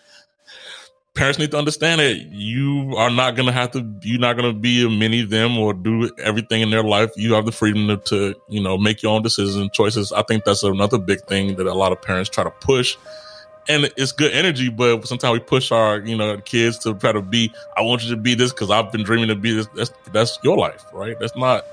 parents 1.15 1.39
need 1.39 1.51
to 1.51 1.57
understand 1.57 1.99
that 1.99 2.15
you 2.31 2.93
are 2.97 3.09
not 3.09 3.35
gonna 3.35 3.51
have 3.51 3.71
to 3.71 3.99
you're 4.03 4.19
not 4.19 4.35
gonna 4.35 4.53
be 4.53 4.85
a 4.85 4.89
mini 4.89 5.23
them 5.23 5.57
or 5.57 5.73
do 5.73 6.11
everything 6.19 6.61
in 6.61 6.69
their 6.69 6.83
life. 6.83 7.11
You 7.15 7.33
have 7.33 7.45
the 7.45 7.51
freedom 7.51 7.87
to, 7.87 7.97
to 7.97 8.39
you 8.49 8.61
know 8.61 8.77
make 8.77 9.01
your 9.01 9.15
own 9.15 9.21
decisions 9.21 9.55
and 9.55 9.71
choices. 9.73 10.11
I 10.11 10.23
think 10.23 10.43
that's 10.43 10.63
another 10.63 10.97
big 10.97 11.21
thing 11.27 11.55
that 11.55 11.65
a 11.65 11.73
lot 11.73 11.91
of 11.91 12.01
parents 12.01 12.29
try 12.29 12.43
to 12.43 12.51
push. 12.51 12.97
And 13.71 13.89
it's 13.95 14.11
good 14.11 14.33
energy, 14.33 14.67
but 14.67 15.07
sometimes 15.07 15.31
we 15.31 15.39
push 15.39 15.71
our, 15.71 15.99
you 15.99 16.17
know, 16.17 16.37
kids 16.39 16.77
to 16.79 16.93
try 16.93 17.13
to 17.13 17.21
be. 17.21 17.53
I 17.77 17.81
want 17.81 18.03
you 18.03 18.09
to 18.09 18.17
be 18.17 18.35
this 18.35 18.51
because 18.51 18.69
I've 18.69 18.91
been 18.91 19.03
dreaming 19.03 19.29
to 19.29 19.35
be 19.35 19.53
this. 19.53 19.67
That's 19.73 19.91
that's 20.11 20.39
your 20.43 20.57
life, 20.57 20.83
right? 20.91 21.17
That's 21.17 21.35
not 21.37 21.65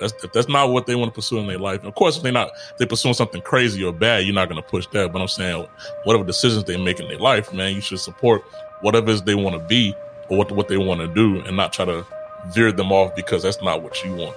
that's 0.00 0.14
that's 0.32 0.48
not 0.48 0.70
what 0.70 0.86
they 0.86 0.94
want 0.94 1.12
to 1.12 1.14
pursue 1.14 1.38
in 1.38 1.46
their 1.46 1.58
life. 1.58 1.84
Of 1.84 1.94
course, 1.94 2.16
if 2.16 2.22
they're 2.22 2.32
not 2.32 2.50
they're 2.78 2.86
pursuing 2.86 3.14
something 3.14 3.42
crazy 3.42 3.84
or 3.84 3.92
bad, 3.92 4.24
you're 4.24 4.34
not 4.34 4.48
going 4.48 4.62
to 4.62 4.66
push 4.66 4.86
that. 4.88 5.12
But 5.12 5.20
I'm 5.20 5.28
saying 5.28 5.66
whatever 6.04 6.24
decisions 6.24 6.64
they 6.64 6.76
make 6.78 6.98
in 6.98 7.08
their 7.08 7.18
life, 7.18 7.52
man, 7.52 7.74
you 7.74 7.82
should 7.82 8.00
support 8.00 8.42
whatever 8.80 9.10
is 9.10 9.22
they 9.22 9.34
want 9.34 9.54
to 9.60 9.66
be 9.66 9.94
or 10.30 10.38
what 10.38 10.50
what 10.52 10.68
they 10.68 10.78
want 10.78 11.00
to 11.02 11.08
do, 11.08 11.40
and 11.40 11.56
not 11.56 11.74
try 11.74 11.84
to 11.84 12.06
veer 12.54 12.72
them 12.72 12.90
off 12.90 13.14
because 13.14 13.42
that's 13.42 13.60
not 13.60 13.82
what 13.82 14.02
you 14.02 14.14
want. 14.14 14.36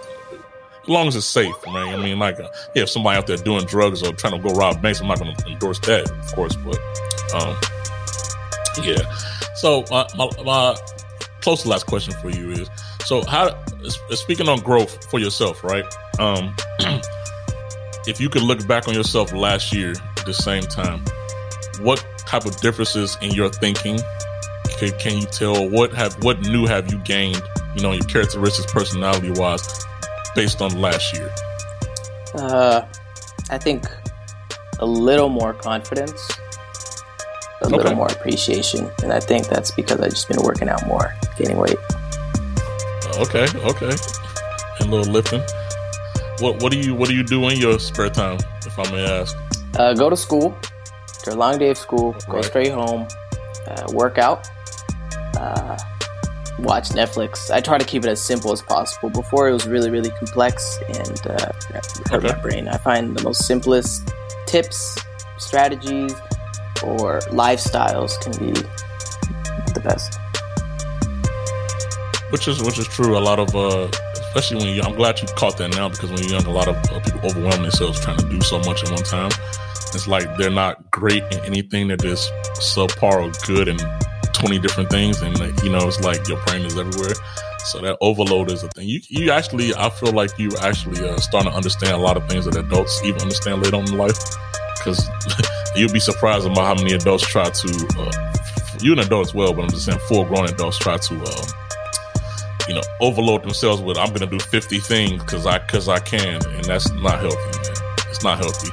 As 0.83 0.89
long 0.89 1.07
as 1.07 1.15
it's 1.15 1.27
safe, 1.27 1.55
man. 1.67 1.93
I 1.93 1.97
mean, 1.97 2.17
like, 2.17 2.39
uh, 2.39 2.49
yeah, 2.73 2.83
if 2.83 2.89
somebody 2.89 3.17
out 3.17 3.27
there 3.27 3.37
doing 3.37 3.65
drugs 3.65 4.01
or 4.01 4.13
trying 4.13 4.33
to 4.33 4.47
go 4.47 4.53
rob 4.55 4.81
banks, 4.81 4.99
I'm 4.99 5.07
not 5.07 5.19
going 5.19 5.35
to 5.35 5.47
endorse 5.47 5.79
that, 5.81 6.09
of 6.09 6.33
course. 6.33 6.55
But 6.55 6.79
um, 7.35 7.55
yeah. 8.83 9.01
So 9.55 9.83
uh, 9.91 10.07
my, 10.17 10.29
my 10.43 10.75
close 11.41 11.63
to 11.63 11.69
last 11.69 11.85
question 11.85 12.13
for 12.21 12.29
you 12.29 12.51
is 12.51 12.69
so 13.05 13.23
how 13.25 13.63
speaking 14.09 14.47
on 14.47 14.59
growth 14.59 15.09
for 15.09 15.19
yourself, 15.19 15.63
right? 15.63 15.85
Um, 16.19 16.55
if 18.07 18.19
you 18.19 18.29
could 18.29 18.43
look 18.43 18.65
back 18.67 18.87
on 18.87 18.93
yourself 18.93 19.33
last 19.33 19.73
year 19.73 19.93
at 20.17 20.25
the 20.25 20.33
same 20.33 20.63
time, 20.63 21.03
what 21.81 22.03
type 22.19 22.45
of 22.45 22.55
differences 22.57 23.17
in 23.21 23.31
your 23.31 23.49
thinking 23.49 23.99
can, 24.77 24.97
can 24.99 25.17
you 25.19 25.25
tell? 25.27 25.69
What 25.69 25.93
have 25.93 26.23
what 26.23 26.41
new 26.41 26.65
have 26.65 26.91
you 26.91 26.99
gained? 26.99 27.41
You 27.75 27.83
know, 27.83 27.91
your 27.91 28.03
characteristics, 28.05 28.71
personality 28.71 29.31
wise, 29.31 29.85
based 30.35 30.61
on 30.61 30.79
last 30.79 31.13
year. 31.13 31.31
Uh, 32.35 32.85
I 33.49 33.57
think 33.57 33.85
a 34.79 34.85
little 34.85 35.29
more 35.29 35.53
confidence, 35.53 36.29
a 37.61 37.65
okay. 37.65 37.75
little 37.75 37.95
more 37.95 38.07
appreciation, 38.07 38.89
and 39.03 39.11
I 39.11 39.19
think 39.19 39.47
that's 39.47 39.71
because 39.71 39.99
I've 39.99 40.11
just 40.11 40.27
been 40.27 40.41
working 40.41 40.69
out 40.69 40.85
more, 40.87 41.13
gaining 41.37 41.57
weight. 41.57 41.77
Okay, 43.17 43.45
okay. 43.59 43.95
And 44.79 44.89
a 44.89 44.95
little 44.95 45.11
lifting. 45.11 45.41
What 46.39 46.61
what 46.63 46.71
do 46.71 46.79
you 46.79 46.95
what 46.95 47.09
do 47.09 47.15
you 47.15 47.23
do 47.23 47.47
in 47.49 47.57
your 47.59 47.77
spare 47.79 48.09
time, 48.09 48.39
if 48.65 48.79
I 48.79 48.89
may 48.91 49.05
ask? 49.05 49.37
Uh, 49.77 49.93
go 49.93 50.09
to 50.09 50.17
school. 50.17 50.57
After 51.21 51.31
a 51.31 51.35
long 51.35 51.59
day 51.59 51.69
of 51.69 51.77
school, 51.77 52.15
go 52.27 52.37
right. 52.37 52.45
straight 52.45 52.71
home, 52.71 53.07
uh, 53.67 53.83
work 53.93 54.17
out, 54.17 54.49
uh, 55.37 55.77
watch 56.61 56.89
Netflix. 56.89 57.51
I 57.51 57.61
try 57.61 57.77
to 57.77 57.85
keep 57.85 58.03
it 58.05 58.09
as 58.09 58.21
simple 58.21 58.51
as 58.51 58.61
possible. 58.61 59.09
Before 59.09 59.49
it 59.49 59.53
was 59.53 59.67
really 59.67 59.89
really 59.89 60.11
complex 60.11 60.79
and 60.87 61.27
uh, 61.27 61.51
hurt 62.09 62.23
okay. 62.23 62.27
my 62.27 62.41
brain. 62.41 62.67
I 62.67 62.77
find 62.77 63.15
the 63.15 63.23
most 63.23 63.45
simplest 63.45 64.13
tips, 64.45 64.97
strategies, 65.37 66.13
or 66.83 67.19
lifestyles 67.31 68.19
can 68.21 68.31
be 68.33 68.53
the 69.73 69.81
best 69.83 70.19
which 72.31 72.47
is 72.47 72.61
which 72.63 72.79
is 72.79 72.87
true. 72.87 73.17
A 73.17 73.19
lot 73.19 73.39
of 73.39 73.55
uh, 73.55 73.89
especially 74.15 74.57
when 74.57 74.75
you, 74.75 74.81
I'm 74.81 74.95
glad 74.95 75.21
you 75.21 75.27
caught 75.35 75.57
that 75.57 75.75
now 75.75 75.89
because 75.89 76.09
when 76.09 76.23
you're 76.23 76.39
young, 76.39 76.45
a 76.45 76.51
lot 76.51 76.67
of 76.67 76.75
uh, 76.91 76.99
people 77.01 77.29
overwhelm 77.29 77.61
themselves 77.61 77.99
trying 77.99 78.17
to 78.17 78.29
do 78.29 78.41
so 78.41 78.59
much 78.59 78.83
at 78.83 78.89
one 78.89 79.03
time. 79.03 79.31
It's 79.93 80.07
like 80.07 80.37
they're 80.37 80.49
not 80.49 80.89
great 80.89 81.23
in 81.31 81.39
anything; 81.41 81.89
they're 81.89 81.97
just 81.97 82.31
subpar 82.55 83.21
or 83.21 83.45
good 83.45 83.67
in 83.67 83.77
20 84.33 84.59
different 84.59 84.89
things, 84.89 85.21
and 85.21 85.37
you 85.63 85.69
know, 85.69 85.87
it's 85.87 85.99
like 86.01 86.27
your 86.27 86.43
brain 86.45 86.65
is 86.65 86.77
everywhere. 86.77 87.15
So 87.65 87.79
that 87.81 87.97
overload 88.01 88.51
is 88.51 88.63
a 88.63 88.69
thing. 88.69 88.87
You 88.87 88.99
you 89.09 89.31
actually, 89.31 89.73
I 89.75 89.89
feel 89.89 90.11
like 90.11 90.37
you 90.37 90.49
actually 90.61 91.07
uh, 91.07 91.17
starting 91.17 91.51
to 91.51 91.55
understand 91.55 91.93
a 91.93 91.97
lot 91.97 92.17
of 92.17 92.27
things 92.27 92.45
that 92.45 92.57
adults 92.57 93.01
even 93.03 93.21
understand 93.21 93.63
later 93.63 93.77
on 93.77 93.87
in 93.87 93.97
life. 93.97 94.17
Because 94.77 95.07
you'll 95.75 95.93
be 95.93 95.99
surprised 95.99 96.47
about 96.47 96.65
how 96.65 96.83
many 96.83 96.93
adults 96.93 97.23
try 97.23 97.49
to, 97.49 97.87
uh, 97.99 98.33
you 98.81 98.93
an 98.93 98.99
adult 98.99 99.27
as 99.27 99.33
well, 99.33 99.53
but 99.53 99.63
I'm 99.63 99.69
just 99.69 99.85
saying 99.85 99.99
full 100.07 100.25
grown 100.25 100.49
adults 100.49 100.79
try 100.79 100.97
to 100.97 101.23
uh, 101.23 101.45
you 102.67 102.75
know, 102.75 102.81
overload 102.99 103.43
themselves 103.43 103.81
with 103.81 103.97
I'm 103.97 104.13
to 104.13 104.25
do 104.25 104.39
50 104.39 104.79
things 104.79 105.21
because 105.21 105.45
I 105.45 105.59
because 105.59 105.87
I 105.87 105.99
can, 105.99 106.39
and 106.45 106.63
that's 106.65 106.89
not 106.93 107.19
healthy, 107.19 107.35
man. 107.35 107.75
It's 108.09 108.23
not 108.23 108.37
healthy. 108.37 108.69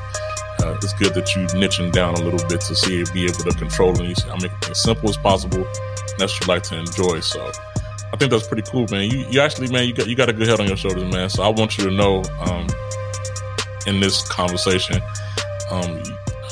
Uh, 0.60 0.74
it's 0.76 0.92
good 0.94 1.14
that 1.14 1.34
you 1.34 1.42
niching 1.58 1.92
down 1.92 2.14
a 2.14 2.20
little 2.20 2.46
bit 2.48 2.60
to 2.62 2.74
see 2.74 3.00
it, 3.00 3.12
be 3.12 3.24
able 3.24 3.38
to 3.38 3.52
control 3.52 3.90
and 3.90 4.08
making 4.08 4.30
it 4.30 4.70
as 4.70 4.82
simple 4.82 5.08
as 5.08 5.16
possible. 5.16 5.64
And 5.64 6.18
that's 6.18 6.34
what 6.34 6.40
you 6.40 6.46
like 6.48 6.62
to 6.64 6.78
enjoy. 6.78 7.20
So 7.20 7.52
I 8.12 8.16
think 8.16 8.30
that's 8.30 8.46
pretty 8.46 8.62
cool, 8.62 8.86
man. 8.90 9.10
You 9.10 9.26
you 9.30 9.40
actually, 9.40 9.68
man, 9.70 9.86
you 9.86 9.94
got 9.94 10.08
you 10.08 10.16
got 10.16 10.28
a 10.28 10.32
good 10.32 10.48
head 10.48 10.60
on 10.60 10.66
your 10.66 10.76
shoulders, 10.76 11.12
man. 11.12 11.28
So 11.28 11.42
I 11.42 11.48
want 11.48 11.78
you 11.78 11.84
to 11.84 11.90
know 11.90 12.22
um, 12.40 12.66
in 13.86 14.00
this 14.00 14.26
conversation, 14.28 15.00
um, 15.70 16.02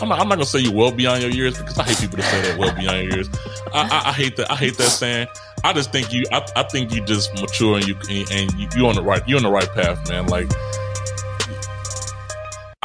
I'm 0.01 0.09
not, 0.09 0.21
I'm 0.21 0.29
not, 0.29 0.37
gonna 0.37 0.45
say 0.45 0.61
you 0.61 0.73
well 0.73 0.93
beyond 0.93 1.23
your 1.23 1.31
years 1.31 1.57
because 1.57 1.79
I 1.79 1.85
hate 1.85 1.99
people 1.99 2.19
to 2.19 2.23
say 2.23 2.43
that 2.43 2.59
well 2.59 2.75
beyond 2.75 3.05
your 3.05 3.15
years. 3.15 3.31
I, 3.73 3.83
I, 3.83 4.09
I 4.11 4.13
hate 4.13 4.37
that. 4.37 4.51
I 4.51 4.57
hate 4.57 4.77
that 4.77 4.91
saying. 4.91 5.29
I 5.65 5.73
just 5.73 5.91
think 5.91 6.13
you. 6.13 6.25
I, 6.33 6.47
I 6.55 6.63
think 6.65 6.95
you 6.95 7.05
just 7.05 7.35
mature 7.41 7.77
and 7.77 7.87
you 7.87 7.97
and 8.11 8.53
you, 8.53 8.69
you 8.77 8.87
on 8.87 8.95
the 8.95 9.03
right. 9.03 9.27
You're 9.27 9.39
on 9.39 9.43
the 9.43 9.51
right 9.51 9.71
path, 9.73 10.09
man. 10.11 10.27
Like 10.27 10.51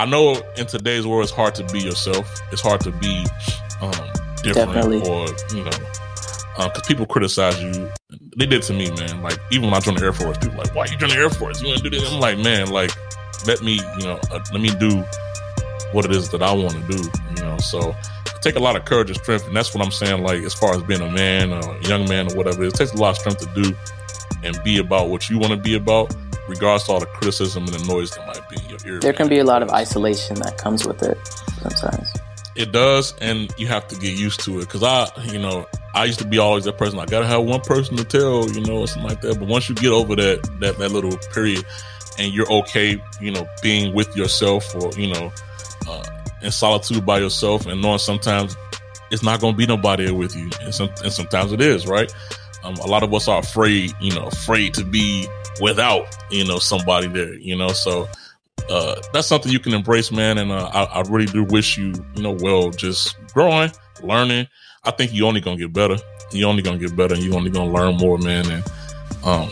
I 0.01 0.05
know 0.05 0.41
in 0.57 0.65
today's 0.65 1.05
world, 1.05 1.21
it's 1.21 1.31
hard 1.31 1.53
to 1.53 1.63
be 1.65 1.79
yourself. 1.79 2.41
It's 2.51 2.59
hard 2.59 2.81
to 2.81 2.91
be 2.91 3.23
um, 3.81 3.91
different, 4.41 4.73
Definitely. 4.73 5.01
or 5.07 5.27
you 5.53 5.63
know, 5.63 5.69
because 6.57 6.81
uh, 6.81 6.87
people 6.87 7.05
criticize 7.05 7.61
you. 7.61 7.87
They 8.35 8.47
did 8.47 8.63
to 8.63 8.73
me, 8.73 8.89
man. 8.89 9.21
Like 9.21 9.37
even 9.51 9.65
when 9.65 9.75
I 9.75 9.79
joined 9.79 9.99
the 9.99 10.05
Air 10.05 10.11
Force, 10.11 10.39
people 10.39 10.57
like, 10.57 10.73
"Why 10.73 10.85
you 10.85 10.97
join 10.97 11.09
the 11.09 11.17
Air 11.17 11.29
Force? 11.29 11.61
You 11.61 11.67
want 11.67 11.83
to 11.83 11.87
do 11.87 11.95
this?" 11.95 12.11
I'm 12.11 12.19
like, 12.19 12.39
man, 12.39 12.71
like 12.71 12.89
let 13.45 13.61
me, 13.61 13.79
you 13.99 14.05
know, 14.05 14.19
uh, 14.31 14.39
let 14.51 14.59
me 14.59 14.71
do 14.79 15.03
what 15.91 16.05
it 16.05 16.11
is 16.15 16.29
that 16.29 16.41
I 16.41 16.51
want 16.51 16.71
to 16.71 16.97
do. 16.97 17.09
You 17.35 17.43
know, 17.43 17.57
so 17.59 17.95
take 18.41 18.55
a 18.55 18.59
lot 18.59 18.75
of 18.75 18.85
courage 18.85 19.11
and 19.11 19.19
strength, 19.19 19.45
and 19.45 19.55
that's 19.55 19.71
what 19.75 19.85
I'm 19.85 19.91
saying. 19.91 20.23
Like 20.23 20.41
as 20.41 20.55
far 20.55 20.73
as 20.73 20.81
being 20.81 21.01
a 21.01 21.11
man, 21.11 21.53
or 21.53 21.77
a 21.77 21.87
young 21.87 22.09
man, 22.09 22.31
or 22.31 22.35
whatever, 22.35 22.63
it 22.63 22.73
takes 22.73 22.91
a 22.93 22.97
lot 22.97 23.11
of 23.11 23.17
strength 23.17 23.53
to 23.53 23.61
do 23.61 23.75
and 24.43 24.59
be 24.63 24.79
about 24.79 25.09
what 25.09 25.29
you 25.29 25.37
want 25.37 25.51
to 25.51 25.57
be 25.57 25.75
about, 25.75 26.15
regardless 26.51 26.83
of 26.83 26.89
all 26.89 26.99
the 26.99 27.05
criticism 27.07 27.63
and 27.65 27.73
the 27.73 27.85
noise 27.85 28.11
that 28.11 28.27
might 28.27 28.47
be 28.49 28.57
in 28.63 28.69
your 28.69 28.79
ear. 28.85 28.99
There 28.99 29.13
can 29.13 29.27
be 29.27 29.39
a 29.39 29.43
lot 29.43 29.63
of 29.63 29.69
isolation 29.69 30.35
that 30.39 30.57
comes 30.57 30.85
with 30.85 31.01
it 31.01 31.17
sometimes. 31.61 32.13
It 32.55 32.71
does, 32.71 33.13
and 33.21 33.53
you 33.57 33.67
have 33.67 33.87
to 33.87 33.95
get 33.95 34.17
used 34.17 34.41
to 34.41 34.59
it. 34.59 34.61
Because 34.61 34.83
I, 34.83 35.07
you 35.23 35.39
know, 35.39 35.65
I 35.95 36.05
used 36.05 36.19
to 36.19 36.25
be 36.25 36.37
always 36.37 36.65
that 36.65 36.77
person. 36.77 36.99
I 36.99 37.05
gotta 37.05 37.25
have 37.25 37.43
one 37.43 37.61
person 37.61 37.95
to 37.97 38.03
tell, 38.03 38.49
you 38.51 38.61
know, 38.61 38.85
something 38.85 39.09
like 39.09 39.21
that. 39.21 39.39
But 39.39 39.47
once 39.47 39.69
you 39.69 39.75
get 39.75 39.91
over 39.91 40.15
that 40.17 40.43
that 40.59 40.77
that 40.77 40.91
little 40.91 41.17
period, 41.33 41.65
and 42.19 42.33
you're 42.33 42.51
okay, 42.51 43.01
you 43.21 43.31
know, 43.31 43.47
being 43.63 43.93
with 43.93 44.15
yourself, 44.17 44.75
or 44.75 44.91
you 44.97 45.13
know, 45.13 45.31
uh, 45.87 46.03
in 46.41 46.51
solitude 46.51 47.05
by 47.05 47.19
yourself 47.19 47.65
and 47.65 47.81
knowing 47.81 47.99
sometimes 47.99 48.55
it's 49.11 49.23
not 49.23 49.41
going 49.41 49.53
to 49.53 49.57
be 49.57 49.65
nobody 49.65 50.09
with 50.11 50.35
you. 50.35 50.49
And, 50.61 50.73
some, 50.73 50.89
and 51.03 51.11
sometimes 51.11 51.51
it 51.51 51.61
is, 51.61 51.85
right? 51.85 52.13
Um, 52.63 52.75
a 52.75 52.87
lot 52.87 53.03
of 53.03 53.13
us 53.13 53.27
are 53.27 53.39
afraid, 53.39 53.93
you 53.99 54.13
know, 54.13 54.27
afraid 54.27 54.73
to 54.75 54.85
be 54.85 55.27
without, 55.61 56.07
you 56.29 56.43
know, 56.45 56.59
somebody 56.59 57.07
there, 57.07 57.35
you 57.35 57.55
know, 57.55 57.69
so 57.69 58.09
uh, 58.69 59.01
that's 59.13 59.27
something 59.27 59.51
you 59.51 59.59
can 59.59 59.73
embrace, 59.73 60.11
man. 60.11 60.37
And 60.37 60.51
uh, 60.51 60.69
I, 60.73 60.83
I, 60.83 61.01
really 61.01 61.25
do 61.25 61.43
wish 61.43 61.77
you, 61.77 61.93
you 62.15 62.23
know, 62.23 62.37
well, 62.41 62.71
just 62.71 63.15
growing, 63.33 63.71
learning. 64.03 64.47
I 64.83 64.91
think 64.91 65.13
you're 65.13 65.27
only 65.27 65.41
gonna 65.41 65.57
get 65.57 65.73
better. 65.73 65.97
You're 66.31 66.49
only 66.49 66.61
gonna 66.61 66.77
get 66.77 66.95
better, 66.95 67.13
and 67.13 67.23
you're 67.23 67.35
only 67.35 67.51
gonna 67.51 67.71
learn 67.71 67.97
more, 67.97 68.17
man. 68.17 68.49
And 68.49 68.63
um, 69.23 69.49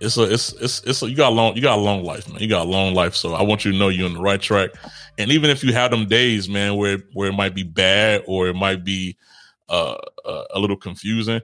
it's 0.00 0.16
a 0.16 0.24
it's 0.24 0.52
it's 0.54 0.82
it's 0.84 1.02
a, 1.02 1.08
you 1.08 1.16
got 1.16 1.30
a 1.30 1.34
long 1.34 1.54
you 1.54 1.62
got 1.62 1.78
a 1.78 1.80
long 1.80 2.02
life, 2.02 2.28
man. 2.28 2.40
You 2.40 2.48
got 2.48 2.66
a 2.66 2.70
long 2.70 2.94
life. 2.94 3.14
So 3.14 3.34
I 3.34 3.42
want 3.42 3.64
you 3.64 3.72
to 3.72 3.78
know 3.78 3.88
you're 3.88 4.08
on 4.08 4.14
the 4.14 4.20
right 4.20 4.40
track. 4.40 4.70
And 5.18 5.30
even 5.30 5.50
if 5.50 5.62
you 5.62 5.72
have 5.72 5.90
them 5.90 6.06
days, 6.06 6.48
man, 6.48 6.76
where 6.76 6.98
where 7.12 7.28
it 7.28 7.34
might 7.34 7.54
be 7.54 7.62
bad 7.62 8.24
or 8.26 8.48
it 8.48 8.54
might 8.54 8.84
be 8.84 9.16
uh, 9.68 9.96
uh, 10.24 10.44
a 10.50 10.58
little 10.58 10.76
confusing, 10.76 11.40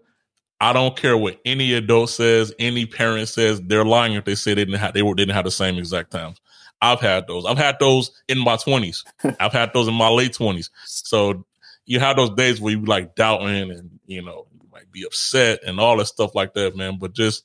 I 0.61 0.73
don't 0.73 0.97
care 0.97 1.17
what 1.17 1.41
any 1.45 1.75
adult 1.75 2.11
says, 2.11 2.53
any 2.59 2.85
parent 2.87 3.29
says. 3.29 3.61
They're 3.61 3.85
lying 3.85 4.15
if 4.15 4.25
they 4.25 4.35
say 4.35 4.55
they 4.55 4.65
didn't 4.65 4.81
have 4.81 4.95
they 4.95 5.03
were 5.03 5.15
didn't 5.15 5.35
have 5.35 5.45
the 5.45 5.51
same 5.51 5.79
exact 5.79 6.11
times. 6.11 6.41
I've 6.81 7.01
had 7.01 7.27
those. 7.27 7.45
I've 7.45 7.59
had 7.59 7.79
those 7.79 8.11
in 8.29 8.39
my 8.39 8.57
twenties. 8.57 9.05
I've 9.41 9.53
had 9.53 9.73
those 9.73 9.89
in 9.89 9.95
my 9.95 10.09
late 10.09 10.33
twenties. 10.33 10.71
So 10.85 11.45
you 11.87 12.01
have 12.01 12.17
those 12.17 12.31
days 12.31 12.61
where 12.61 12.73
you 12.73 12.85
like 12.85 13.15
doubting 13.15 13.71
and 13.71 13.99
you 14.07 14.23
know 14.23 14.47
you 14.61 14.69
might 14.73 14.91
be 14.91 15.05
upset 15.05 15.61
and 15.65 15.79
all 15.81 15.97
that 15.97 16.07
stuff 16.07 16.35
like 16.35 16.55
that, 16.55 16.77
man. 16.77 16.99
But 16.99 17.15
just 17.15 17.45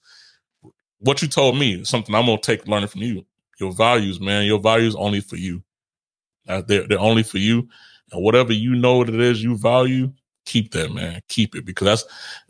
what 1.00 1.22
you 1.22 1.28
told 1.28 1.58
me, 1.58 1.84
something 1.84 2.16
I'm 2.16 2.26
gonna 2.26 2.40
take 2.40 2.68
learning 2.68 2.90
from 2.90 3.02
you. 3.02 3.26
Your 3.60 3.72
values, 3.74 4.20
man. 4.20 4.46
Your 4.46 4.60
values 4.60 4.96
only 4.96 5.22
for 5.22 5.36
you. 5.36 5.64
Uh, 6.48 6.62
they're 6.68 6.88
they're 6.88 7.00
only 7.00 7.24
for 7.24 7.38
you, 7.38 7.70
and 8.12 8.24
whatever 8.24 8.54
you 8.54 8.76
know 8.76 9.04
that 9.04 9.14
it 9.14 9.22
is 9.22 9.44
you 9.44 9.58
value, 9.58 10.12
keep 10.46 10.72
that, 10.72 10.92
man. 10.92 11.22
Keep 11.28 11.56
it 11.56 11.66
because 11.66 11.86
that's 11.86 12.06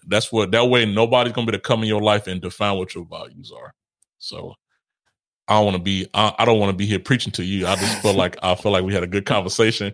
that's 0.07 0.31
what 0.31 0.51
that 0.51 0.65
way 0.65 0.85
nobody's 0.85 1.33
gonna 1.33 1.47
be 1.47 1.51
to 1.53 1.59
come 1.59 1.81
in 1.81 1.87
your 1.87 2.01
life 2.01 2.27
and 2.27 2.41
define 2.41 2.77
what 2.77 2.95
your 2.95 3.05
values 3.05 3.51
are. 3.55 3.73
So 4.19 4.55
I 5.47 5.55
don't 5.55 5.65
want 5.65 5.77
to 5.77 5.83
be 5.83 6.07
I, 6.13 6.33
I 6.39 6.45
don't 6.45 6.59
want 6.59 6.71
to 6.71 6.77
be 6.77 6.85
here 6.85 6.99
preaching 6.99 7.33
to 7.33 7.43
you. 7.43 7.67
I 7.67 7.75
just 7.75 8.01
feel 8.01 8.13
like 8.13 8.37
I 8.43 8.55
feel 8.55 8.71
like 8.71 8.83
we 8.83 8.93
had 8.93 9.03
a 9.03 9.07
good 9.07 9.25
conversation. 9.25 9.93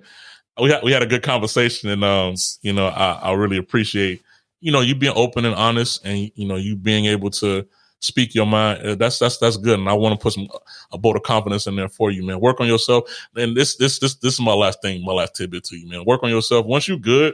We 0.61 0.69
had 0.69 0.83
we 0.83 0.91
had 0.91 1.03
a 1.03 1.07
good 1.07 1.23
conversation, 1.23 1.89
and 1.89 2.03
um, 2.03 2.35
you 2.61 2.73
know, 2.73 2.87
I, 2.87 3.13
I 3.13 3.33
really 3.33 3.57
appreciate 3.57 4.21
you 4.61 4.71
know 4.71 4.81
you 4.81 4.95
being 4.95 5.13
open 5.15 5.45
and 5.45 5.55
honest, 5.55 6.05
and 6.05 6.31
you 6.35 6.47
know 6.47 6.55
you 6.55 6.75
being 6.75 7.05
able 7.05 7.29
to 7.31 7.65
speak 7.99 8.35
your 8.35 8.45
mind. 8.45 8.85
Uh, 8.85 8.95
that's 8.95 9.19
that's 9.19 9.37
that's 9.37 9.57
good, 9.57 9.79
and 9.79 9.89
I 9.89 9.93
want 9.93 10.19
to 10.19 10.21
put 10.21 10.33
some 10.33 10.47
a 10.91 10.97
boat 10.97 11.15
of 11.15 11.23
confidence 11.23 11.67
in 11.67 11.75
there 11.75 11.89
for 11.89 12.11
you, 12.11 12.25
man. 12.25 12.39
Work 12.39 12.59
on 12.59 12.67
yourself, 12.67 13.09
and 13.35 13.55
this 13.55 13.75
this 13.77 13.99
this 13.99 14.15
this 14.15 14.33
is 14.33 14.41
my 14.41 14.53
last 14.53 14.81
thing, 14.81 15.03
my 15.03 15.13
last 15.13 15.35
tidbit 15.35 15.63
to 15.65 15.77
you, 15.77 15.87
man. 15.89 16.05
Work 16.05 16.23
on 16.23 16.29
yourself. 16.29 16.65
Once 16.65 16.87
you're 16.87 16.97
good, 16.97 17.33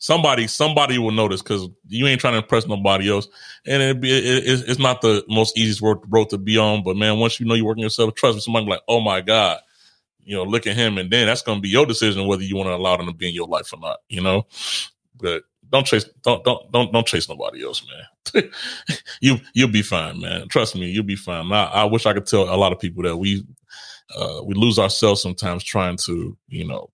somebody 0.00 0.48
somebody 0.48 0.98
will 0.98 1.12
notice 1.12 1.42
because 1.42 1.68
you 1.86 2.06
ain't 2.08 2.20
trying 2.20 2.32
to 2.32 2.38
impress 2.38 2.66
nobody 2.66 3.08
else, 3.08 3.28
and 3.64 3.82
it, 3.82 3.96
it, 4.04 4.68
it's 4.68 4.78
not 4.80 5.00
the 5.02 5.24
most 5.28 5.56
easiest 5.56 5.80
road, 5.80 5.98
road 6.08 6.30
to 6.30 6.38
be 6.38 6.58
on. 6.58 6.82
But 6.82 6.96
man, 6.96 7.18
once 7.18 7.38
you 7.38 7.46
know 7.46 7.54
you're 7.54 7.66
working 7.66 7.84
yourself, 7.84 8.14
trust 8.14 8.34
me, 8.34 8.40
somebody 8.40 8.66
like, 8.66 8.82
oh 8.88 9.00
my 9.00 9.20
god, 9.20 9.60
you 10.24 10.36
know, 10.36 10.42
look 10.42 10.66
at 10.66 10.74
him, 10.74 10.98
and 10.98 11.10
then 11.10 11.26
that's 11.26 11.42
gonna 11.42 11.60
be 11.60 11.68
your 11.68 11.86
decision 11.86 12.26
whether 12.26 12.42
you 12.42 12.56
want 12.56 12.68
to 12.68 12.74
allow 12.74 12.96
them 12.96 13.06
to 13.06 13.14
be 13.14 13.28
in 13.28 13.34
your 13.34 13.46
life 13.46 13.72
or 13.72 13.78
not. 13.78 13.98
You 14.08 14.22
know, 14.22 14.46
but 15.16 15.44
don't 15.70 15.86
chase 15.86 16.04
don't 16.22 16.42
don't 16.44 16.72
don't 16.72 16.92
don't 16.92 17.06
chase 17.06 17.28
nobody 17.28 17.64
else, 17.64 17.86
man. 17.86 18.50
you 19.20 19.36
you'll 19.54 19.70
be 19.70 19.82
fine, 19.82 20.20
man. 20.20 20.48
Trust 20.48 20.74
me, 20.74 20.86
you'll 20.90 21.04
be 21.04 21.16
fine. 21.16 21.52
I, 21.52 21.64
I 21.64 21.84
wish 21.84 22.06
I 22.06 22.14
could 22.14 22.26
tell 22.26 22.42
a 22.52 22.56
lot 22.56 22.72
of 22.72 22.80
people 22.80 23.02
that 23.04 23.16
we 23.16 23.44
uh, 24.16 24.40
we 24.44 24.54
lose 24.54 24.78
ourselves 24.78 25.22
sometimes 25.22 25.62
trying 25.62 25.96
to 25.98 26.36
you 26.48 26.66
know 26.66 26.90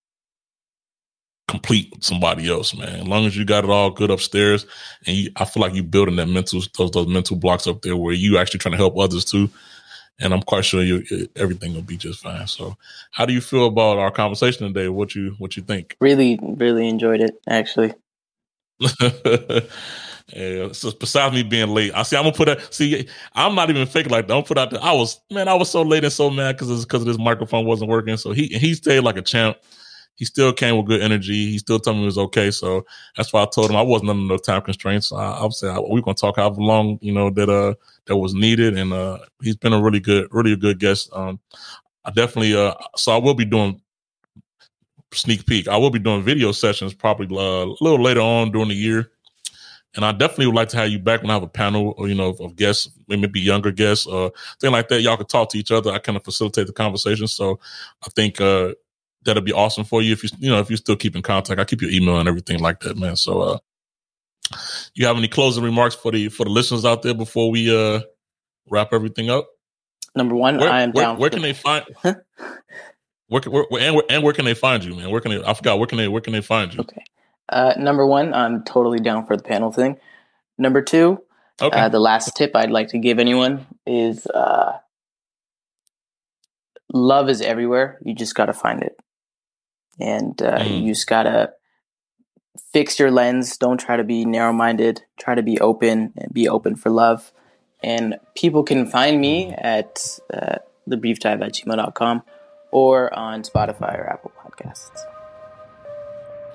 complete 1.49 2.03
somebody 2.03 2.49
else, 2.49 2.77
man. 2.77 3.01
As 3.01 3.07
long 3.07 3.27
as 3.27 3.37
you 3.37 3.45
got 3.45 3.65
it 3.65 3.71
all 3.71 3.91
good 3.91 4.11
upstairs, 4.11 4.67
and 5.07 5.17
you, 5.17 5.31
I 5.37 5.45
feel 5.45 5.63
like 5.63 5.75
you're 5.75 5.85
building 5.85 6.17
that 6.17 6.27
mental 6.29 6.61
those 6.77 6.91
those 6.91 7.07
mental 7.07 7.37
blocks 7.37 7.67
up 7.67 7.83
there 7.83 7.97
where 7.97 8.15
you 8.15 8.39
actually 8.39 8.59
trying 8.59 8.73
to 8.73 8.79
help 8.79 8.99
others 8.99 9.25
too. 9.25 9.49
And 10.19 10.33
I'm 10.33 10.43
quite 10.43 10.65
sure 10.65 10.83
you 10.83 11.29
everything 11.37 11.75
will 11.75 11.83
be 11.83 11.99
just 11.99 12.23
fine. 12.23 12.47
So, 12.47 12.77
how 13.11 13.27
do 13.27 13.35
you 13.35 13.41
feel 13.41 13.67
about 13.67 13.99
our 13.99 14.11
conversation 14.11 14.67
today? 14.67 14.89
What 14.89 15.15
you 15.15 15.35
what 15.39 15.57
you 15.57 15.63
think? 15.63 15.97
Really, 16.01 16.39
really 16.43 16.89
enjoyed 16.89 17.21
it. 17.21 17.41
Actually. 17.49 17.95
Yeah, 20.35 20.73
so 20.73 20.91
besides 20.91 21.37
me 21.37 21.45
being 21.45 21.69
late, 21.69 21.93
I 21.95 22.03
see. 22.03 22.17
I'm 22.17 22.25
gonna 22.25 22.35
put 22.35 22.49
a 22.49 22.61
see. 22.73 23.07
I'm 23.35 23.55
not 23.55 23.71
even 23.71 23.87
fake 23.87 24.11
like 24.11 24.27
that. 24.27 24.37
I'm 24.37 24.43
put 24.43 24.59
out 24.59 24.71
there. 24.71 24.83
I 24.83 24.93
was 24.93 25.21
man. 25.31 25.47
I 25.47 25.55
was 25.55 25.71
so 25.71 25.83
late 25.83 26.03
and 26.03 26.13
so 26.13 26.31
mad 26.31 26.57
because 26.57 26.85
because 26.85 27.03
of 27.03 27.07
this 27.07 27.17
microphone 27.19 27.65
wasn't 27.65 27.91
working. 27.91 28.17
So 28.17 28.33
he 28.33 28.49
he 28.49 28.75
stayed 28.75 29.01
like 29.01 29.17
a 29.17 29.23
champ 29.23 29.57
he 30.17 30.25
still 30.25 30.53
came 30.53 30.77
with 30.77 30.87
good 30.87 31.03
energy. 31.03 31.51
He 31.51 31.59
still 31.59 31.79
told 31.79 31.97
me 31.97 32.03
it 32.03 32.07
was 32.07 32.19
okay. 32.19 32.51
So 32.51 32.85
that's 33.17 33.33
why 33.33 33.43
I 33.43 33.47
told 33.47 33.71
him 33.71 33.77
I 33.77 33.83
wasn't 33.83 34.11
under 34.11 34.27
no 34.27 34.39
time 34.39 34.63
constraints. 34.63 35.13
I, 35.13 35.33
I 35.33 35.43
would 35.43 35.53
say 35.53 35.69
we're 35.69 36.01
gonna 36.01 36.15
talk 36.15 36.37
however 36.37 36.61
long 36.61 36.99
you 37.01 37.13
know 37.13 37.31
that 37.31 37.49
uh 37.49 37.75
that 38.07 38.17
was 38.17 38.35
needed, 38.35 38.77
and 38.77 38.93
uh 38.93 39.19
he's 39.43 39.57
been 39.57 39.73
a 39.73 39.83
really 39.83 40.01
good, 40.01 40.29
really 40.31 40.53
a 40.53 40.57
good 40.57 40.81
guest. 40.81 41.11
Um, 41.13 41.39
I 42.05 42.11
definitely 42.11 42.57
uh 42.57 42.75
so 42.97 43.13
I 43.13 43.19
will 43.19 43.35
be 43.35 43.45
doing 43.45 43.81
sneak 45.13 45.47
peek. 45.47 45.69
I 45.69 45.77
will 45.77 45.91
be 45.91 45.99
doing 45.99 46.23
video 46.23 46.53
sessions 46.53 46.95
probably 46.95 47.27
uh, 47.37 47.65
a 47.65 47.77
little 47.81 48.03
later 48.03 48.21
on 48.21 48.51
during 48.53 48.69
the 48.69 48.75
year. 48.75 49.13
And 49.95 50.05
I 50.05 50.13
definitely 50.13 50.49
would 50.49 50.57
like 50.57 50.69
to 50.71 50.77
have 50.77 50.91
you 50.91 50.99
back 50.99 51.23
when 51.23 51.31
I 51.31 51.35
have 51.35 51.43
a 51.43 51.49
panel, 51.49 51.95
or, 51.97 52.07
you 52.07 52.15
know, 52.15 52.29
of, 52.29 52.41
of 52.41 52.57
guests, 52.57 52.91
maybe 53.09 53.41
younger 53.41 53.71
guests, 53.71 54.07
uh, 54.07 54.29
thing 54.61 54.73
like 54.73 54.89
that. 54.89 55.01
Y'all 55.01 55.17
could 55.17 55.31
talk 55.31 55.49
to 55.51 55.59
each 55.59 55.71
other. 55.71 55.91
I 55.91 55.99
kind 55.99 56.17
of 56.17 56.25
facilitate 56.25 56.67
the 56.67 56.75
conversation. 56.75 57.27
So 57.27 57.59
I 58.05 58.11
think, 58.11 58.39
uh, 58.39 58.75
that'll 59.27 59.43
be 59.43 59.53
awesome 59.53 59.85
for 59.85 60.01
you 60.01 60.13
if 60.13 60.25
you 60.25 60.31
you 60.39 60.51
know 60.51 60.59
if 60.59 60.71
you 60.71 60.77
still 60.77 60.97
keep 60.97 61.15
in 61.15 61.23
contact. 61.23 61.61
I 61.61 61.65
keep 61.65 61.83
your 61.83 61.91
email 61.91 62.19
and 62.19 62.29
everything 62.29 62.61
like 62.61 62.81
that, 62.81 62.97
man. 62.97 63.17
So 63.17 63.41
uh 63.41 63.59
you 64.95 65.07
have 65.07 65.17
any 65.17 65.29
closing 65.29 65.63
remarks 65.63 65.95
for 65.95 66.13
the 66.13 66.29
for 66.29 66.45
the 66.45 66.51
listeners 66.51 66.85
out 66.85 67.03
there 67.03 67.15
before 67.15 67.51
we 67.51 67.75
uh 67.75 68.01
wrap 68.69 68.93
everything 68.93 69.31
up? 69.31 69.49
Number 70.15 70.35
one, 70.35 70.59
where, 70.59 70.71
I 70.71 70.83
am 70.83 70.93
where, 70.93 71.05
down. 71.05 71.19
Where 71.19 71.31
can 71.31 71.43
they 71.43 71.53
find 71.53 71.85
where, 72.03 72.17
where, 73.29 73.67
where, 73.69 73.83
and 73.83 73.95
where 73.95 74.05
and 74.09 74.23
where 74.23 74.33
can 74.33 74.45
they 74.45 74.55
find 74.55 74.83
you, 74.85 74.95
man? 74.95 75.11
Where 75.11 75.21
can 75.21 75.33
they 75.33 75.45
I 75.45 75.55
forgot 75.55 75.79
where 75.79 75.87
can 75.87 75.99
they 75.99 76.09
where 76.09 76.23
can 76.23 76.33
they 76.33 76.41
find 76.41 76.73
you? 76.73 76.81
Okay. 76.81 77.05
Uh 77.49 77.75
number 77.79 78.07
one, 78.07 78.33
I'm 78.33 78.65
totally 78.65 78.99
down 78.99 79.27
for 79.27 79.37
the 79.37 79.43
panel 79.43 79.73
thing. 79.73 79.99
Number 80.59 80.81
two, 80.81 81.23
okay. 81.61 81.79
Uh, 81.79 81.89
the 81.89 82.01
last 82.01 82.35
tip 82.37 82.57
I'd 82.57 82.71
like 82.71 82.89
to 82.89 82.99
give 82.99 83.19
anyone 83.19 83.67
is 83.87 84.27
uh 84.27 84.79
love 86.93 87.29
is 87.29 87.41
everywhere. 87.41 87.99
You 88.03 88.15
just 88.15 88.35
got 88.35 88.47
to 88.47 88.53
find 88.53 88.83
it 88.83 88.97
and 90.01 90.41
uh, 90.43 90.59
mm. 90.59 90.83
you 90.83 90.93
just 90.93 91.07
gotta 91.07 91.53
fix 92.73 92.99
your 92.99 93.11
lens. 93.11 93.57
Don't 93.57 93.79
try 93.79 93.97
to 93.97 94.05
be 94.05 94.25
narrow 94.25 94.53
minded. 94.53 95.03
Try 95.19 95.35
to 95.35 95.43
be 95.43 95.59
open 95.61 96.13
and 96.17 96.33
be 96.33 96.49
open 96.49 96.77
for 96.77 96.91
love. 96.91 97.33
And 97.83 98.19
people 98.35 98.63
can 98.65 98.87
find 98.87 99.21
me 99.21 99.53
at 99.53 100.19
uh, 100.33 100.57
thebriefdive 100.89 101.45
at 101.45 101.53
gmail.com 101.53 102.23
or 102.71 103.13
on 103.15 103.43
Spotify 103.43 103.99
or 103.99 104.09
Apple 104.09 104.33
Podcasts. 104.43 105.01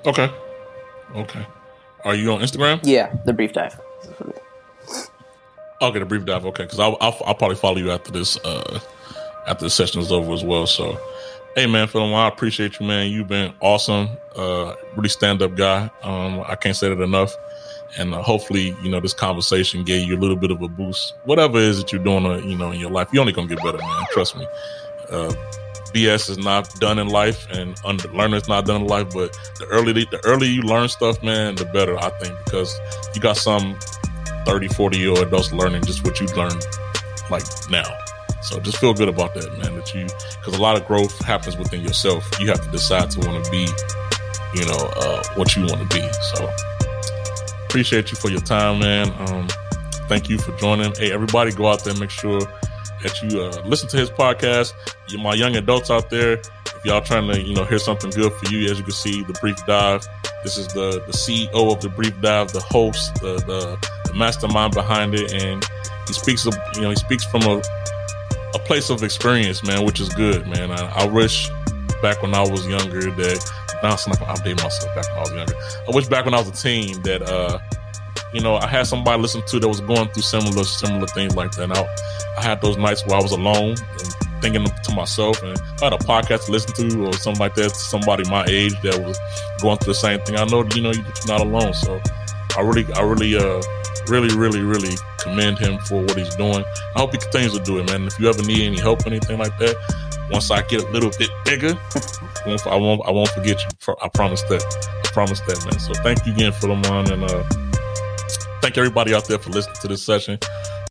Okay. 0.04 0.30
Okay. 1.14 1.46
Are 2.04 2.14
you 2.14 2.32
on 2.32 2.40
Instagram? 2.40 2.80
Yeah, 2.82 3.14
the 3.24 3.32
brief 3.32 3.52
dive. 3.52 3.80
Okay, 5.80 5.98
the 5.98 6.06
brief 6.06 6.24
dive. 6.24 6.44
Okay, 6.46 6.64
because 6.64 6.80
I'll, 6.80 6.96
I'll, 7.00 7.16
I'll 7.24 7.34
probably 7.34 7.56
follow 7.56 7.78
you 7.78 7.90
after 7.90 8.10
this 8.10 8.36
uh 8.44 8.80
after 9.46 9.64
the 9.64 9.70
session 9.70 10.00
is 10.00 10.12
over 10.12 10.32
as 10.32 10.44
well. 10.44 10.66
So 10.66 11.00
Hey 11.54 11.66
man, 11.66 11.86
Phil, 11.86 12.14
I 12.14 12.28
appreciate 12.28 12.80
you, 12.80 12.86
man. 12.86 13.10
You've 13.10 13.28
been 13.28 13.52
awesome. 13.60 14.08
Uh, 14.34 14.74
really 14.96 15.10
stand 15.10 15.42
up 15.42 15.54
guy. 15.54 15.90
Um, 16.02 16.42
I 16.48 16.54
can't 16.54 16.74
say 16.74 16.88
that 16.88 16.98
enough. 17.02 17.36
And 17.98 18.14
uh, 18.14 18.22
hopefully, 18.22 18.74
you 18.82 18.90
know, 18.90 19.00
this 19.00 19.12
conversation 19.12 19.84
gave 19.84 20.08
you 20.08 20.16
a 20.16 20.20
little 20.20 20.36
bit 20.36 20.50
of 20.50 20.62
a 20.62 20.68
boost. 20.68 21.12
Whatever 21.24 21.58
it 21.58 21.64
is 21.64 21.78
that 21.78 21.92
you're 21.92 22.02
doing, 22.02 22.24
uh, 22.24 22.38
you 22.38 22.56
know, 22.56 22.70
in 22.70 22.80
your 22.80 22.90
life, 22.90 23.08
you're 23.12 23.20
only 23.20 23.34
gonna 23.34 23.48
get 23.48 23.62
better, 23.62 23.76
man. 23.76 24.04
Trust 24.12 24.34
me. 24.38 24.46
Uh, 25.10 25.30
BS 25.92 26.30
is 26.30 26.38
not 26.38 26.72
done 26.80 26.98
in 26.98 27.08
life, 27.08 27.46
and 27.50 27.78
under, 27.84 28.08
learning 28.12 28.40
is 28.40 28.48
not 28.48 28.64
done 28.64 28.80
in 28.80 28.86
life. 28.86 29.12
But 29.12 29.38
the 29.58 29.66
early, 29.66 29.92
the 29.92 30.22
earlier 30.24 30.50
you 30.50 30.62
learn 30.62 30.88
stuff, 30.88 31.22
man, 31.22 31.56
the 31.56 31.66
better. 31.66 31.98
I 31.98 32.08
think 32.18 32.34
because 32.46 32.80
you 33.14 33.20
got 33.20 33.36
some 33.36 33.78
30, 34.46 34.68
40 34.68 34.96
year 34.96 35.10
old 35.10 35.18
adults 35.18 35.52
learning 35.52 35.82
just 35.82 36.02
what 36.02 36.18
you 36.18 36.26
learned 36.28 36.64
like 37.30 37.44
now. 37.68 37.94
So 38.42 38.58
just 38.60 38.78
feel 38.78 38.92
good 38.92 39.08
about 39.08 39.34
that, 39.34 39.50
man. 39.58 39.76
That 39.76 39.94
you, 39.94 40.06
because 40.38 40.58
a 40.58 40.62
lot 40.62 40.76
of 40.76 40.86
growth 40.86 41.18
happens 41.24 41.56
within 41.56 41.82
yourself. 41.82 42.28
You 42.40 42.48
have 42.48 42.60
to 42.64 42.70
decide 42.70 43.10
to 43.12 43.20
want 43.20 43.44
to 43.44 43.50
be, 43.50 43.68
you 44.54 44.66
know, 44.66 44.90
uh, 44.96 45.22
what 45.34 45.54
you 45.56 45.62
want 45.62 45.88
to 45.88 45.96
be. 45.96 46.06
So 46.34 46.50
appreciate 47.64 48.10
you 48.10 48.16
for 48.16 48.30
your 48.30 48.40
time, 48.40 48.80
man. 48.80 49.12
Um, 49.28 49.48
thank 50.08 50.28
you 50.28 50.38
for 50.38 50.56
joining. 50.58 50.94
Hey, 50.96 51.12
everybody, 51.12 51.52
go 51.52 51.68
out 51.68 51.84
there 51.84 51.92
and 51.92 52.00
make 52.00 52.10
sure 52.10 52.40
that 53.02 53.22
you 53.22 53.42
uh, 53.42 53.62
listen 53.64 53.88
to 53.90 53.96
his 53.96 54.10
podcast. 54.10 54.74
You, 55.08 55.18
my 55.18 55.34
young 55.34 55.56
adults 55.56 55.90
out 55.90 56.10
there, 56.10 56.34
if 56.34 56.84
y'all 56.84 57.00
trying 57.00 57.30
to, 57.30 57.40
you 57.40 57.54
know, 57.54 57.64
hear 57.64 57.78
something 57.78 58.10
good 58.10 58.32
for 58.32 58.52
you, 58.52 58.70
as 58.70 58.78
you 58.78 58.84
can 58.84 58.92
see, 58.92 59.22
the 59.22 59.32
brief 59.34 59.64
dive. 59.66 60.06
This 60.42 60.58
is 60.58 60.66
the 60.68 61.02
the 61.06 61.12
CEO 61.12 61.72
of 61.72 61.80
the 61.80 61.88
brief 61.88 62.20
dive, 62.20 62.52
the 62.52 62.60
host, 62.60 63.14
the 63.16 63.36
the, 63.46 63.78
the 64.06 64.14
mastermind 64.14 64.74
behind 64.74 65.14
it, 65.14 65.32
and 65.32 65.64
he 66.06 66.12
speaks 66.12 66.44
you 66.44 66.82
know, 66.82 66.90
he 66.90 66.96
speaks 66.96 67.24
from 67.24 67.42
a 67.42 67.62
a 68.54 68.58
place 68.58 68.90
of 68.90 69.02
experience, 69.02 69.62
man, 69.62 69.84
which 69.84 70.00
is 70.00 70.08
good, 70.10 70.46
man. 70.46 70.70
I, 70.70 71.02
I 71.02 71.06
wish 71.06 71.48
back 72.02 72.20
when 72.22 72.34
I 72.34 72.42
was 72.42 72.66
younger 72.66 73.10
that 73.10 73.52
now 73.82 73.94
it's 73.94 74.06
not 74.06 74.18
update 74.18 74.62
myself 74.62 74.94
back 74.94 75.08
when 75.08 75.16
I 75.16 75.20
was 75.20 75.32
younger. 75.32 75.54
I 75.88 75.94
wish 75.94 76.08
back 76.08 76.24
when 76.24 76.34
I 76.34 76.38
was 76.38 76.48
a 76.48 76.52
teen 76.52 77.00
that 77.02 77.22
uh 77.22 77.58
you 78.34 78.40
know 78.40 78.56
I 78.56 78.66
had 78.66 78.86
somebody 78.86 79.20
listen 79.20 79.42
to 79.46 79.60
that 79.60 79.68
was 79.68 79.80
going 79.80 80.08
through 80.08 80.22
similar 80.22 80.64
similar 80.64 81.06
things 81.08 81.34
like 81.36 81.52
that. 81.52 81.64
And 81.64 81.72
I, 81.72 81.86
I 82.38 82.42
had 82.42 82.60
those 82.60 82.76
nights 82.76 83.06
where 83.06 83.18
I 83.18 83.22
was 83.22 83.32
alone 83.32 83.70
and 83.70 84.42
thinking 84.42 84.64
to 84.64 84.94
myself 84.94 85.40
and 85.42 85.56
I 85.80 85.84
had 85.84 85.92
a 85.92 85.98
podcast 85.98 86.46
to 86.46 86.52
listen 86.52 86.74
to 86.90 87.06
or 87.06 87.12
something 87.12 87.40
like 87.40 87.54
that 87.54 87.70
to 87.70 87.74
somebody 87.74 88.28
my 88.28 88.44
age 88.48 88.74
that 88.82 89.00
was 89.00 89.18
going 89.60 89.78
through 89.78 89.92
the 89.92 89.98
same 89.98 90.20
thing. 90.20 90.36
I 90.36 90.44
know 90.44 90.64
you 90.74 90.82
know 90.82 90.92
you're 90.92 91.04
not 91.26 91.40
alone. 91.40 91.72
So 91.74 92.00
I 92.56 92.60
really 92.62 92.86
I 92.94 93.02
really 93.02 93.36
uh 93.36 93.62
really, 94.08 94.34
really, 94.36 94.62
really 94.62 94.96
commend 95.18 95.58
him 95.58 95.78
for 95.80 96.02
what 96.02 96.16
he's 96.16 96.34
doing. 96.36 96.64
I 96.96 97.00
hope 97.00 97.12
he 97.12 97.18
continues 97.18 97.56
to 97.56 97.62
do 97.62 97.78
it, 97.78 97.86
man. 97.86 98.06
If 98.06 98.18
you 98.18 98.28
ever 98.28 98.42
need 98.42 98.62
any 98.62 98.80
help, 98.80 99.04
or 99.04 99.08
anything 99.08 99.38
like 99.38 99.56
that, 99.58 99.76
once 100.30 100.50
I 100.50 100.62
get 100.62 100.82
a 100.82 100.90
little 100.90 101.10
bit 101.18 101.30
bigger, 101.44 101.74
I 101.94 102.42
won't, 102.46 102.66
I 102.66 102.76
won't, 102.76 103.02
I 103.06 103.10
won't 103.10 103.28
forget 103.30 103.62
you. 103.62 103.94
I 104.02 104.08
promise 104.08 104.42
that. 104.42 104.62
I 105.04 105.08
promise 105.12 105.40
that, 105.40 105.64
man. 105.64 105.78
So 105.78 105.94
thank 106.02 106.26
you 106.26 106.32
again, 106.32 106.52
Philemon, 106.52 107.12
and 107.12 107.24
uh, 107.24 107.44
thank 108.60 108.78
everybody 108.78 109.14
out 109.14 109.26
there 109.26 109.38
for 109.38 109.50
listening 109.50 109.76
to 109.80 109.88
this 109.88 110.02
session. 110.02 110.38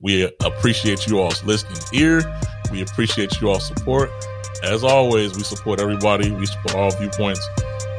We 0.02 0.24
appreciate 0.42 1.08
you 1.08 1.20
all's 1.20 1.44
listening 1.44 1.80
ear. 1.94 2.22
We 2.72 2.82
appreciate 2.82 3.42
you 3.42 3.50
all 3.50 3.60
support. 3.60 4.10
As 4.64 4.84
always, 4.84 5.36
we 5.36 5.44
support 5.44 5.80
everybody. 5.80 6.32
We 6.32 6.46
support 6.46 6.76
all 6.76 6.92
viewpoints, 6.92 7.48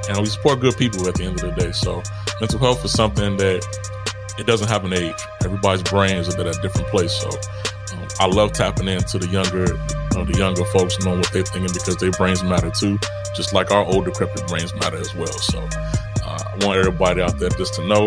and 0.09 0.19
we 0.19 0.27
support 0.27 0.61
good 0.61 0.77
people 0.77 1.07
at 1.09 1.15
the 1.15 1.25
end 1.25 1.43
of 1.43 1.55
the 1.55 1.61
day. 1.61 1.73
So 1.73 2.03
mental 2.41 2.59
health 2.59 2.85
is 2.85 2.93
something 2.93 3.37
that 3.37 3.63
it 4.39 4.47
doesn't 4.47 4.69
have 4.69 4.85
an 4.85 4.93
age. 4.93 5.15
Everybody's 5.45 5.83
brains 5.83 6.35
are 6.35 6.41
at 6.41 6.59
a 6.59 6.63
different 6.63 6.89
place. 6.89 7.13
So 7.13 7.29
um, 7.29 8.09
I 8.21 8.27
love 8.27 8.53
tapping 8.53 8.89
into 8.89 9.19
the 9.19 9.29
younger, 9.29 9.67
you 9.67 10.19
know, 10.19 10.25
the 10.25 10.39
younger 10.39 10.65
folks, 10.67 10.99
knowing 11.05 11.19
what 11.19 11.33
they're 11.33 11.45
thinking 11.45 11.73
because 11.73 11.97
their 11.97 12.13
brains 12.13 12.43
matter 12.43 12.71
too, 12.71 12.99
just 13.35 13.53
like 13.53 13.71
our 13.71 13.85
old 13.85 14.05
decrepit 14.05 14.47
brains 14.49 14.75
matter 14.75 14.97
as 14.97 15.15
well. 15.15 15.27
So 15.27 15.59
uh, 15.61 16.39
I 16.47 16.67
want 16.67 16.79
everybody 16.79 17.21
out 17.21 17.39
there 17.39 17.51
just 17.51 17.75
to 17.75 17.87
know 17.87 18.07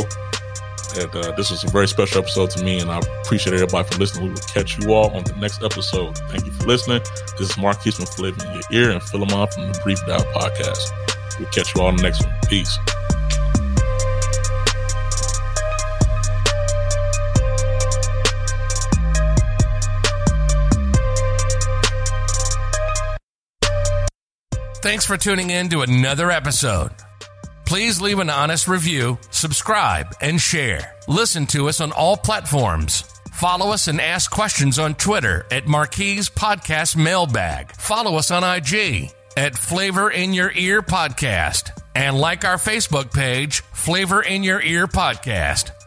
that 0.96 1.14
uh, 1.14 1.32
this 1.36 1.52
was 1.52 1.64
a 1.64 1.70
very 1.70 1.88
special 1.88 2.22
episode 2.22 2.50
to 2.52 2.64
me, 2.64 2.80
and 2.80 2.90
I 2.90 3.00
appreciate 3.24 3.54
everybody 3.54 3.88
for 3.88 4.00
listening. 4.00 4.26
We 4.26 4.30
will 4.32 4.42
catch 4.42 4.78
you 4.80 4.94
all 4.94 5.16
on 5.16 5.24
the 5.24 5.36
next 5.36 5.62
episode. 5.62 6.18
Thank 6.30 6.46
you 6.46 6.52
for 6.52 6.66
listening. 6.66 7.02
This 7.38 7.50
is 7.50 7.58
Marquise 7.58 7.96
from 7.96 8.06
Flavor 8.06 8.46
in 8.46 8.54
Your 8.54 8.64
Ear 8.72 8.92
and 8.92 9.04
Philemon 9.04 9.48
from 9.52 9.72
the 9.72 9.80
Brief 9.84 10.00
Dive 10.06 10.26
Podcast. 10.34 11.40
We'll 11.40 11.50
catch 11.50 11.76
you 11.76 11.82
all 11.82 11.88
on 11.88 11.98
the 11.98 12.04
next 12.04 12.24
one. 12.24 12.34
Peace. 12.48 12.78
Thanks 24.86 25.04
for 25.04 25.18
tuning 25.18 25.50
in 25.50 25.70
to 25.70 25.82
another 25.82 26.30
episode. 26.30 26.92
Please 27.66 28.00
leave 28.00 28.20
an 28.20 28.30
honest 28.30 28.68
review, 28.68 29.18
subscribe, 29.32 30.14
and 30.22 30.40
share. 30.40 30.94
Listen 31.08 31.48
to 31.48 31.70
us 31.70 31.82
on 31.82 31.92
all 31.92 32.16
platforms. 32.16 33.02
Follow 33.34 33.72
us 33.72 33.88
and 33.88 34.00
ask 34.00 34.30
questions 34.30 34.78
on 34.78 34.94
Twitter 34.94 35.48
at 35.50 35.66
Marquise 35.66 36.30
Podcast 36.30 36.96
Mailbag. 36.96 37.76
Follow 37.76 38.18
us 38.18 38.30
on 38.30 38.44
IG 38.44 39.10
at 39.36 39.58
Flavor 39.58 40.12
in 40.12 40.36
Your 40.36 40.52
Ear 40.52 40.84
Podcast. 40.84 41.72
And 41.96 42.20
like 42.20 42.46
our 42.46 42.58
Facebook 42.58 43.12
page, 43.12 43.62
Flavor 43.62 44.22
in 44.22 44.44
Your 44.44 44.62
Ear 44.62 44.86
Podcast. 44.86 45.72